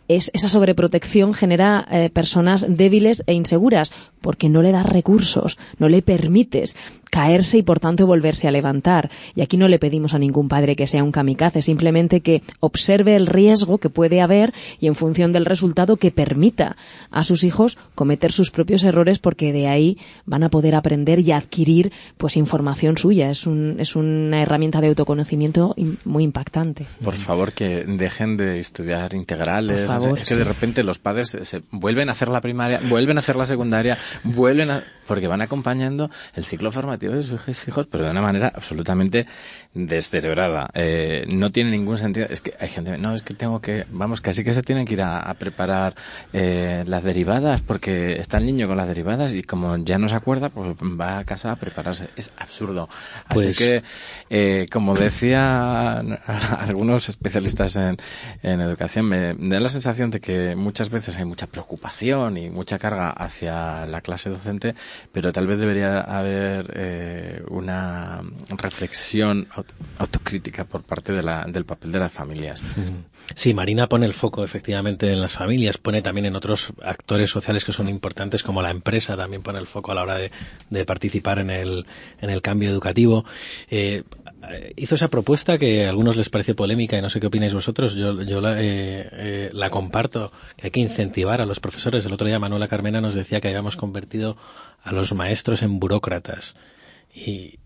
es, 0.09 0.31
esa 0.35 0.49
sobreprotección 0.49 1.35
genera 1.35 1.87
eh, 1.91 2.11
personas 2.11 2.67
débiles 2.69 3.23
e 3.27 3.33
inseguras 3.33 3.93
porque 4.21 4.49
no 4.49 4.63
le 4.63 4.73
das 4.73 4.87
recursos, 4.87 5.59
no 5.79 5.89
le 5.89 6.03
permites 6.03 6.77
caerse 7.15 7.59
y 7.59 7.63
por 7.63 7.79
tanto 7.79 8.09
volverse 8.09 8.49
a 8.49 8.51
levantar. 8.51 9.09
Y 9.37 9.43
aquí 9.43 9.57
no 9.57 9.69
le 9.69 9.79
pedimos 9.79 10.15
a 10.15 10.19
ningún 10.19 10.49
padre 10.49 10.75
que 10.75 10.89
sea 10.89 11.05
un 11.05 11.13
kamikaze, 11.13 11.63
simplemente 11.63 12.23
que 12.23 12.43
observe 12.59 13.15
el 13.15 13.29
riesgo 13.29 13.79
que 13.79 13.89
puede 13.89 14.21
haber 14.21 14.53
y 14.81 14.89
en 14.89 14.97
función 14.97 15.33
del 15.33 15.45
resultado 15.45 15.97
que 15.97 16.11
permita 16.11 16.77
a 17.13 17.23
sus 17.23 17.45
hijos 17.45 17.79
cometer 17.95 18.33
sus 18.33 18.51
propios 18.51 18.83
errores 18.83 19.21
porque 19.21 19.53
de 19.53 19.69
ahí 19.69 19.97
van 20.27 20.43
a 20.43 20.49
poder 20.49 20.75
aprender 20.75 21.21
y 21.21 21.31
adquirir 21.31 21.93
pues 22.17 22.37
información 22.37 22.99
suya. 22.99 23.31
Es, 23.31 23.47
un, 23.47 23.77
es 23.79 23.95
una 23.95 24.43
herramienta 24.43 24.81
de 24.81 24.89
autoconocimiento 24.89 25.77
muy 26.05 26.25
impactante. 26.25 26.85
Por 27.05 27.15
favor, 27.15 27.53
que 27.53 27.85
dejen 27.85 28.37
de 28.37 28.59
estudiar 28.59 29.15
integrales 29.15 29.89
es 30.19 30.25
que 30.25 30.35
de 30.35 30.43
repente 30.43 30.83
los 30.83 30.99
padres 30.99 31.39
se, 31.41 31.63
vuelven 31.71 32.09
a 32.09 32.13
hacer 32.13 32.27
la 32.27 32.41
primaria, 32.41 32.81
vuelven 32.89 33.19
a 33.19 33.21
hacer 33.21 33.37
la 33.37 33.47
secundaria, 33.47 33.99
vuelven 34.25 34.73
a, 34.73 34.83
porque 35.07 35.29
van 35.29 35.43
acompañando 35.43 36.11
el 36.35 36.45
ciclo 36.45 36.73
formativo 36.73 37.04
de 37.13 37.23
sus 37.23 37.69
hijos, 37.69 37.87
pero 37.91 38.05
de 38.05 38.11
una 38.11 38.23
manera 38.23 38.53
absolutamente 38.55 39.27
descerebrada. 39.75 40.71
Eh, 40.75 41.25
no 41.29 41.51
tiene 41.51 41.71
ningún 41.71 41.99
sentido. 41.99 42.27
Es 42.31 42.41
que 42.41 42.55
hay 42.59 42.69
gente, 42.69 42.97
no, 42.97 43.15
es 43.15 43.23
que 43.23 43.35
tengo 43.35 43.61
que, 43.61 43.87
vamos, 43.91 44.21
casi 44.21 44.45
que 44.45 44.55
se 44.55 44.63
tienen 44.63 44.87
que 44.87 44.95
ir 44.95 45.03
a, 45.03 45.35
preparar 45.35 45.95
eh, 46.33 46.85
las 46.87 47.03
derivadas, 47.03 47.61
porque 47.61 48.21
está 48.21 48.39
el 48.39 48.47
niño 48.47 48.69
con 48.69 48.77
las 48.77 48.87
derivadas 48.87 49.35
y 49.35 49.43
como 49.43 49.77
ya 49.79 49.99
no 49.99 50.09
se 50.09 50.15
acuerda, 50.15 50.49
pues 50.49 50.77
va 50.77 51.19
a 51.19 51.25
casa 51.25 51.51
a 51.53 51.57
prepararse. 51.57 52.09
Es 52.17 52.31
absurdo. 52.39 52.89
Así 53.27 53.47
pues 53.47 53.59
que, 53.59 53.83
eh, 54.31 54.67
como 54.71 54.95
decía 54.95 55.99
algunos 56.59 57.09
especialistas 57.09 57.77
en, 57.77 57.97
en 58.43 58.61
educación, 58.61 59.09
me 59.09 59.35
da 59.35 59.61
la 59.61 59.69
sensación 59.69 60.11
de 60.11 60.21
que 60.21 60.55
muchas 60.55 60.91
veces 60.91 61.17
hay 61.17 61.25
mucha 61.25 61.47
preocupación 61.49 62.39
y 62.39 62.51
mucha 62.51 62.79
carga 62.79 63.11
hacia 63.11 63.87
la 63.87 64.01
clase 64.01 64.31
docente, 64.31 64.75
pero 65.13 65.33
tal 65.33 65.47
vez 65.47 65.59
debería 65.59 66.01
haber 66.01 66.73
eh, 66.95 67.43
una 67.49 68.23
reflexión 68.57 69.49
autocrítica 69.99 70.65
por 70.65 70.83
parte 70.83 71.13
de 71.13 71.23
la, 71.23 71.45
del 71.47 71.65
papel 71.65 71.93
de 71.93 71.99
las 71.99 72.13
familias. 72.13 72.63
Sí, 73.35 73.55
Marina 73.55 73.89
pone 73.89 74.07
el 74.07 74.15
foco 74.15 74.45
efectivamente 74.45 75.13
en 75.13 75.21
las 75.21 75.33
familias, 75.33 75.79
pone 75.79 76.03
también 76.03 76.27
en 76.27 76.37
otros 76.37 76.73
actores 76.83 77.31
sociales 77.31 77.65
que 77.65 77.73
son 77.73 77.89
importantes, 77.89 78.43
como 78.43 78.63
la 78.63 78.71
empresa 78.71 79.17
también 79.17 79.43
pone 79.43 79.59
el 79.59 79.67
foco 79.67 79.93
a 79.93 79.95
la 79.95 80.03
hora 80.03 80.19
de, 80.19 80.31
de 80.71 80.85
participar 80.85 81.39
en 81.39 81.51
el, 81.51 81.87
en 82.21 82.31
el 82.31 82.43
cambio 82.43 82.71
educativo. 82.71 83.25
Eh, 83.71 84.05
hizo 84.77 84.95
esa 84.95 85.09
propuesta 85.09 85.59
que 85.59 85.87
a 85.87 85.91
algunos 85.91 86.17
les 86.17 86.29
parece 86.29 86.55
polémica 86.55 86.99
y 86.99 87.03
no 87.03 87.11
sé 87.11 87.21
qué 87.21 87.27
opináis 87.27 87.55
vosotros. 87.55 87.95
Yo, 87.95 88.23
yo 88.23 88.41
la, 88.41 88.61
eh, 88.61 89.09
eh, 89.13 89.51
la 89.53 89.71
comparto, 89.71 90.33
que 90.57 90.67
hay 90.67 90.71
que 90.71 90.81
incentivar 90.81 91.41
a 91.41 91.47
los 91.47 91.61
profesores. 91.61 92.05
El 92.05 92.13
otro 92.13 92.27
día 92.27 92.39
Manuela 92.39 92.69
Carmena 92.69 93.01
nos 93.01 93.15
decía 93.15 93.41
que 93.41 93.49
habíamos 93.49 93.77
convertido 93.77 94.37
a 94.83 94.93
los 94.93 95.13
maestros 95.15 95.63
en 95.63 95.79
burócratas. 95.79 96.55
Y, 97.15 97.59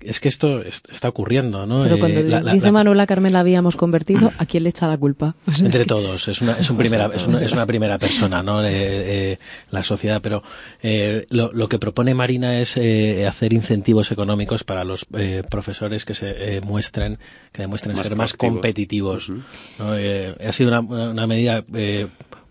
es, 0.00 0.20
que 0.20 0.28
esto 0.28 0.62
está 0.62 1.08
ocurriendo, 1.08 1.66
¿no? 1.66 1.82
Pero 1.82 1.98
cuando 1.98 2.20
eh, 2.20 2.52
dice 2.52 2.70
Manuela 2.70 3.06
Carmen 3.06 3.32
la 3.32 3.40
habíamos 3.40 3.74
convertido, 3.74 4.30
¿a 4.38 4.46
quién 4.46 4.62
le 4.62 4.68
echa 4.70 4.86
la 4.86 4.96
culpa? 4.96 5.34
Entre 5.60 5.84
todos, 5.84 6.28
es 6.28 6.40
una, 6.40 6.52
es, 6.52 6.70
un 6.70 6.76
primera, 6.76 7.10
es, 7.12 7.26
una, 7.26 7.66
primera 7.66 7.98
persona, 7.98 8.42
¿no? 8.42 8.62
la 8.62 9.82
sociedad, 9.82 10.20
pero 10.22 10.42
eh, 10.82 11.26
lo, 11.30 11.68
que 11.68 11.78
propone 11.78 12.14
Marina 12.14 12.60
es 12.60 12.76
eh, 12.76 13.26
hacer 13.26 13.52
incentivos 13.52 14.12
económicos 14.12 14.62
para 14.62 14.84
los 14.84 15.06
profesores 15.50 16.04
que 16.04 16.14
se 16.14 16.60
muestren, 16.64 17.18
que 17.52 17.62
demuestren 17.62 17.96
ser 17.96 18.14
más 18.14 18.34
competitivos. 18.34 19.32
ha 19.80 20.52
sido 20.52 20.68
una, 20.68 20.80
una 20.80 21.26
medida 21.26 21.64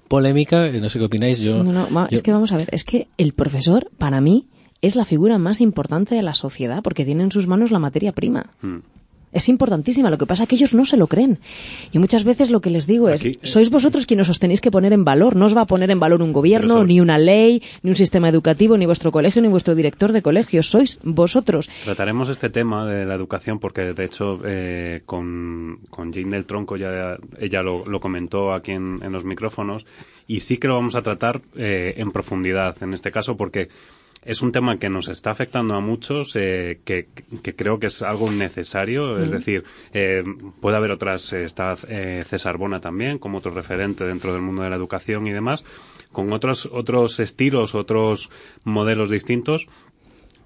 polémica, 0.10 0.70
no 0.70 0.90
sé 0.90 1.00
qué 1.00 1.06
opináis. 1.06 1.40
Yo, 1.40 1.64
no, 1.64 1.90
no, 1.90 2.08
es 2.12 2.22
que 2.22 2.34
vamos 2.34 2.52
a 2.52 2.58
ver, 2.58 2.68
es 2.72 2.84
que 2.84 3.08
el 3.18 3.34
profesor, 3.34 3.90
para 3.98 4.20
mí, 4.20 4.48
es 4.82 4.96
la 4.96 5.06
figura 5.06 5.38
más 5.38 5.62
importante 5.62 6.16
de 6.16 6.22
la 6.22 6.34
sociedad 6.34 6.84
porque 6.84 7.06
tiene 7.06 7.24
en 7.24 7.32
sus 7.32 7.48
manos 7.48 7.72
la 7.72 7.80
materia 7.80 8.12
prima. 8.12 8.46
Hmm. 8.62 8.80
Es 9.36 9.50
importantísima, 9.50 10.10
lo 10.10 10.18
que 10.18 10.26
pasa 10.26 10.44
es 10.44 10.50
que 10.50 10.56
ellos 10.56 10.74
no 10.74 10.86
se 10.86 10.96
lo 10.96 11.08
creen. 11.08 11.40
Y 11.92 12.00
muchas 12.00 12.24
veces 12.24 12.52
lo 12.52 12.62
que 12.62 12.70
les 12.70 12.88
digo 12.88 13.10
es, 13.10 13.26
eh, 13.26 13.38
sois 13.44 13.70
vosotros 13.70 14.06
quienes 14.06 14.30
os 14.30 14.40
tenéis 14.40 14.62
que 14.62 14.72
poner 14.72 14.94
en 14.94 15.04
valor, 15.04 15.36
no 15.36 15.46
os 15.46 15.58
va 15.58 15.62
a 15.62 15.66
poner 15.66 15.92
en 15.92 16.00
valor 16.00 16.22
un 16.22 16.32
gobierno, 16.32 16.86
ni 16.86 17.02
una 17.02 17.18
ley, 17.18 17.62
ni 17.84 17.90
un 17.90 17.98
sistema 17.98 18.30
educativo, 18.30 18.78
ni 18.78 18.86
vuestro 18.86 19.12
colegio, 19.12 19.42
ni 19.42 19.50
vuestro 19.50 19.76
director 19.76 20.14
de 20.14 20.22
colegio, 20.22 20.64
sois 20.64 21.00
vosotros. 21.04 21.70
Trataremos 21.84 22.30
este 22.30 22.50
tema 22.50 22.86
de 22.86 23.06
la 23.06 23.16
educación 23.16 23.60
porque, 23.60 23.92
de 23.92 24.06
hecho, 24.06 24.40
eh, 24.46 25.02
con, 25.06 25.80
con 25.90 26.14
Jane 26.14 26.32
del 26.32 26.46
Tronco 26.46 26.78
ya 26.78 27.18
ella 27.38 27.62
lo, 27.62 28.00
comentó 28.00 28.54
aquí 28.54 28.72
en, 28.72 29.02
los 29.12 29.26
micrófonos 29.26 29.86
y 30.28 30.40
sí 30.40 30.58
que 30.58 30.70
lo 30.70 30.76
vamos 30.76 30.96
a 30.96 31.02
tratar 31.02 31.42
eh, 31.58 31.96
en 31.98 32.12
profundidad 32.14 32.82
en 32.82 32.94
este 32.94 33.12
caso 33.12 33.36
porque 33.36 33.68
es 34.26 34.42
un 34.42 34.52
tema 34.52 34.78
que 34.78 34.90
nos 34.90 35.08
está 35.08 35.30
afectando 35.30 35.76
a 35.76 35.80
muchos, 35.80 36.36
eh, 36.36 36.80
que, 36.84 37.08
creo 37.56 37.80
que 37.80 37.88
es 37.88 38.02
algo 38.02 38.32
necesario. 38.32 39.20
Es 39.20 39.30
decir, 39.30 39.64
eh, 39.94 40.24
puede 40.60 40.78
haber 40.78 40.92
otras, 40.92 41.32
eh, 41.32 41.44
está 41.44 41.76
César 41.76 42.58
Bona 42.58 42.82
también, 42.82 43.20
como 43.20 43.38
otro 43.38 43.52
referente 43.52 44.04
dentro 44.04 44.34
del 44.34 44.42
mundo 44.42 44.64
de 44.64 44.72
la 44.72 44.76
educación 44.76 45.28
y 45.28 45.32
demás, 45.32 45.64
con 46.12 46.34
otros, 46.34 46.68
otros 46.72 47.20
estilos, 47.20 47.76
otros 47.76 48.32
modelos 48.64 49.12
distintos 49.12 49.68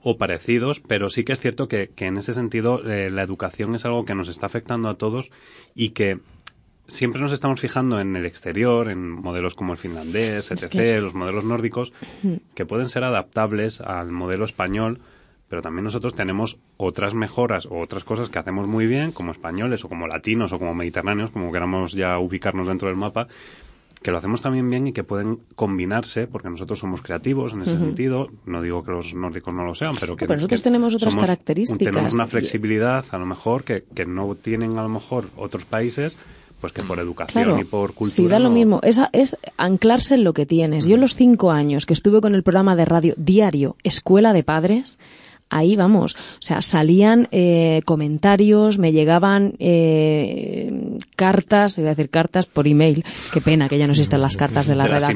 o 0.03 0.17
parecidos, 0.17 0.81
pero 0.81 1.09
sí 1.09 1.23
que 1.23 1.33
es 1.33 1.39
cierto 1.39 1.67
que, 1.67 1.89
que 1.89 2.05
en 2.05 2.17
ese 2.17 2.33
sentido 2.33 2.81
la 2.83 3.21
educación 3.21 3.75
es 3.75 3.85
algo 3.85 4.05
que 4.05 4.15
nos 4.15 4.29
está 4.29 4.45
afectando 4.45 4.87
a 4.87 4.97
todos 4.97 5.29
y 5.75 5.89
que 5.89 6.19
siempre 6.89 7.21
nos 7.21 7.31
estamos 7.31 7.59
fijando 7.59 7.99
en 7.99 8.15
el 8.15 8.25
exterior, 8.25 8.89
en 8.89 9.09
modelos 9.09 9.55
como 9.55 9.73
el 9.73 9.77
finlandés, 9.77 10.51
etc., 10.51 11.01
los 11.01 11.15
modelos 11.15 11.43
nórdicos, 11.43 11.93
que 12.53 12.65
pueden 12.65 12.89
ser 12.89 13.03
adaptables 13.03 13.81
al 13.81 14.11
modelo 14.11 14.45
español, 14.45 14.99
pero 15.47 15.61
también 15.61 15.85
nosotros 15.85 16.13
tenemos 16.13 16.59
otras 16.77 17.13
mejoras 17.13 17.65
o 17.65 17.79
otras 17.79 18.03
cosas 18.03 18.29
que 18.29 18.39
hacemos 18.39 18.67
muy 18.67 18.85
bien, 18.85 19.11
como 19.11 19.31
españoles 19.31 19.83
o 19.83 19.89
como 19.89 20.07
latinos 20.07 20.53
o 20.53 20.59
como 20.59 20.73
mediterráneos, 20.75 21.31
como 21.31 21.51
queramos 21.51 21.93
ya 21.93 22.19
ubicarnos 22.19 22.67
dentro 22.67 22.87
del 22.87 22.97
mapa, 22.97 23.27
que 24.01 24.11
lo 24.11 24.17
hacemos 24.17 24.41
también 24.41 24.69
bien 24.69 24.87
y 24.87 24.93
que 24.93 25.03
pueden 25.03 25.39
combinarse, 25.55 26.27
porque 26.27 26.49
nosotros 26.49 26.79
somos 26.79 27.01
creativos 27.01 27.53
en 27.53 27.63
ese 27.63 27.77
sentido. 27.77 28.29
No 28.45 28.61
digo 28.61 28.83
que 28.83 28.91
los 28.91 29.13
nórdicos 29.13 29.53
no 29.53 29.65
lo 29.65 29.73
sean, 29.73 29.93
pero 29.99 30.15
que, 30.15 30.25
nosotros 30.25 30.61
tenemos 30.61 30.95
otras 30.95 31.15
características. 31.15 31.93
Tenemos 31.93 32.13
una 32.13 32.27
flexibilidad, 32.27 33.03
a 33.11 33.17
lo 33.17 33.25
mejor, 33.25 33.65
que, 33.65 33.83
que 33.93 34.05
no 34.05 34.35
tienen 34.35 34.77
a 34.77 34.83
lo 34.83 34.89
mejor 34.89 35.25
otros 35.35 35.65
países 35.65 36.15
pues 36.59 36.73
que 36.73 36.83
por 36.83 36.99
educación 36.99 37.59
y 37.59 37.63
por 37.63 37.93
cultura. 37.93 38.11
Sí, 38.11 38.27
da 38.27 38.39
lo 38.39 38.49
mismo. 38.49 38.79
Es, 38.83 38.99
es 39.13 39.37
anclarse 39.57 40.15
en 40.15 40.23
lo 40.23 40.33
que 40.33 40.45
tienes. 40.45 40.85
Yo 40.85 40.95
en 40.95 41.01
los 41.01 41.15
cinco 41.15 41.51
años 41.51 41.85
que 41.85 41.93
estuve 41.93 42.21
con 42.21 42.35
el 42.35 42.43
programa 42.43 42.75
de 42.75 42.85
radio 42.85 43.13
diario 43.17 43.75
Escuela 43.83 44.33
de 44.33 44.43
Padres, 44.43 44.97
ahí 45.49 45.75
vamos. 45.75 46.15
O 46.15 46.41
sea, 46.41 46.61
salían 46.61 47.27
eh, 47.31 47.81
comentarios, 47.85 48.77
me 48.77 48.91
llegaban 48.91 49.53
eh, 49.59 50.97
cartas, 51.15 51.77
iba 51.77 51.89
a 51.89 51.95
decir 51.95 52.09
cartas 52.09 52.45
por 52.45 52.67
email. 52.67 53.03
Qué 53.33 53.41
pena 53.41 53.67
que 53.67 53.77
ya 53.77 53.87
no 53.87 53.93
existen 53.93 54.21
las 54.21 54.37
cartas 54.37 54.67
de 54.67 54.75
la 54.75 54.85
redacción. 54.85 55.15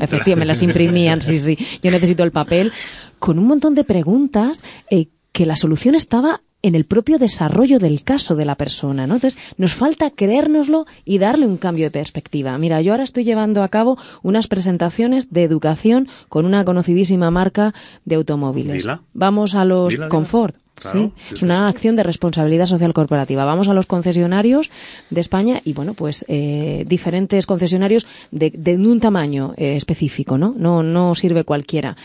Efectivamente, 0.00 0.36
me 0.36 0.46
las 0.46 0.62
imprimían, 0.62 1.20
sí, 1.20 1.38
sí. 1.38 1.58
Yo 1.82 1.90
necesito 1.90 2.24
el 2.24 2.32
papel. 2.32 2.72
Con 3.18 3.38
un 3.38 3.46
montón 3.46 3.74
de 3.74 3.84
preguntas 3.84 4.62
eh, 4.90 5.08
que 5.32 5.46
la 5.46 5.56
solución 5.56 5.94
estaba 5.94 6.40
en 6.62 6.74
el 6.74 6.84
propio 6.84 7.18
desarrollo 7.18 7.78
del 7.78 8.02
caso 8.02 8.34
de 8.34 8.44
la 8.44 8.56
persona, 8.56 9.06
¿no? 9.06 9.14
Entonces, 9.14 9.40
nos 9.56 9.74
falta 9.74 10.10
creérnoslo 10.10 10.86
y 11.04 11.18
darle 11.18 11.46
un 11.46 11.56
cambio 11.56 11.86
de 11.86 11.90
perspectiva. 11.90 12.58
Mira, 12.58 12.80
yo 12.80 12.92
ahora 12.92 13.04
estoy 13.04 13.24
llevando 13.24 13.62
a 13.62 13.68
cabo 13.68 13.96
unas 14.22 14.48
presentaciones 14.48 15.32
de 15.32 15.44
educación 15.44 16.08
con 16.28 16.46
una 16.46 16.64
conocidísima 16.64 17.30
marca 17.30 17.74
de 18.04 18.16
automóviles. 18.16 18.86
Vamos 19.14 19.54
a 19.54 19.64
los 19.64 19.94
Confort. 20.08 20.56
¿sí? 20.80 21.12
Es 21.32 21.42
una 21.42 21.68
acción 21.68 21.96
de 21.96 22.02
responsabilidad 22.02 22.66
social 22.66 22.92
corporativa. 22.92 23.44
Vamos 23.44 23.68
a 23.68 23.74
los 23.74 23.86
concesionarios 23.86 24.70
de 25.10 25.20
España 25.20 25.60
y, 25.64 25.72
bueno, 25.72 25.94
pues 25.94 26.24
eh, 26.28 26.84
diferentes 26.86 27.46
concesionarios 27.46 28.06
de, 28.30 28.76
un 28.76 29.00
tamaño 29.00 29.54
eh, 29.56 29.76
específico, 29.76 30.38
¿no? 30.38 30.54
¿no? 30.56 30.82
No 30.82 31.14
sirve 31.14 31.44
cualquiera. 31.44 31.96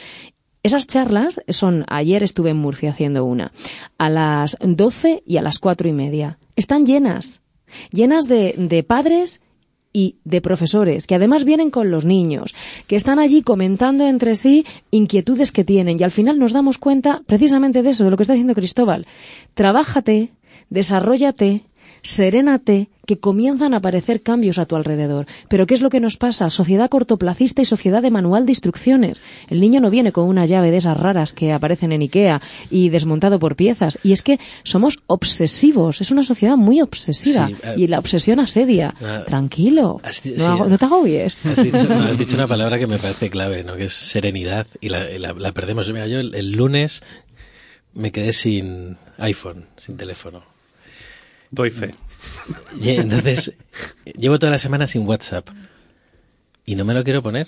Esas 0.63 0.87
charlas 0.87 1.41
son, 1.49 1.83
ayer 1.89 2.23
estuve 2.23 2.51
en 2.51 2.57
Murcia 2.57 2.91
haciendo 2.91 3.25
una, 3.25 3.51
a 3.97 4.09
las 4.09 4.57
12 4.61 5.21
y 5.25 5.35
a 5.35 5.41
las 5.41 5.59
cuatro 5.59 5.89
y 5.89 5.91
media. 5.91 6.39
Están 6.55 6.85
llenas, 6.85 7.41
llenas 7.91 8.29
de, 8.29 8.55
de 8.57 8.81
padres 8.81 9.41
y 9.91 10.15
de 10.23 10.39
profesores, 10.39 11.05
que 11.05 11.15
además 11.15 11.43
vienen 11.43 11.69
con 11.69 11.91
los 11.91 12.05
niños, 12.05 12.55
que 12.87 12.95
están 12.95 13.19
allí 13.19 13.43
comentando 13.43 14.07
entre 14.07 14.35
sí 14.35 14.65
inquietudes 14.89 15.51
que 15.51 15.65
tienen 15.65 15.97
y 15.99 16.03
al 16.03 16.11
final 16.11 16.39
nos 16.39 16.53
damos 16.53 16.77
cuenta 16.77 17.21
precisamente 17.25 17.83
de 17.83 17.89
eso, 17.89 18.05
de 18.05 18.11
lo 18.11 18.15
que 18.15 18.23
está 18.23 18.33
diciendo 18.33 18.55
Cristóbal. 18.55 19.05
Trabájate, 19.53 20.31
desarrollate, 20.69 21.63
serénate, 22.03 22.89
que 23.05 23.19
comienzan 23.19 23.73
a 23.73 23.77
aparecer 23.77 24.21
cambios 24.21 24.59
a 24.59 24.65
tu 24.65 24.75
alrededor. 24.75 25.25
Pero 25.49 25.65
¿qué 25.65 25.73
es 25.73 25.81
lo 25.81 25.89
que 25.89 25.99
nos 25.99 26.17
pasa? 26.17 26.49
Sociedad 26.49 26.89
cortoplacista 26.89 27.61
y 27.61 27.65
sociedad 27.65 28.01
de 28.01 28.11
manual 28.11 28.45
de 28.45 28.51
instrucciones. 28.51 29.21
El 29.49 29.59
niño 29.59 29.81
no 29.81 29.89
viene 29.89 30.11
con 30.11 30.25
una 30.25 30.45
llave 30.45 30.71
de 30.71 30.77
esas 30.77 30.97
raras 30.97 31.33
que 31.33 31.51
aparecen 31.51 31.91
en 31.91 32.01
Ikea 32.01 32.41
y 32.69 32.89
desmontado 32.89 33.39
por 33.39 33.55
piezas. 33.55 33.99
Y 34.03 34.13
es 34.13 34.21
que 34.21 34.39
somos 34.63 34.99
obsesivos. 35.07 36.01
Es 36.01 36.11
una 36.11 36.23
sociedad 36.23 36.55
muy 36.55 36.81
obsesiva. 36.81 37.49
Eh, 37.63 37.75
y 37.77 37.87
la 37.87 37.99
obsesión 37.99 38.39
asedia. 38.39 38.95
Ah, 39.01 39.23
Tranquilo. 39.25 40.01
no, 40.37 40.77
te 40.77 40.85
agobies. 40.85 41.37
Has 41.45 41.61
dicho, 41.63 41.91
has 41.91 42.17
dicho, 42.17 42.35
una 42.35 42.47
palabra 42.53 42.79
que 42.79 42.87
me 42.87 42.99
parece 42.99 43.29
clave, 43.29 43.63
¿no? 43.63 43.75
que 43.75 43.85
es 43.85 43.93
serenidad. 43.93 44.67
Y 44.79 44.89
la, 44.89 45.53
perdemos. 45.53 45.91
Mira, 45.91 46.07
yo 46.07 46.19
el 46.19 46.51
lunes 46.51 47.03
me 47.93 48.11
quedé 48.11 48.33
sin 48.33 48.97
iPhone, 49.17 49.67
sin 49.77 49.97
teléfono 49.97 50.52
Doy 51.53 51.69
fe. 51.69 51.91
Y 52.81 52.89
entonces, 52.89 53.53
llevo 54.17 54.39
toda 54.39 54.51
la 54.51 54.57
semana 54.57 54.87
sin 54.87 55.07
WhatsApp 55.07 55.47
y 56.65 56.75
no 56.75 56.83
me 56.83 56.95
lo 56.95 57.03
quiero 57.03 57.21
poner. 57.21 57.47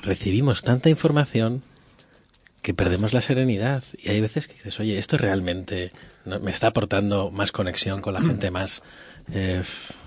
Recibimos 0.00 0.62
tanta 0.62 0.88
información 0.88 1.64
que 2.62 2.74
perdemos 2.74 3.12
la 3.12 3.20
serenidad. 3.20 3.82
Y 3.98 4.10
hay 4.10 4.20
veces 4.20 4.46
que 4.46 4.54
dices, 4.54 4.78
oye, 4.78 4.96
esto 4.96 5.18
realmente 5.18 5.90
me 6.24 6.52
está 6.52 6.68
aportando 6.68 7.32
más 7.32 7.50
conexión 7.50 8.00
con 8.00 8.14
la 8.14 8.20
gente, 8.20 8.52
más 8.52 8.84
eh, 9.32 9.64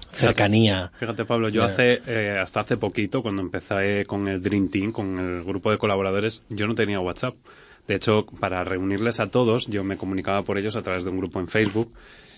cercanía. 0.10 0.94
Fíjate, 0.98 1.26
Pablo, 1.26 1.50
yo 1.50 1.66
hace 1.66 2.02
eh, 2.08 2.38
hasta 2.42 2.62
hace 2.62 2.78
poquito, 2.78 3.22
cuando 3.22 3.42
empecé 3.42 4.06
con 4.06 4.30
el 4.30 4.42
Dream 4.42 4.70
Team, 4.70 4.94
con 4.94 5.20
el 5.20 5.44
grupo 5.44 5.72
de 5.72 5.78
colaboradores, 5.78 6.46
yo 6.48 6.68
no 6.68 6.76
tenía 6.76 7.02
WhatsApp. 7.02 7.36
De 7.86 7.96
hecho, 7.96 8.26
para 8.40 8.64
reunirles 8.64 9.20
a 9.20 9.28
todos, 9.28 9.68
yo 9.68 9.84
me 9.84 9.98
comunicaba 9.98 10.44
por 10.44 10.58
ellos 10.58 10.78
a 10.78 10.82
través 10.82 11.04
de 11.04 11.10
un 11.10 11.18
grupo 11.18 11.42
en 11.42 11.50
Facebook 11.50 11.92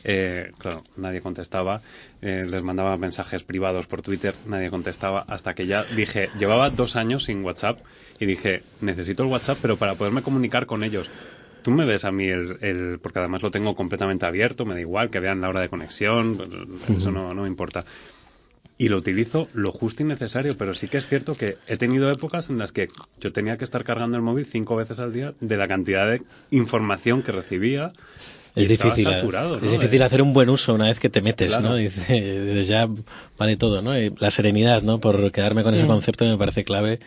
eh, 0.04 0.52
claro, 0.58 0.84
nadie 0.98 1.22
contestaba. 1.22 1.82
Eh, 2.22 2.42
les 2.48 2.64
mandaba 2.64 2.98
mensajes 2.98 3.44
privados 3.44 3.88
por 3.88 4.02
Twitter, 4.02 4.34
nadie 4.46 4.70
contestaba. 4.70 5.26
Hasta 5.28 5.54
que 5.54 5.68
ya 5.68 5.84
dije, 5.96 6.30
llevaba 6.38 6.70
dos 6.70 6.96
años 6.96 7.26
sin 7.26 7.44
WhatsApp 7.44 7.80
y 8.20 8.26
dije, 8.26 8.64
necesito 8.82 9.24
el 9.24 9.30
WhatsApp, 9.30 9.60
pero 9.62 9.78
para 9.78 9.96
poderme 9.96 10.22
comunicar 10.22 10.66
con 10.66 10.84
ellos. 10.84 11.10
Tú 11.64 11.72
me 11.72 11.86
ves 11.86 12.04
a 12.04 12.12
mí, 12.12 12.28
el, 12.28 13.00
porque 13.02 13.20
además 13.20 13.42
lo 13.42 13.50
tengo 13.50 13.74
completamente 13.74 14.26
abierto, 14.26 14.66
me 14.66 14.74
da 14.74 14.82
igual 14.82 15.10
que 15.10 15.22
vean 15.22 15.40
la 15.40 15.48
hora 15.48 15.62
de 15.62 15.70
conexión, 15.70 16.38
eso 16.90 17.10
no, 17.10 17.34
no 17.34 17.44
me 17.44 17.48
importa 17.48 17.86
y 18.78 18.90
lo 18.90 18.98
utilizo 18.98 19.48
lo 19.54 19.72
justo 19.72 20.04
y 20.04 20.06
necesario, 20.06 20.58
pero 20.58 20.74
sí 20.74 20.88
que 20.88 20.98
es 20.98 21.08
cierto 21.08 21.36
que 21.36 21.58
he 21.68 21.78
tenido 21.78 22.12
épocas 22.12 22.50
en 22.50 22.58
las 22.58 22.72
que 22.72 22.88
yo 23.20 23.32
tenía 23.32 23.58
que 23.58 23.64
estar 23.64 23.84
cargando 23.84 24.18
el 24.18 24.24
móvil 24.24 24.46
cinco 24.46 24.76
veces 24.76 25.00
al 25.00 25.14
día 25.14 25.34
de 25.40 25.58
la 25.58 25.68
cantidad 25.68 26.10
de 26.10 26.22
información 26.52 27.22
que 27.22 27.32
recibía 27.32 27.94
es 28.56 28.68
difícil, 28.68 29.08
eh, 29.08 29.24
es 29.64 29.72
difícil 29.72 30.02
hacer 30.04 30.22
un 30.22 30.34
buen 30.34 30.50
uso 30.50 30.74
una 30.74 30.86
vez 30.86 31.00
que 31.00 31.10
te 31.10 31.22
metes, 31.22 31.60
¿no? 31.60 31.76
Dice, 31.76 32.64
ya 32.66 32.88
vale 33.38 33.58
todo, 33.58 33.82
¿no? 33.82 33.94
la 33.94 34.32
serenidad, 34.32 34.82
¿no? 34.82 35.00
Por 35.00 35.32
quedarme 35.32 35.64
con 35.64 35.74
ese 35.74 35.88
concepto 35.88 36.26
me 36.26 36.38
parece 36.38 36.64
clave 36.64 37.00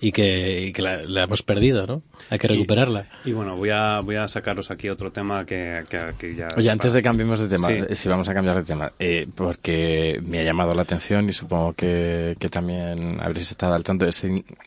y 0.00 0.12
que, 0.12 0.72
la, 0.78 1.22
hemos 1.24 1.42
perdido, 1.42 1.86
¿no? 1.86 2.02
Hay 2.30 2.38
que 2.38 2.46
recuperarla. 2.46 3.06
Y, 3.24 3.32
bueno, 3.32 3.56
voy 3.56 3.70
a, 3.70 4.00
voy 4.00 4.16
a 4.16 4.28
sacaros 4.28 4.70
aquí 4.70 4.88
otro 4.88 5.10
tema 5.10 5.44
que, 5.44 5.84
que, 6.18 6.34
ya... 6.34 6.48
Oye, 6.56 6.70
antes 6.70 6.92
de 6.92 7.02
cambiemos 7.02 7.40
de 7.40 7.48
tema, 7.48 7.68
eh, 7.70 7.96
si 7.96 8.08
vamos 8.08 8.28
a 8.28 8.34
cambiar 8.34 8.56
de 8.56 8.62
tema, 8.62 8.92
eh, 8.98 9.26
porque 9.34 10.20
me 10.22 10.40
ha 10.40 10.44
llamado 10.44 10.72
la 10.74 10.82
atención 10.82 11.28
y 11.28 11.32
supongo 11.32 11.72
que, 11.72 12.36
que 12.38 12.48
también 12.48 13.18
habréis 13.20 13.50
estado 13.50 13.74
al 13.74 13.82
tanto 13.82 14.04
de 14.04 14.10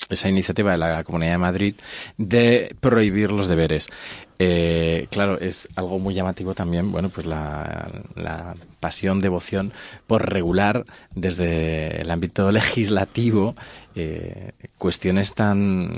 esa 0.09 0.29
iniciativa 0.29 0.71
de 0.73 0.77
la 0.77 1.03
Comunidad 1.03 1.34
de 1.34 1.38
Madrid 1.38 1.75
de 2.17 2.75
prohibir 2.79 3.32
los 3.32 3.47
deberes. 3.47 3.88
Eh, 4.43 5.05
claro, 5.11 5.39
es 5.39 5.67
algo 5.75 5.99
muy 5.99 6.15
llamativo 6.15 6.55
también, 6.55 6.91
bueno, 6.91 7.09
pues 7.09 7.27
la, 7.27 8.01
la, 8.15 8.55
pasión, 8.79 9.21
devoción 9.21 9.71
por 10.07 10.33
regular 10.33 10.83
desde 11.13 12.01
el 12.01 12.09
ámbito 12.09 12.51
legislativo 12.51 13.53
eh, 13.93 14.53
cuestiones 14.79 15.35
tan 15.35 15.91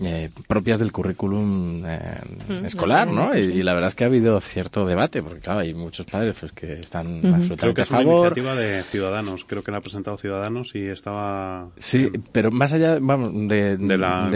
eh, 0.00 0.30
propias 0.46 0.78
del 0.78 0.92
currículum 0.92 1.82
eh, 1.86 2.20
mm, 2.48 2.64
escolar, 2.66 3.08
¿no? 3.08 3.34
Y, 3.36 3.62
la 3.62 3.72
verdad 3.72 3.88
es 3.88 3.94
que 3.94 4.04
ha 4.04 4.08
habido 4.08 4.40
cierto 4.40 4.84
debate, 4.84 5.22
porque 5.22 5.40
claro, 5.40 5.60
hay 5.60 5.72
muchos 5.72 6.04
padres 6.04 6.36
pues, 6.38 6.52
que 6.52 6.74
están 6.80 7.24
absolutamente 7.24 7.56
creo 7.56 7.74
que 7.74 7.80
es 7.80 7.90
Una 7.90 8.02
iniciativa 8.02 8.54
de 8.54 8.82
Ciudadanos, 8.82 9.44
creo 9.46 9.62
que 9.62 9.70
la 9.70 9.78
ha 9.78 9.80
presentado 9.80 10.16
Ciudadanos 10.18 10.74
y 10.74 10.86
estaba... 10.86 11.70
Sí, 11.78 12.10
pero 12.32 12.50
más 12.50 12.72
allá, 12.74 12.98
vamos, 13.00 13.30
de, 13.48 13.78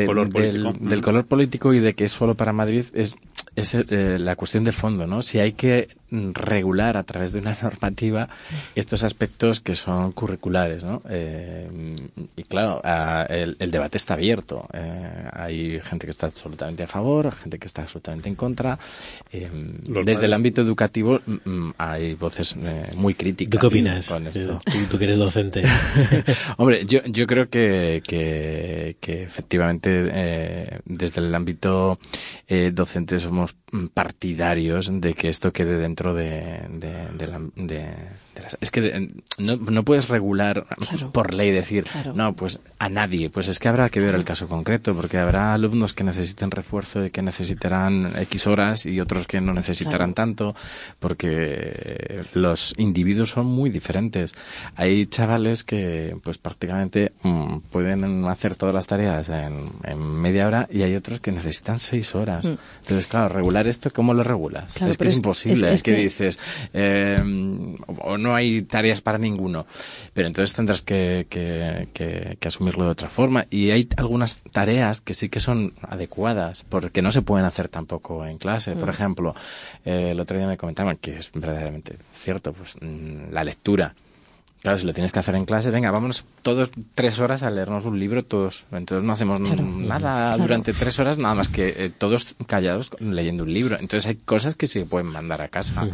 color 0.07 0.31
del, 0.31 1.03
color 1.03 1.27
político 1.27 1.75
y 1.75 1.81
de 1.81 1.95
que 1.95 2.05
es 2.05 2.13
solo 2.13 2.35
para 2.35 2.53
Madrid, 2.53 2.87
es, 2.95 3.17
es 3.55 3.75
eh, 3.75 4.19
la 4.19 4.37
cuestión 4.37 4.65
del 4.65 4.75
fondo, 4.75 5.07
¿no? 5.07 5.23
Si 5.23 5.41
hay 5.41 5.53
que 5.53 5.89
regular 6.11 6.97
a 6.97 7.05
través 7.05 7.33
de 7.33 7.41
una 7.41 7.57
normativa 7.63 8.29
estos 8.75 9.05
aspectos 9.05 9.61
que 9.61 9.75
son 9.75 10.13
curriculares, 10.13 10.85
¿no? 10.85 11.03
Eh, 11.09 11.95
y 12.37 12.43
claro, 12.45 12.83
el, 13.29 13.71
debate 13.71 13.99
está 13.99 14.15
abierto. 14.15 14.67
Eh, 14.73 15.29
hay 15.51 15.81
gente 15.81 16.07
que 16.07 16.11
está 16.11 16.27
absolutamente 16.27 16.83
a 16.83 16.87
favor, 16.87 17.33
gente 17.33 17.59
que 17.59 17.67
está 17.67 17.83
absolutamente 17.83 18.29
en 18.29 18.35
contra. 18.35 18.79
Eh, 19.33 19.49
desde 20.05 20.27
el 20.27 20.33
ámbito 20.33 20.61
educativo 20.63 21.21
mm, 21.25 21.51
mm, 21.51 21.75
hay 21.79 22.15
voces 22.15 22.57
muy 22.95 23.15
críticas. 23.15 23.53
¿Tú 23.53 23.59
qué 23.59 23.67
opinas? 23.67 24.13
Tú, 24.91 24.99
que 24.99 25.05
eres 25.05 25.19
docente. 25.19 25.63
Hombre, 26.57 26.85
yo, 26.87 27.01
yo 27.05 27.27
creo 27.27 27.49
que, 27.49 28.03
que, 28.07 28.97
que 29.01 29.23
efectivamente 29.23 29.91
desde 30.85 31.21
el 31.21 31.35
ámbito 31.35 31.99
docente 32.73 33.19
somos 33.19 33.55
partidarios 33.95 34.89
de 35.01 35.15
que 35.15 35.29
esto 35.29 35.53
quede 35.53 35.79
dentro 35.79 36.15
de, 36.15 36.61
de, 36.69 37.27
la, 37.27 37.41
de 37.55 37.95
las... 38.43 38.59
Es 38.61 38.71
que 38.71 39.11
no, 39.39 39.57
no, 39.57 39.85
puedes 39.85 40.09
regular 40.09 40.67
por 41.13 41.35
ley 41.35 41.51
decir, 41.51 41.85
no, 42.15 42.35
pues 42.35 42.61
a 42.79 42.89
nadie. 42.89 43.31
Pues 43.31 43.49
es 43.49 43.59
que 43.59 43.69
habrá 43.69 43.89
que 43.91 44.01
ver 44.01 44.15
el 44.15 44.25
caso 44.25 44.49
concreto, 44.49 44.95
porque 44.95 45.19
habrá 45.19 45.40
alumnos 45.41 45.95
que 45.95 46.05
necesiten 46.05 46.51
refuerzo 46.51 47.05
y 47.05 47.11
que 47.11 47.23
necesitarán 47.23 48.13
X 48.17 48.47
horas 48.47 48.87
y 48.87 49.01
otros 49.01 49.27
que 49.27 49.41
no 49.41 49.53
necesitarán 49.53 50.15
tanto, 50.15 50.55
porque 50.99 52.23
los 52.35 52.75
individuos 52.79 53.31
son 53.31 53.47
muy 53.47 53.71
diferentes. 53.71 54.35
Hay 54.77 55.07
chavales 55.07 55.65
que 55.65 56.17
pues 56.23 56.39
prácticamente 56.39 57.13
mm, 57.23 57.59
pueden 57.71 58.25
hacer 58.27 58.57
todas 58.57 58.75
las 58.75 58.87
tareas 58.87 59.29
en, 59.29 59.71
media 60.21 60.47
hora 60.47 60.69
y 60.71 60.83
hay 60.83 60.95
otros 60.95 61.21
que 61.21 61.33
necesitan 61.33 61.79
seis 61.79 62.15
horas. 62.15 62.45
Mm. 62.45 62.59
Entonces, 62.81 63.07
claro, 63.07 63.29
regular 63.29 63.67
esto, 63.67 63.91
¿cómo 63.91 64.15
lo 64.15 64.23
regulas? 64.23 64.77
es 64.83 64.99
que 64.99 65.07
es, 65.07 65.15
imposible. 65.15 65.73
Es, 65.73 65.83
que, 65.83 65.95
dices, 65.95 66.39
eh, 66.73 67.17
o 67.99 68.19
no 68.19 68.35
hay 68.35 68.63
tareas 68.63 69.01
para 69.01 69.19
ninguno. 69.19 69.67
Pero 70.13 70.29
entonces 70.29 70.55
tendrás 70.55 70.83
que, 70.83 71.27
que, 71.29 72.37
asumirlo 72.47 72.85
de 72.85 72.91
otra 72.91 73.09
forma. 73.09 73.47
Y 73.51 73.71
hay 73.71 73.89
algunas 73.97 74.41
tareas 74.53 75.01
que 75.01 75.15
sí 75.15 75.29
que 75.31 75.41
son 75.41 75.73
adecuadas, 75.83 76.65
porque 76.65 77.03
no 77.03 77.13
se 77.13 77.23
pueden 77.23 77.47
hacer 77.47 77.69
tampoco 77.69 78.27
en 78.27 78.39
clase. 78.39 78.75
Por 78.77 78.89
mm. 78.89 78.91
ejemplo, 78.91 79.35
eh, 79.85 80.11
el 80.11 80.21
otro 80.21 80.37
día 80.37 80.47
me 80.47 80.57
comentaban 80.57 80.97
que 80.97 81.17
es 81.17 81.31
verdaderamente 81.33 81.97
cierto, 82.13 82.53
pues 82.53 82.77
mm, 82.81 83.33
la 83.33 83.45
lectura 83.45 83.95
Claro, 84.63 84.79
si 84.79 84.87
lo 84.87 84.93
tienes 84.93 85.11
que 85.11 85.19
hacer 85.19 85.35
en 85.37 85.47
clase, 85.47 85.71
venga, 85.71 85.91
vámonos 85.91 86.27
todos 86.43 86.71
tres 86.95 87.19
horas 87.19 87.43
a 87.43 87.51
leernos 87.51 87.87
un 87.87 87.99
libro 87.99 88.23
todos. 88.23 88.67
Entonces 88.71 89.07
no 89.07 89.15
hacemos 89.15 89.41
nada 89.41 90.37
durante 90.37 90.75
tres 90.75 90.99
horas, 90.99 91.17
nada 91.17 91.35
más 91.35 91.49
que 91.49 91.69
eh, 91.69 91.91
todos 91.97 92.37
callados 92.47 92.91
leyendo 92.99 93.45
un 93.45 93.55
libro. 93.55 93.79
Entonces 93.81 94.07
hay 94.07 94.17
cosas 94.17 94.57
que 94.57 94.67
se 94.67 94.85
pueden 94.85 95.07
mandar 95.07 95.41
a 95.41 95.49
casa 95.49 95.89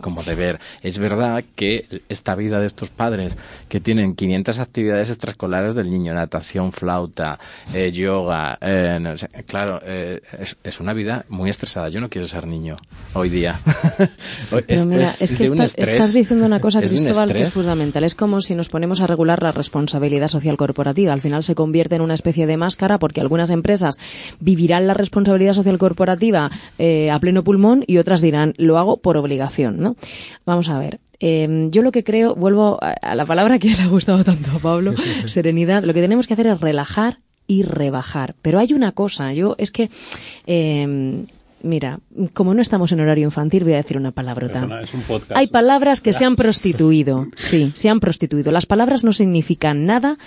como 0.00 0.24
deber. 0.24 0.58
Es 0.82 0.98
verdad 0.98 1.44
que 1.54 2.02
esta 2.08 2.34
vida 2.34 2.58
de 2.58 2.66
estos 2.66 2.88
padres 2.90 3.36
que 3.68 3.78
tienen 3.78 4.16
500 4.16 4.58
actividades 4.58 5.10
extraescolares 5.10 5.76
del 5.76 5.88
niño, 5.88 6.12
natación, 6.12 6.72
flauta, 6.72 7.38
eh, 7.72 7.92
yoga, 7.92 8.58
eh, 8.60 9.16
claro, 9.46 9.80
es, 9.84 10.80
una 10.80 10.92
vida 10.92 11.24
muy 11.28 11.50
estresada. 11.50 11.88
Yo 11.88 12.00
no 12.00 12.08
quiero 12.08 12.26
ser 12.26 12.48
niño 12.48 12.74
hoy 13.14 13.28
día. 13.28 13.60
Pero 14.50 14.86
mira, 14.86 15.10
es, 15.20 15.32
que 15.32 15.44
estás, 15.44 16.12
diciendo 16.12 16.46
una 16.46 16.60
cosa, 16.60 16.80
Cristóbal, 16.80 17.32
que 17.32 17.42
es 17.42 17.50
fundamental 17.50 18.07
es 18.08 18.14
como 18.14 18.40
si 18.40 18.54
nos 18.54 18.68
ponemos 18.68 19.00
a 19.00 19.06
regular 19.06 19.42
la 19.42 19.52
responsabilidad 19.52 20.28
social 20.28 20.56
corporativa. 20.56 21.12
Al 21.12 21.20
final 21.20 21.44
se 21.44 21.54
convierte 21.54 21.94
en 21.94 22.02
una 22.02 22.14
especie 22.14 22.46
de 22.46 22.56
máscara 22.56 22.98
porque 22.98 23.20
algunas 23.20 23.50
empresas 23.50 23.98
vivirán 24.40 24.86
la 24.86 24.94
responsabilidad 24.94 25.52
social 25.52 25.78
corporativa 25.78 26.50
eh, 26.78 27.10
a 27.10 27.18
pleno 27.20 27.44
pulmón 27.44 27.84
y 27.86 27.98
otras 27.98 28.20
dirán 28.20 28.54
lo 28.56 28.78
hago 28.78 28.96
por 28.96 29.16
obligación. 29.16 29.80
¿no? 29.80 29.96
Vamos 30.44 30.68
a 30.68 30.78
ver. 30.78 31.00
Em, 31.20 31.70
yo 31.70 31.82
lo 31.82 31.92
que 31.92 32.02
creo, 32.02 32.34
vuelvo 32.34 32.78
a, 32.80 33.14
la 33.14 33.26
palabra 33.26 33.58
que 33.58 33.68
le 33.76 33.82
ha 33.82 33.88
gustado 33.88 34.24
tanto 34.24 34.50
a 34.50 34.58
Pablo, 34.58 34.94
serenidad. 35.26 35.84
Lo 35.84 35.94
que 35.94 36.00
tenemos 36.00 36.26
que 36.26 36.34
hacer 36.34 36.46
es 36.46 36.60
relajar 36.60 37.18
y 37.46 37.62
rebajar. 37.62 38.34
Pero 38.40 38.58
hay 38.58 38.72
una 38.72 38.92
cosa, 38.92 39.32
yo 39.34 39.54
es 39.58 39.70
que 39.70 39.90
eh, 40.46 41.24
Mira, 41.62 41.98
como 42.34 42.54
no 42.54 42.62
estamos 42.62 42.92
en 42.92 43.00
horario 43.00 43.24
infantil, 43.24 43.64
voy 43.64 43.72
a 43.72 43.78
decir 43.78 43.96
una 43.96 44.12
palabrota. 44.12 44.68
Hay 45.34 45.48
palabras 45.48 46.00
que 46.00 46.12
se 46.12 46.24
han 46.24 46.36
prostituido. 46.36 47.26
Sí, 47.48 47.72
se 47.74 47.88
han 47.88 48.00
prostituido. 48.00 48.52
Las 48.52 48.66
palabras 48.66 49.04
no 49.04 49.12
significan 49.12 49.86
nada 49.86 50.18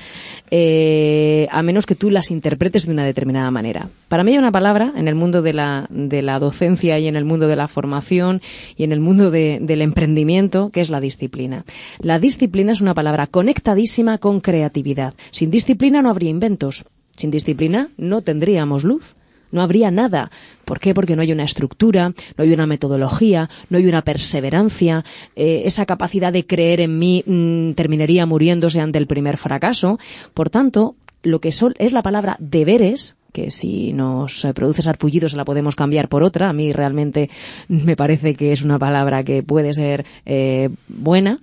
eh, 0.50 1.48
a 1.52 1.62
menos 1.62 1.86
que 1.86 1.94
tú 1.94 2.10
las 2.10 2.32
interpretes 2.32 2.88
de 2.88 2.94
una 2.94 3.06
determinada 3.06 3.52
manera. 3.52 3.90
Para 4.08 4.24
mí 4.24 4.32
hay 4.32 4.40
una 4.40 4.52
palabra 4.52 4.92
en 4.96 5.08
el 5.08 5.14
mundo 5.14 5.42
de 5.42 5.54
la, 5.54 5.88
de 5.90 6.24
la 6.24 6.40
docencia 6.40 6.98
y 6.98 7.08
en 7.08 7.16
el 7.16 7.26
mundo 7.26 7.48
de 7.48 7.56
la 7.56 7.68
formación 7.68 8.42
y 8.76 8.84
en 8.84 8.92
el 8.92 9.02
mundo 9.02 9.30
del 9.30 9.82
emprendimiento 9.82 10.72
que 10.72 10.82
es 10.82 10.90
la 10.90 11.00
disciplina. 11.00 11.66
La 12.00 12.18
disciplina 12.18 12.72
es 12.72 12.82
una 12.82 12.96
palabra 12.96 13.28
conectadísima 13.28 14.18
con 14.18 14.42
creatividad. 14.42 15.14
Sin 15.30 15.52
disciplina 15.52 16.02
no 16.02 16.10
habría 16.10 16.30
inventos. 16.30 16.86
Sin 17.16 17.30
disciplina 17.30 17.90
no 17.98 18.22
tendríamos 18.22 18.84
luz 18.84 19.16
no 19.52 19.62
habría 19.62 19.91
nada. 19.91 20.32
¿Por 20.66 20.80
qué? 20.80 20.93
Porque 20.93 21.16
no 21.16 21.22
hay 21.22 21.32
una 21.32 21.43
estructura, 21.43 22.14
no 22.38 22.43
hay 22.43 22.54
una 22.54 22.68
metodología, 22.68 23.49
no 23.70 23.78
hay 23.78 23.86
una 23.88 24.02
perseverancia, 24.04 25.04
eh, 25.36 25.64
esa 25.66 25.86
capacidad 25.86 26.34
de 26.34 26.45
creer 26.45 26.82
en 26.82 26.97
mí 26.97 27.24
mm, 27.26 27.72
terminaría 27.74 28.26
muriéndose 28.26 28.82
ante 28.82 28.97
el 28.97 29.08
primer 29.08 29.38
fracaso. 29.38 29.99
Por 30.34 30.49
tanto, 30.49 30.95
lo 31.24 31.39
que 31.39 31.49
es 31.49 31.93
la 31.93 32.02
palabra 32.02 32.38
deberes, 32.39 33.16
que 33.32 33.52
si 33.52 33.93
nos 33.93 34.45
produce 34.56 34.82
sarpullido 34.82 35.30
se 35.30 35.38
la 35.38 35.45
podemos 35.45 35.76
cambiar 35.76 36.10
por 36.10 36.24
otra, 36.24 36.49
a 36.49 36.54
mí 36.54 36.72
realmente 36.72 37.30
me 37.68 37.95
parece 37.95 38.36
que 38.36 38.52
es 38.52 38.62
una 38.64 38.80
palabra 38.80 39.24
que 39.24 39.43
puede 39.43 39.74
ser 39.74 40.06
eh, 40.26 40.70
buena, 40.88 41.39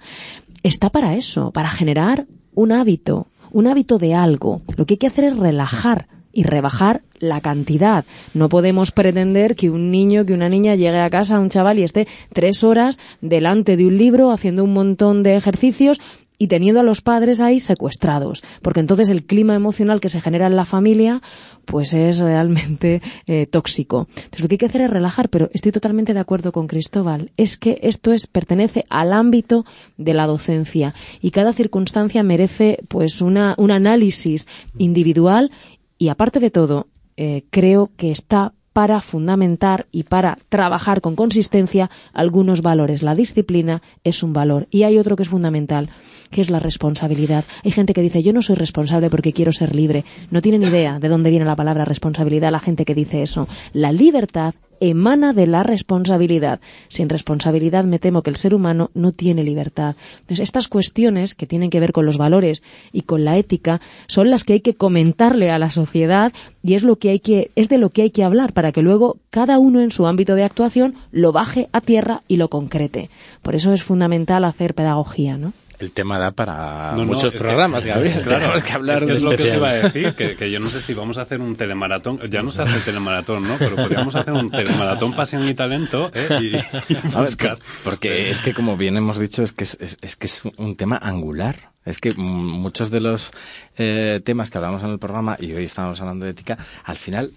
está 0.62 0.90
para 0.90 1.14
eso, 1.14 1.50
para 1.50 1.70
generar 1.70 2.26
un 2.54 2.72
hábito, 2.72 3.26
un 3.52 3.66
hábito 3.66 3.98
de 3.98 4.14
algo. 4.14 4.62
Lo 4.76 4.84
que 4.84 4.94
hay 4.94 4.98
que 4.98 5.06
hacer 5.06 5.24
es 5.24 5.36
relajar 5.36 6.08
y 6.38 6.44
rebajar 6.44 7.02
la 7.18 7.40
cantidad. 7.40 8.04
No 8.32 8.48
podemos 8.48 8.92
pretender 8.92 9.56
que 9.56 9.70
un 9.70 9.90
niño, 9.90 10.24
que 10.24 10.34
una 10.34 10.48
niña 10.48 10.76
llegue 10.76 11.00
a 11.00 11.10
casa, 11.10 11.40
un 11.40 11.48
chaval, 11.48 11.80
y 11.80 11.82
esté 11.82 12.06
tres 12.32 12.62
horas 12.62 13.00
delante 13.20 13.76
de 13.76 13.88
un 13.88 13.98
libro 13.98 14.30
haciendo 14.30 14.62
un 14.62 14.72
montón 14.72 15.24
de 15.24 15.34
ejercicios 15.34 15.98
y 16.38 16.46
teniendo 16.46 16.80
a 16.80 16.84
los 16.84 17.00
padres 17.00 17.40
ahí 17.40 17.58
secuestrados, 17.58 18.44
porque 18.62 18.78
entonces 18.78 19.08
el 19.08 19.24
clima 19.24 19.56
emocional 19.56 20.00
que 20.00 20.08
se 20.08 20.20
genera 20.20 20.46
en 20.46 20.54
la 20.54 20.64
familia 20.64 21.20
pues 21.64 21.92
es 21.92 22.20
realmente 22.20 23.02
eh, 23.26 23.46
tóxico. 23.46 24.06
Entonces 24.10 24.42
lo 24.42 24.48
que 24.48 24.54
hay 24.54 24.58
que 24.58 24.66
hacer 24.66 24.82
es 24.82 24.90
relajar, 24.90 25.28
pero 25.28 25.50
estoy 25.52 25.72
totalmente 25.72 26.14
de 26.14 26.20
acuerdo 26.20 26.52
con 26.52 26.68
Cristóbal, 26.68 27.32
es 27.36 27.58
que 27.58 27.80
esto 27.82 28.12
es 28.12 28.28
pertenece 28.28 28.84
al 28.88 29.12
ámbito 29.12 29.66
de 29.96 30.14
la 30.14 30.28
docencia 30.28 30.94
y 31.20 31.32
cada 31.32 31.52
circunstancia 31.52 32.22
merece 32.22 32.78
pues 32.86 33.20
una, 33.20 33.54
un 33.58 33.72
análisis 33.72 34.46
individual 34.78 35.50
y 35.98 36.08
aparte 36.08 36.40
de 36.40 36.50
todo, 36.50 36.86
eh, 37.16 37.42
creo 37.50 37.90
que 37.96 38.10
está 38.12 38.52
para 38.72 39.00
fundamentar 39.00 39.86
y 39.90 40.04
para 40.04 40.38
trabajar 40.48 41.00
con 41.00 41.16
consistencia 41.16 41.90
algunos 42.12 42.62
valores. 42.62 43.02
La 43.02 43.16
disciplina 43.16 43.82
es 44.04 44.22
un 44.22 44.32
valor 44.32 44.68
y 44.70 44.84
hay 44.84 44.98
otro 44.98 45.16
que 45.16 45.24
es 45.24 45.28
fundamental, 45.28 45.90
que 46.30 46.42
es 46.42 46.48
la 46.48 46.60
responsabilidad. 46.60 47.44
Hay 47.64 47.72
gente 47.72 47.92
que 47.92 48.02
dice, 48.02 48.22
yo 48.22 48.32
no 48.32 48.40
soy 48.40 48.54
responsable 48.54 49.10
porque 49.10 49.32
quiero 49.32 49.52
ser 49.52 49.74
libre. 49.74 50.04
No 50.30 50.42
tienen 50.42 50.62
idea 50.62 51.00
de 51.00 51.08
dónde 51.08 51.30
viene 51.30 51.44
la 51.44 51.56
palabra 51.56 51.84
responsabilidad 51.84 52.52
la 52.52 52.60
gente 52.60 52.84
que 52.84 52.94
dice 52.94 53.22
eso. 53.22 53.48
La 53.72 53.90
libertad 53.90 54.54
emana 54.80 55.32
de 55.32 55.46
la 55.46 55.62
responsabilidad. 55.62 56.60
Sin 56.88 57.08
responsabilidad 57.08 57.84
me 57.84 57.98
temo 57.98 58.22
que 58.22 58.30
el 58.30 58.36
ser 58.36 58.54
humano 58.54 58.90
no 58.94 59.12
tiene 59.12 59.42
libertad. 59.42 59.96
Entonces, 60.20 60.40
estas 60.40 60.68
cuestiones 60.68 61.34
que 61.34 61.46
tienen 61.46 61.70
que 61.70 61.80
ver 61.80 61.92
con 61.92 62.06
los 62.06 62.18
valores 62.18 62.62
y 62.92 63.02
con 63.02 63.24
la 63.24 63.36
ética 63.36 63.80
son 64.06 64.30
las 64.30 64.44
que 64.44 64.54
hay 64.54 64.60
que 64.60 64.74
comentarle 64.74 65.50
a 65.50 65.58
la 65.58 65.70
sociedad 65.70 66.32
y 66.62 66.74
es 66.74 66.82
lo 66.82 66.96
que 66.96 67.10
hay 67.10 67.20
que 67.20 67.50
es 67.54 67.68
de 67.68 67.78
lo 67.78 67.90
que 67.90 68.02
hay 68.02 68.10
que 68.10 68.24
hablar 68.24 68.52
para 68.52 68.72
que 68.72 68.82
luego 68.82 69.16
cada 69.30 69.58
uno 69.58 69.80
en 69.80 69.90
su 69.90 70.06
ámbito 70.06 70.34
de 70.34 70.44
actuación 70.44 70.94
lo 71.10 71.32
baje 71.32 71.68
a 71.72 71.80
tierra 71.80 72.22
y 72.28 72.36
lo 72.36 72.48
concrete. 72.48 73.10
Por 73.42 73.54
eso 73.54 73.72
es 73.72 73.82
fundamental 73.82 74.44
hacer 74.44 74.74
pedagogía, 74.74 75.36
¿no? 75.36 75.52
El 75.78 75.92
tema 75.92 76.18
da 76.18 76.32
para 76.32 76.92
muchos 76.96 77.34
programas, 77.34 77.84
Gabriel. 77.84 78.22
Claro, 78.22 78.38
Tenemos 78.40 78.62
que 78.62 78.72
hablar 78.72 79.02
es, 79.04 79.10
es 79.10 79.22
lo 79.22 79.30
que 79.30 79.42
se 79.42 79.56
iba 79.56 79.70
a 79.70 79.74
decir, 79.74 80.14
que, 80.14 80.50
yo 80.50 80.60
no 80.60 80.70
sé 80.70 80.80
si 80.80 80.94
vamos 80.94 81.18
a 81.18 81.22
hacer 81.22 81.40
un 81.40 81.56
telemaratón, 81.56 82.20
ya 82.30 82.42
no 82.42 82.50
se 82.50 82.62
hace 82.62 82.76
el 82.76 82.82
telemaratón, 82.82 83.44
¿no? 83.44 83.54
Pero 83.58 83.76
podríamos 83.76 84.14
hacer 84.16 84.32
un 84.32 84.50
telemaratón 84.50 85.14
pasión 85.14 85.48
y 85.48 85.54
talento 85.54 86.10
¿eh? 86.14 86.62
y, 86.88 87.16
buscar. 87.16 87.58
porque 87.84 88.30
es 88.30 88.40
que, 88.40 88.54
como 88.54 88.76
bien 88.76 88.96
hemos 88.96 89.18
dicho, 89.18 89.42
es 89.42 89.52
que 89.52 89.64
es, 89.64 89.98
es, 90.00 90.16
que 90.16 90.26
es 90.26 90.42
un 90.56 90.76
tema 90.76 90.96
angular. 90.96 91.70
Es 91.84 92.00
que 92.00 92.12
muchos 92.14 92.90
de 92.90 93.00
los 93.00 93.30
eh, 93.78 94.20
temas 94.24 94.50
que 94.50 94.58
hablamos 94.58 94.82
en 94.82 94.90
el 94.90 94.98
programa, 94.98 95.36
y 95.40 95.52
hoy 95.52 95.64
estamos 95.64 96.00
hablando 96.00 96.26
de 96.26 96.32
ética, 96.32 96.58
al 96.84 96.96
final 96.96 97.32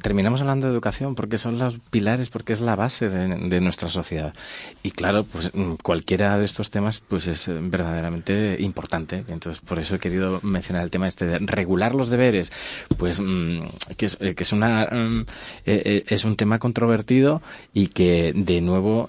terminamos 0.00 0.40
hablando 0.40 0.66
de 0.66 0.72
educación 0.72 1.14
porque 1.14 1.36
son 1.36 1.58
los 1.58 1.78
pilares, 1.78 2.30
porque 2.30 2.52
es 2.52 2.60
la 2.60 2.76
base 2.76 3.08
de, 3.08 3.60
nuestra 3.60 3.88
sociedad. 3.88 4.34
Y 4.82 4.90
claro, 4.90 5.24
pues 5.24 5.50
mm, 5.54 5.74
cualquiera 5.82 6.38
de 6.38 6.46
estos 6.46 6.70
temas 6.70 7.00
pues 7.00 7.26
es 7.26 7.46
eh, 7.48 7.58
verdaderamente 7.60 8.56
importante. 8.60 9.24
Entonces, 9.28 9.60
por 9.60 9.78
eso 9.78 9.96
he 9.96 9.98
querido 9.98 10.40
mencionar 10.42 10.84
el 10.84 10.90
tema 10.90 11.08
este 11.08 11.26
de 11.26 11.38
regular 11.40 11.94
los 11.94 12.08
deberes, 12.08 12.52
pues 12.96 13.20
mm, 13.20 13.66
que, 13.98 14.06
es, 14.06 14.16
eh, 14.20 14.34
que 14.34 14.44
es, 14.44 14.52
una, 14.52 14.88
eh, 15.66 16.04
es 16.08 16.24
un 16.24 16.36
tema 16.36 16.58
controvertido 16.58 17.42
y 17.74 17.88
que 17.88 18.32
de 18.34 18.60
nuevo 18.60 19.08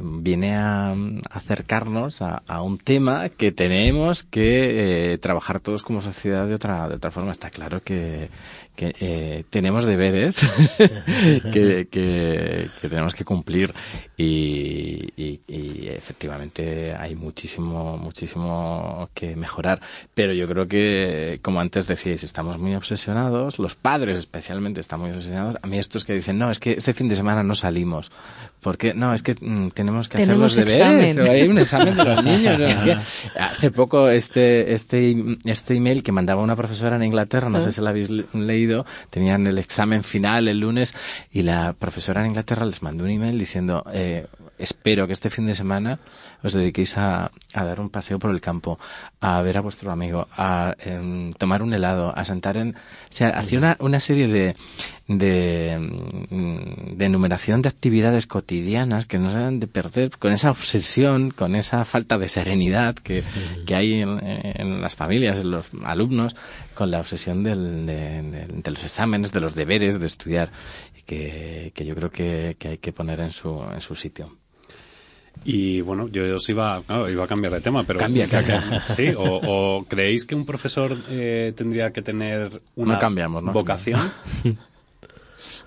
viene 0.00 0.56
a, 0.56 0.94
acercarnos 1.30 2.22
a, 2.22 2.62
un 2.62 2.78
tema 2.78 3.28
que 3.28 3.52
tenemos 3.52 4.24
que 4.24 5.18
trabajar 5.22 5.60
todos 5.60 5.82
como 5.82 6.00
sociedad 6.00 6.46
de 6.46 6.54
otra, 6.54 6.88
de 6.88 6.96
otra 6.96 7.10
forma. 7.10 7.32
Está 7.32 7.50
claro 7.50 7.80
que 7.80 8.28
que 8.76 8.94
eh, 9.00 9.44
tenemos 9.50 9.84
deberes 9.84 10.38
que, 11.52 11.88
que, 11.90 12.68
tenemos 12.80 13.14
que 13.14 13.24
cumplir. 13.24 13.74
Y, 14.16 15.12
y, 15.16 15.88
efectivamente 15.88 16.94
hay 16.96 17.14
muchísimo 17.14 17.96
muchísimo 17.96 19.08
que 19.14 19.34
mejorar. 19.34 19.80
Pero 20.14 20.32
yo 20.32 20.46
creo 20.46 20.68
que 20.68 21.40
como 21.42 21.60
antes 21.60 21.86
decíais 21.86 22.22
estamos 22.22 22.58
muy 22.58 22.74
obsesionados 22.74 23.58
los 23.58 23.74
padres 23.74 24.18
especialmente 24.18 24.80
están 24.80 25.00
muy 25.00 25.10
obsesionados. 25.10 25.56
A 25.62 25.66
mí 25.66 25.78
estos 25.78 26.04
que 26.04 26.12
dicen 26.12 26.38
no 26.38 26.50
es 26.50 26.60
que 26.60 26.72
este 26.72 26.92
fin 26.92 27.08
de 27.08 27.16
semana 27.16 27.42
no 27.42 27.54
salimos 27.54 28.10
porque 28.60 28.94
no 28.94 29.14
es 29.14 29.22
que 29.22 29.36
mm, 29.40 29.68
tenemos 29.68 30.08
que 30.08 30.22
hacer 30.22 30.36
los 30.36 30.56
deberes 30.56 31.16
hay 31.18 31.48
un 31.48 31.58
examen 31.58 31.96
de 31.96 32.04
los 32.04 32.24
niños 32.30 32.60
hace 33.38 33.70
poco 33.70 34.08
este 34.08 34.74
este 34.74 35.14
este 35.44 35.74
email 35.74 36.02
que 36.02 36.12
mandaba 36.12 36.42
una 36.42 36.56
profesora 36.56 36.96
en 36.96 37.04
Inglaterra 37.04 37.48
no 37.48 37.62
sé 37.62 37.72
si 37.72 37.80
lo 37.80 37.88
habéis 37.88 38.10
leído 38.10 38.65
tenían 39.10 39.46
el 39.46 39.58
examen 39.58 40.04
final 40.04 40.48
el 40.48 40.60
lunes 40.60 40.94
y 41.30 41.42
la 41.42 41.72
profesora 41.72 42.20
en 42.22 42.28
Inglaterra 42.28 42.66
les 42.66 42.82
mandó 42.82 43.04
un 43.04 43.10
email 43.10 43.38
diciendo 43.38 43.84
eh, 43.92 44.26
espero 44.58 45.06
que 45.06 45.12
este 45.12 45.30
fin 45.30 45.46
de 45.46 45.54
semana 45.54 45.98
os 46.42 46.52
dediquéis 46.52 46.96
a, 46.98 47.30
dar 47.54 47.80
un 47.80 47.90
paseo 47.90 48.18
por 48.18 48.30
el 48.30 48.40
campo, 48.40 48.78
a 49.20 49.40
ver 49.42 49.58
a 49.58 49.60
vuestro 49.60 49.90
amigo, 49.90 50.28
a 50.32 50.74
em, 50.78 51.32
tomar 51.32 51.62
un 51.62 51.72
helado, 51.72 52.12
a 52.16 52.24
sentar 52.24 52.56
en... 52.56 52.76
O 52.76 53.14
sea, 53.14 53.28
hacía 53.30 53.58
una, 53.58 53.76
una 53.80 54.00
serie 54.00 54.28
de, 54.28 54.56
de, 55.08 55.78
mm, 56.30 56.96
de 56.96 57.04
enumeración 57.04 57.62
de 57.62 57.68
actividades 57.68 58.26
cotidianas 58.26 59.06
que 59.06 59.18
no 59.18 59.30
se 59.30 59.38
deben 59.38 59.60
de 59.60 59.66
perder 59.66 60.10
con 60.18 60.32
esa 60.32 60.50
obsesión, 60.50 61.30
con 61.30 61.54
esa 61.54 61.84
falta 61.84 62.18
de 62.18 62.28
serenidad 62.28 62.94
que, 62.96 63.22
que 63.66 63.74
hay 63.74 64.00
en, 64.00 64.80
las 64.80 64.94
familias, 64.94 65.38
en 65.38 65.50
los 65.50 65.66
alumnos, 65.84 66.34
con 66.74 66.90
la 66.90 67.00
obsesión 67.00 67.42
del, 67.42 67.86
de, 67.86 68.70
los 68.70 68.84
exámenes, 68.84 69.32
de 69.32 69.40
los 69.40 69.54
deberes, 69.54 70.00
de 70.00 70.06
estudiar, 70.06 70.50
que, 71.06 71.72
que 71.74 71.86
yo 71.86 71.94
creo 71.94 72.10
que, 72.10 72.56
que 72.58 72.68
hay 72.68 72.78
que 72.78 72.92
poner 72.92 73.20
en 73.20 73.30
su, 73.30 73.62
en 73.72 73.80
su 73.80 73.94
sitio. 73.94 74.36
Y 75.44 75.80
bueno, 75.80 76.08
yo 76.08 76.34
os 76.34 76.48
iba, 76.48 76.82
claro, 76.82 77.10
iba 77.10 77.24
a 77.24 77.28
cambiar 77.28 77.52
de 77.52 77.60
tema, 77.60 77.84
pero... 77.84 78.00
Cambia, 78.00 78.28
cambia. 78.30 78.80
Sí, 78.88 79.08
o, 79.16 79.22
o 79.22 79.84
creéis 79.84 80.24
que 80.24 80.34
un 80.34 80.44
profesor 80.44 80.96
eh, 81.08 81.52
tendría 81.56 81.92
que 81.92 82.02
tener 82.02 82.62
una 82.74 82.94
No 82.94 82.98
cambiamos, 82.98 83.42
no 83.42 83.52
vocación. 83.52 84.00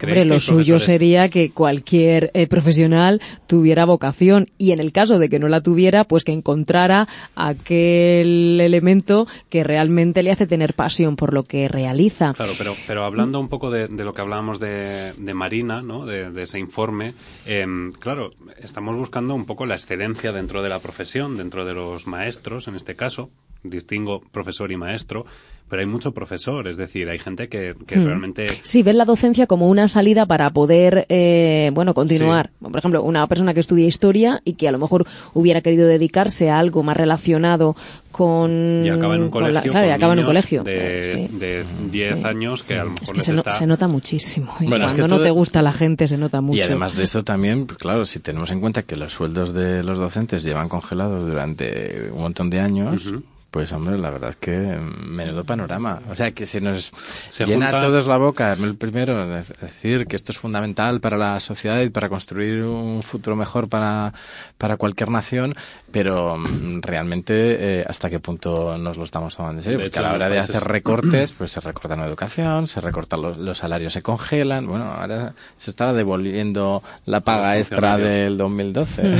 Hombre, 0.01 0.13
¿Creéis 0.13 0.23
que 0.23 0.29
lo 0.29 0.39
suyo 0.39 0.75
profesores- 0.75 0.83
sería 0.85 1.29
que 1.29 1.51
cualquier 1.51 2.31
eh, 2.33 2.47
profesional 2.47 3.21
tuviera 3.47 3.85
vocación 3.85 4.47
y 4.57 4.71
en 4.71 4.79
el 4.79 4.91
caso 4.91 5.19
de 5.19 5.27
que 5.29 5.39
no 5.39 5.49
la 5.49 5.61
tuviera, 5.61 6.05
pues 6.05 6.23
que 6.23 6.31
encontrara 6.31 7.07
aquel 7.35 8.59
elemento 8.61 9.27
que 9.49 9.63
realmente 9.63 10.23
le 10.23 10.31
hace 10.31 10.47
tener 10.47 10.73
pasión 10.73 11.15
por 11.15 11.33
lo 11.33 11.43
que 11.43 11.67
realiza. 11.67 12.33
Claro, 12.33 12.53
pero, 12.57 12.73
pero 12.87 13.03
hablando 13.03 13.39
un 13.39 13.49
poco 13.49 13.69
de, 13.71 13.87
de 13.87 14.03
lo 14.03 14.13
que 14.13 14.21
hablábamos 14.21 14.59
de, 14.59 15.13
de 15.17 15.33
Marina, 15.33 15.81
¿no? 15.81 16.05
de, 16.05 16.31
de 16.31 16.43
ese 16.43 16.59
informe, 16.59 17.13
em, 17.45 17.91
claro, 17.91 18.31
estamos 18.61 18.95
buscando 18.95 19.35
un 19.35 19.45
poco 19.45 19.65
la 19.65 19.75
excelencia 19.75 20.31
dentro 20.31 20.63
de 20.63 20.69
la 20.69 20.79
profesión, 20.79 21.37
dentro 21.37 21.65
de 21.65 21.73
los 21.73 22.07
maestros, 22.07 22.67
en 22.67 22.75
este 22.75 22.95
caso, 22.95 23.29
distingo 23.63 24.21
profesor 24.31 24.71
y 24.71 24.77
maestro, 24.77 25.25
pero 25.69 25.81
hay 25.81 25.85
mucho 25.85 26.13
profesor, 26.13 26.67
es 26.67 26.77
decir, 26.77 27.09
hay 27.09 27.19
gente 27.19 27.47
que, 27.47 27.75
que 27.85 27.97
Mm. 27.97 28.05
realmente... 28.05 28.47
Sí, 28.63 28.81
ven 28.81 28.97
la 28.97 29.05
docencia 29.05 29.45
como 29.45 29.67
una 29.67 29.87
salida 29.87 30.25
para 30.25 30.49
poder, 30.49 31.05
eh, 31.09 31.69
bueno, 31.75 31.93
continuar. 31.93 32.49
Por 32.59 32.75
ejemplo, 32.75 33.03
una 33.03 33.27
persona 33.27 33.53
que 33.53 33.59
estudia 33.59 33.85
historia 33.85 34.41
y 34.45 34.53
que 34.53 34.67
a 34.67 34.71
lo 34.71 34.79
mejor 34.79 35.05
hubiera 35.35 35.61
querido 35.61 35.85
dedicarse 35.87 36.49
a 36.49 36.57
algo 36.57 36.81
más 36.81 36.97
relacionado 36.97 37.75
con... 38.11 38.83
Y 38.83 38.89
acaba 38.89 39.13
en 39.15 39.21
un 39.21 39.27
la- 39.27 39.31
colegio. 39.31 39.71
claro, 39.71 39.87
y 39.87 39.91
acaba 39.91 40.13
en 40.13 40.19
un 40.19 40.25
colegio. 40.25 40.63
De, 40.63 41.03
Sí. 41.03 41.27
de 41.37 41.63
10 41.91 42.17
Sí. 42.17 42.25
años 42.25 42.63
que 42.63 42.73
a 42.79 42.85
lo 42.85 42.93
Es 42.95 43.01
mejor 43.01 43.13
que 43.13 43.17
les 43.17 43.25
se, 43.25 43.31
no- 43.33 43.37
está... 43.39 43.51
se 43.51 43.67
nota 43.67 43.87
muchísimo. 43.87 44.55
Y 44.61 44.65
Bueno, 44.65 44.85
es 44.85 44.93
cuando 44.93 45.03
que 45.03 45.09
no 45.09 45.15
todo- 45.17 45.25
te 45.25 45.31
gusta 45.31 45.61
la 45.61 45.73
gente, 45.73 46.07
se 46.07 46.17
nota 46.17 46.41
mucho. 46.41 46.57
Y 46.57 46.61
además 46.63 46.95
de 46.95 47.03
eso 47.03 47.23
también, 47.23 47.67
pues 47.67 47.77
claro, 47.77 48.05
si 48.05 48.19
tenemos 48.19 48.49
en 48.49 48.59
cuenta 48.59 48.81
que 48.83 48.95
los 48.95 49.11
sueldos 49.13 49.53
de 49.53 49.83
los 49.83 49.99
docentes 49.99 50.43
llevan 50.43 50.67
congelados 50.67 51.27
durante 51.27 52.09
un 52.11 52.21
montón 52.21 52.49
de 52.49 52.59
años. 52.59 53.13
Pues 53.51 53.71
hombre, 53.71 53.97
la 53.97 54.09
verdad 54.11 54.29
es 54.29 54.35
que 54.35 54.51
menudo 54.51 55.43
panorama. 55.43 56.01
O 56.09 56.15
sea, 56.15 56.31
que 56.31 56.45
se 56.45 56.61
nos 56.61 56.91
Se 57.29 57.45
llena 57.45 57.67
junta- 57.71 57.79
a 57.79 57.81
todos 57.81 58.05
la 58.05 58.17
boca, 58.17 58.53
el 58.53 58.75
primero, 58.77 59.27
de 59.27 59.43
decir 59.61 60.05
que 60.05 60.15
esto 60.15 60.31
es 60.31 60.37
fundamental 60.37 60.99
para 61.01 61.17
la 61.17 61.39
sociedad 61.39 61.81
y 61.81 61.89
para 61.89 62.09
construir 62.09 62.63
un 62.63 63.01
futuro 63.01 63.35
mejor 63.35 63.67
para, 63.67 64.13
para 64.57 64.77
cualquier 64.77 65.09
nación, 65.09 65.55
pero 65.91 66.37
mm, 66.37 66.81
realmente 66.81 67.79
eh, 67.79 67.85
hasta 67.87 68.09
qué 68.09 68.19
punto 68.19 68.77
nos 68.77 68.97
lo 68.97 69.03
estamos 69.03 69.35
tomando 69.35 69.59
en 69.59 69.63
serio. 69.63 69.79
De 69.79 69.85
Porque 69.85 69.99
hecho, 69.99 70.05
a 70.07 70.09
la 70.09 70.15
hora 70.15 70.29
de 70.29 70.39
hacer 70.39 70.63
recortes, 70.63 71.31
pues 71.33 71.51
se 71.51 71.59
recortan 71.61 71.99
la 71.99 72.07
educación, 72.07 72.67
se 72.67 72.81
recortan 72.81 73.21
los, 73.21 73.37
los 73.37 73.57
salarios, 73.57 73.93
se 73.93 74.01
congelan. 74.01 74.67
Bueno, 74.67 74.85
ahora 74.85 75.33
se 75.57 75.69
está 75.69 75.93
devolviendo 75.93 76.83
la 77.05 77.19
paga 77.21 77.51
Los 77.55 77.67
extra 77.67 77.97
del 77.97 78.37
2012. 78.37 79.15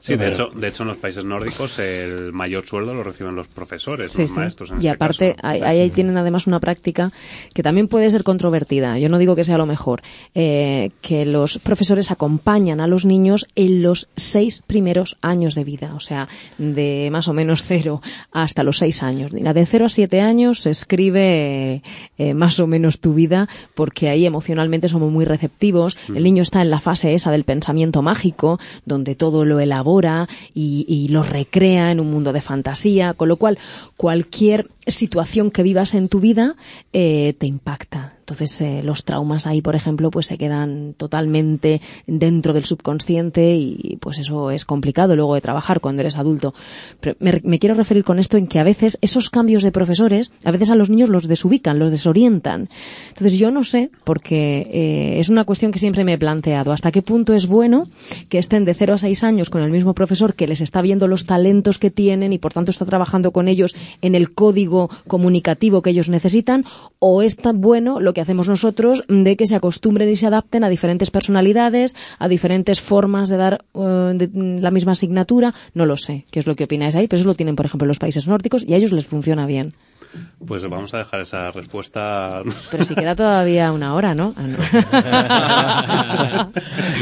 Sí, 0.00 0.12
de 0.12 0.18
Pero- 0.18 0.32
hecho, 0.50 0.58
de 0.60 0.68
hecho 0.68 0.82
en 0.84 0.88
los 0.90 0.98
países 0.98 1.24
nórdicos 1.24 1.80
el 1.80 2.32
mayor 2.32 2.64
sueldo 2.64 2.94
lo 2.94 3.02
reciben 3.02 3.34
los 3.34 3.48
profesores, 3.48 4.12
Sí, 4.12 4.22
los 4.22 4.30
sí. 4.30 4.38
maestros 4.38 4.70
en 4.70 4.76
y 4.76 4.86
este 4.86 4.90
aparte, 4.90 5.34
caso. 5.34 5.46
ahí, 5.64 5.80
ahí 5.80 5.90
tienen 5.90 6.16
además 6.16 6.46
una 6.46 6.60
práctica 6.60 7.10
que 7.52 7.64
también 7.64 7.88
puede 7.88 8.08
ser 8.10 8.22
controvertida. 8.22 8.98
Yo 9.00 9.08
no 9.08 9.18
digo 9.18 9.34
que 9.34 9.42
sea 9.42 9.58
lo 9.58 9.66
mejor. 9.66 10.02
eh, 10.34 10.90
que 11.02 11.26
los 11.26 11.58
profesores 11.58 12.10
acompañan 12.12 12.80
a 12.80 12.86
los 12.86 13.04
niños 13.04 13.46
en 13.56 13.82
los 13.82 14.08
seis 14.14 14.62
primeros 14.64 15.16
años 15.22 15.54
de 15.56 15.64
vida. 15.64 15.92
O 15.96 16.00
sea, 16.00 16.28
de 16.58 17.08
más 17.10 17.28
o 17.28 17.32
menos 17.32 17.62
cero 17.62 18.00
hasta 18.32 18.62
los 18.62 18.78
seis 18.78 19.02
años. 19.02 19.32
La 19.32 19.54
de 19.54 19.66
cero 19.66 19.86
a 19.86 19.88
siete 19.88 20.20
años 20.20 20.60
se 20.60 20.70
escribe 20.70 21.82
eh, 22.18 22.34
más 22.34 22.60
o 22.60 22.66
menos 22.66 23.00
tu 23.00 23.14
vida 23.14 23.48
porque 23.74 24.08
ahí 24.08 24.26
emocionalmente 24.26 24.88
somos 24.88 25.10
muy 25.10 25.24
receptivos. 25.24 25.96
El 26.14 26.24
niño 26.24 26.42
está 26.42 26.62
en 26.62 26.70
la 26.70 26.80
fase 26.80 27.14
esa 27.14 27.30
del 27.30 27.44
pensamiento 27.44 28.02
mágico, 28.02 28.58
donde 28.84 29.14
todo 29.14 29.44
lo 29.44 29.60
elabora 29.60 30.28
y, 30.54 30.84
y 30.88 31.08
lo 31.08 31.22
recrea 31.22 31.90
en 31.90 32.00
un 32.00 32.10
mundo 32.10 32.32
de 32.32 32.40
fantasía, 32.40 33.14
con 33.14 33.28
lo 33.28 33.36
cual 33.36 33.58
cualquier 33.96 34.68
situación 34.86 35.50
que 35.50 35.62
vivas 35.62 35.94
en 35.94 36.08
tu 36.08 36.20
vida 36.20 36.56
eh, 36.92 37.34
te 37.38 37.46
impacta. 37.46 38.15
Entonces 38.26 38.60
eh, 38.60 38.80
los 38.82 39.04
traumas 39.04 39.46
ahí, 39.46 39.62
por 39.62 39.76
ejemplo, 39.76 40.10
pues 40.10 40.26
se 40.26 40.36
quedan 40.36 40.94
totalmente 40.96 41.80
dentro 42.08 42.52
del 42.52 42.64
subconsciente 42.64 43.54
y 43.54 43.98
pues 44.00 44.18
eso 44.18 44.50
es 44.50 44.64
complicado 44.64 45.14
luego 45.14 45.36
de 45.36 45.40
trabajar 45.40 45.80
cuando 45.80 46.00
eres 46.00 46.16
adulto. 46.16 46.52
Pero 46.98 47.14
me, 47.20 47.40
me 47.44 47.60
quiero 47.60 47.76
referir 47.76 48.02
con 48.02 48.18
esto 48.18 48.36
en 48.36 48.48
que 48.48 48.58
a 48.58 48.64
veces 48.64 48.98
esos 49.00 49.30
cambios 49.30 49.62
de 49.62 49.70
profesores, 49.70 50.32
a 50.42 50.50
veces 50.50 50.70
a 50.70 50.74
los 50.74 50.90
niños 50.90 51.08
los 51.08 51.28
desubican, 51.28 51.78
los 51.78 51.92
desorientan. 51.92 52.68
Entonces 53.10 53.38
yo 53.38 53.52
no 53.52 53.62
sé, 53.62 53.90
porque 54.02 54.68
eh, 54.72 55.20
es 55.20 55.28
una 55.28 55.44
cuestión 55.44 55.70
que 55.70 55.78
siempre 55.78 56.02
me 56.02 56.14
he 56.14 56.18
planteado, 56.18 56.72
hasta 56.72 56.90
qué 56.90 57.02
punto 57.02 57.32
es 57.32 57.46
bueno 57.46 57.84
que 58.28 58.38
estén 58.38 58.64
de 58.64 58.74
0 58.74 58.94
a 58.94 58.98
6 58.98 59.22
años 59.22 59.50
con 59.50 59.62
el 59.62 59.70
mismo 59.70 59.94
profesor 59.94 60.34
que 60.34 60.48
les 60.48 60.60
está 60.60 60.82
viendo 60.82 61.06
los 61.06 61.26
talentos 61.26 61.78
que 61.78 61.92
tienen 61.92 62.32
y 62.32 62.38
por 62.38 62.52
tanto 62.52 62.72
está 62.72 62.86
trabajando 62.86 63.30
con 63.30 63.46
ellos 63.46 63.76
en 64.02 64.16
el 64.16 64.34
código 64.34 64.90
comunicativo 65.06 65.80
que 65.80 65.90
ellos 65.90 66.08
necesitan, 66.08 66.64
o 66.98 67.22
es 67.22 67.36
tan 67.36 67.60
bueno 67.60 68.00
lo 68.00 68.15
que 68.16 68.22
hacemos 68.22 68.48
nosotros 68.48 69.04
de 69.08 69.36
que 69.36 69.46
se 69.46 69.56
acostumbren 69.56 70.08
y 70.08 70.16
se 70.16 70.26
adapten 70.26 70.64
a 70.64 70.70
diferentes 70.70 71.10
personalidades, 71.10 71.94
a 72.18 72.28
diferentes 72.28 72.80
formas 72.80 73.28
de 73.28 73.36
dar 73.36 73.62
eh, 73.74 74.12
de- 74.14 74.30
la 74.58 74.70
misma 74.70 74.92
asignatura, 74.92 75.52
no 75.74 75.84
lo 75.84 75.98
sé, 75.98 76.24
qué 76.30 76.38
es 76.40 76.46
lo 76.46 76.56
que 76.56 76.64
opináis 76.64 76.96
ahí, 76.96 77.08
pero 77.08 77.20
eso 77.20 77.28
lo 77.28 77.34
tienen, 77.34 77.56
por 77.56 77.66
ejemplo, 77.66 77.86
los 77.86 77.98
países 77.98 78.26
nórdicos 78.26 78.64
y 78.66 78.72
a 78.72 78.78
ellos 78.78 78.92
les 78.92 79.04
funciona 79.06 79.44
bien. 79.44 79.74
Pues 80.46 80.62
vamos 80.62 80.94
a 80.94 80.98
dejar 80.98 81.20
esa 81.20 81.50
respuesta. 81.50 82.40
Pero 82.70 82.84
si 82.84 82.94
queda 82.94 83.14
todavía 83.14 83.70
una 83.70 83.92
hora, 83.94 84.14
¿no? 84.14 84.32
Ah, 84.34 84.46
no. 84.46 84.56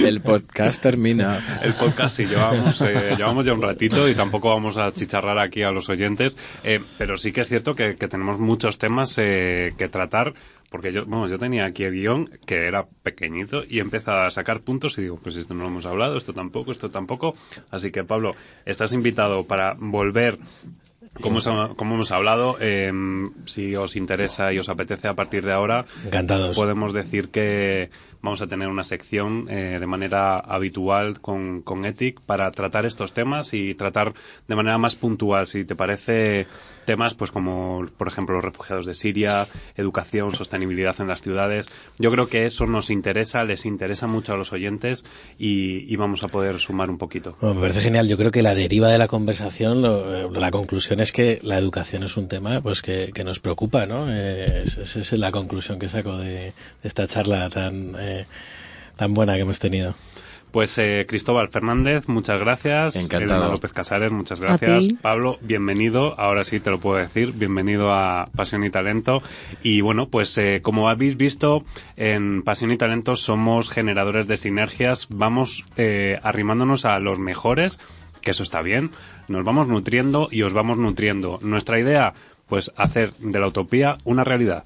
El 0.05 0.21
podcast 0.21 0.83
termina. 0.83 1.39
El 1.63 1.75
podcast 1.75 2.17
sí, 2.17 2.25
llevamos, 2.27 2.81
eh, 2.83 3.15
llevamos 3.17 3.47
ya 3.47 3.53
un 3.53 3.63
ratito 3.63 4.09
y 4.09 4.15
tampoco 4.15 4.49
vamos 4.49 4.79
a 4.79 4.91
chicharrar 4.93 5.39
aquí 5.39 5.63
a 5.63 5.71
los 5.71 5.89
oyentes, 5.91 6.37
eh, 6.65 6.81
pero 6.99 7.17
sí 7.17 7.31
que 7.31 7.43
es 7.43 7.49
cierto 7.49 7.77
que, 7.77 7.95
que 7.95 8.09
tenemos 8.09 8.41
muchos 8.41 8.79
temas 8.79 9.17
eh, 9.19 9.75
que 9.79 9.89
tratar, 9.89 10.35
porque 10.75 10.93
yo, 10.93 11.07
vamos, 11.07 11.31
yo 11.31 11.39
tenía 11.39 11.67
aquí 11.67 11.85
el 11.85 11.93
guion 11.93 12.29
que 12.47 12.67
era 12.67 12.85
pequeñito 13.05 13.63
y 13.69 13.79
empecé 13.79 14.11
a 14.11 14.29
sacar 14.33 14.59
puntos 14.63 14.99
y 14.99 15.03
digo, 15.03 15.21
pues 15.23 15.37
esto 15.37 15.55
no 15.55 15.63
lo 15.63 15.69
hemos 15.69 15.87
hablado, 15.87 16.17
esto 16.19 16.33
tampoco, 16.33 16.73
esto 16.73 16.91
tampoco, 16.91 17.37
así 17.71 17.93
que 17.93 18.03
Pablo, 18.03 18.33
estás 18.67 18.93
invitado 18.93 19.47
para 19.47 19.77
volver 19.79 20.37
como, 21.23 21.39
hemos- 21.39 21.77
como 21.77 21.95
hemos 21.95 22.11
hablado, 22.11 22.57
eh, 22.61 22.91
si 23.45 23.77
os 23.77 23.95
interesa 23.95 24.53
y 24.53 24.59
os 24.59 24.69
apetece 24.69 25.07
a 25.07 25.15
partir 25.15 25.45
de 25.45 25.53
ahora, 25.53 25.85
Encantados. 26.05 26.57
podemos 26.57 26.93
decir 26.93 27.29
que 27.29 27.91
vamos 28.25 28.41
a 28.43 28.47
tener 28.47 28.69
una 28.69 28.85
sección 28.85 29.47
eh, 29.51 29.77
de 29.79 29.87
manera 29.87 30.39
habitual 30.39 31.21
con, 31.21 31.61
con 31.63 31.85
Ethic 31.85 32.21
para 32.23 32.51
tratar 32.51 32.87
estos 32.87 33.13
temas 33.13 33.53
y 33.55 33.75
tratar 33.75 34.15
de 34.49 34.57
manera 34.57 34.79
más 34.79 34.97
puntual, 34.97 35.47
si 35.47 35.65
te 35.65 35.77
parece, 35.77 36.47
temas 36.87 37.15
pues 37.15 37.31
como, 37.31 37.87
por 37.99 38.09
ejemplo, 38.09 38.35
los 38.37 38.45
refugiados 38.45 38.87
de 38.87 38.95
Siria, 38.95 39.47
educación, 39.77 40.35
sostenibilidad 40.35 40.97
en 41.01 41.09
las 41.09 41.21
ciudades. 41.23 41.67
Yo 41.99 42.11
creo 42.11 42.27
que 42.27 42.47
eso 42.47 42.67
nos 42.67 42.91
interesa, 42.91 43.45
les 43.45 43.67
interesa 43.67 44.07
mucho 44.07 44.33
a 44.33 44.37
los 44.37 44.53
oyentes 44.53 45.05
y, 45.39 45.85
y 45.93 45.97
vamos 45.97 46.25
a 46.25 46.29
poder 46.29 46.59
sumar 46.61 46.89
un 46.91 46.99
poquito. 46.99 47.37
Bueno, 47.41 47.57
me 47.57 47.61
parece 47.61 47.81
genial. 47.83 48.09
Yo 48.09 48.17
creo 48.17 48.31
que 48.31 48.43
la 48.43 48.55
deriva 48.55 48.89
de 48.89 48.99
la 48.99 49.09
conversación, 49.09 49.83
lo- 49.83 50.31
la 50.31 50.51
conclusión 50.51 51.01
es 51.01 51.13
que 51.13 51.41
la 51.43 51.59
educación 51.59 52.03
es 52.05 52.17
un 52.17 52.29
tema 52.29 52.61
pues 52.63 52.81
que, 52.81 53.11
que 53.15 53.23
nos 53.25 53.39
preocupa, 53.41 53.85
¿no? 53.87 54.07
Eh, 54.11 54.63
es- 54.63 54.79
esa 54.79 54.99
es 55.01 55.13
la 55.13 55.31
conclusión 55.31 55.79
que 55.79 55.89
saco 55.89 56.17
de, 56.19 56.31
de 56.31 56.53
esta 56.83 57.07
charla 57.07 57.51
tan, 57.51 57.95
eh, 57.99 58.14
tan 58.97 59.15
buena 59.15 59.35
que 59.35 59.41
hemos 59.41 59.59
tenido. 59.59 59.95
Pues 60.55 60.79
eh, 60.79 61.05
Cristóbal 61.09 61.49
Fernández, 61.49 62.07
muchas 62.07 62.41
gracias. 62.41 62.95
Encantado. 62.95 63.41
Elena 63.41 63.53
López 63.53 63.73
Casares, 63.73 64.13
muchas 64.13 64.39
gracias. 64.39 64.93
Pablo, 65.03 65.37
bienvenido. 65.41 66.15
Ahora 66.17 66.45
sí 66.45 66.61
te 66.61 66.71
lo 66.71 66.79
puedo 66.79 66.97
decir. 66.97 67.33
Bienvenido 67.33 67.93
a 67.93 68.29
Pasión 68.37 68.63
y 68.63 68.71
Talento. 68.71 69.21
Y 69.65 69.81
bueno, 69.81 70.07
pues 70.07 70.39
eh, 70.39 70.61
como 70.63 70.89
habéis 70.89 71.17
visto, 71.17 71.65
en 71.97 72.45
Pasión 72.45 72.71
y 72.71 72.77
Talento 72.77 73.17
somos 73.17 73.69
generadores 73.69 74.29
de 74.29 74.37
sinergias. 74.37 75.09
Vamos 75.11 75.65
eh, 75.77 76.21
arrimándonos 76.23 76.85
a 76.85 77.01
los 77.01 77.19
mejores, 77.19 77.81
que 78.21 78.31
eso 78.31 78.45
está 78.45 78.63
bien. 78.63 78.93
Nos 79.27 79.45
vamos 79.45 79.67
nutriendo 79.67 80.29
y 80.31 80.43
os 80.43 80.53
vamos 80.53 80.79
nutriendo. 80.79 81.41
Nuestra 81.43 81.81
idea, 81.81 82.15
pues 82.47 82.71
hacer 82.77 83.13
de 83.15 83.41
la 83.41 83.49
utopía 83.49 83.99
una 84.05 84.23
realidad. 84.23 84.63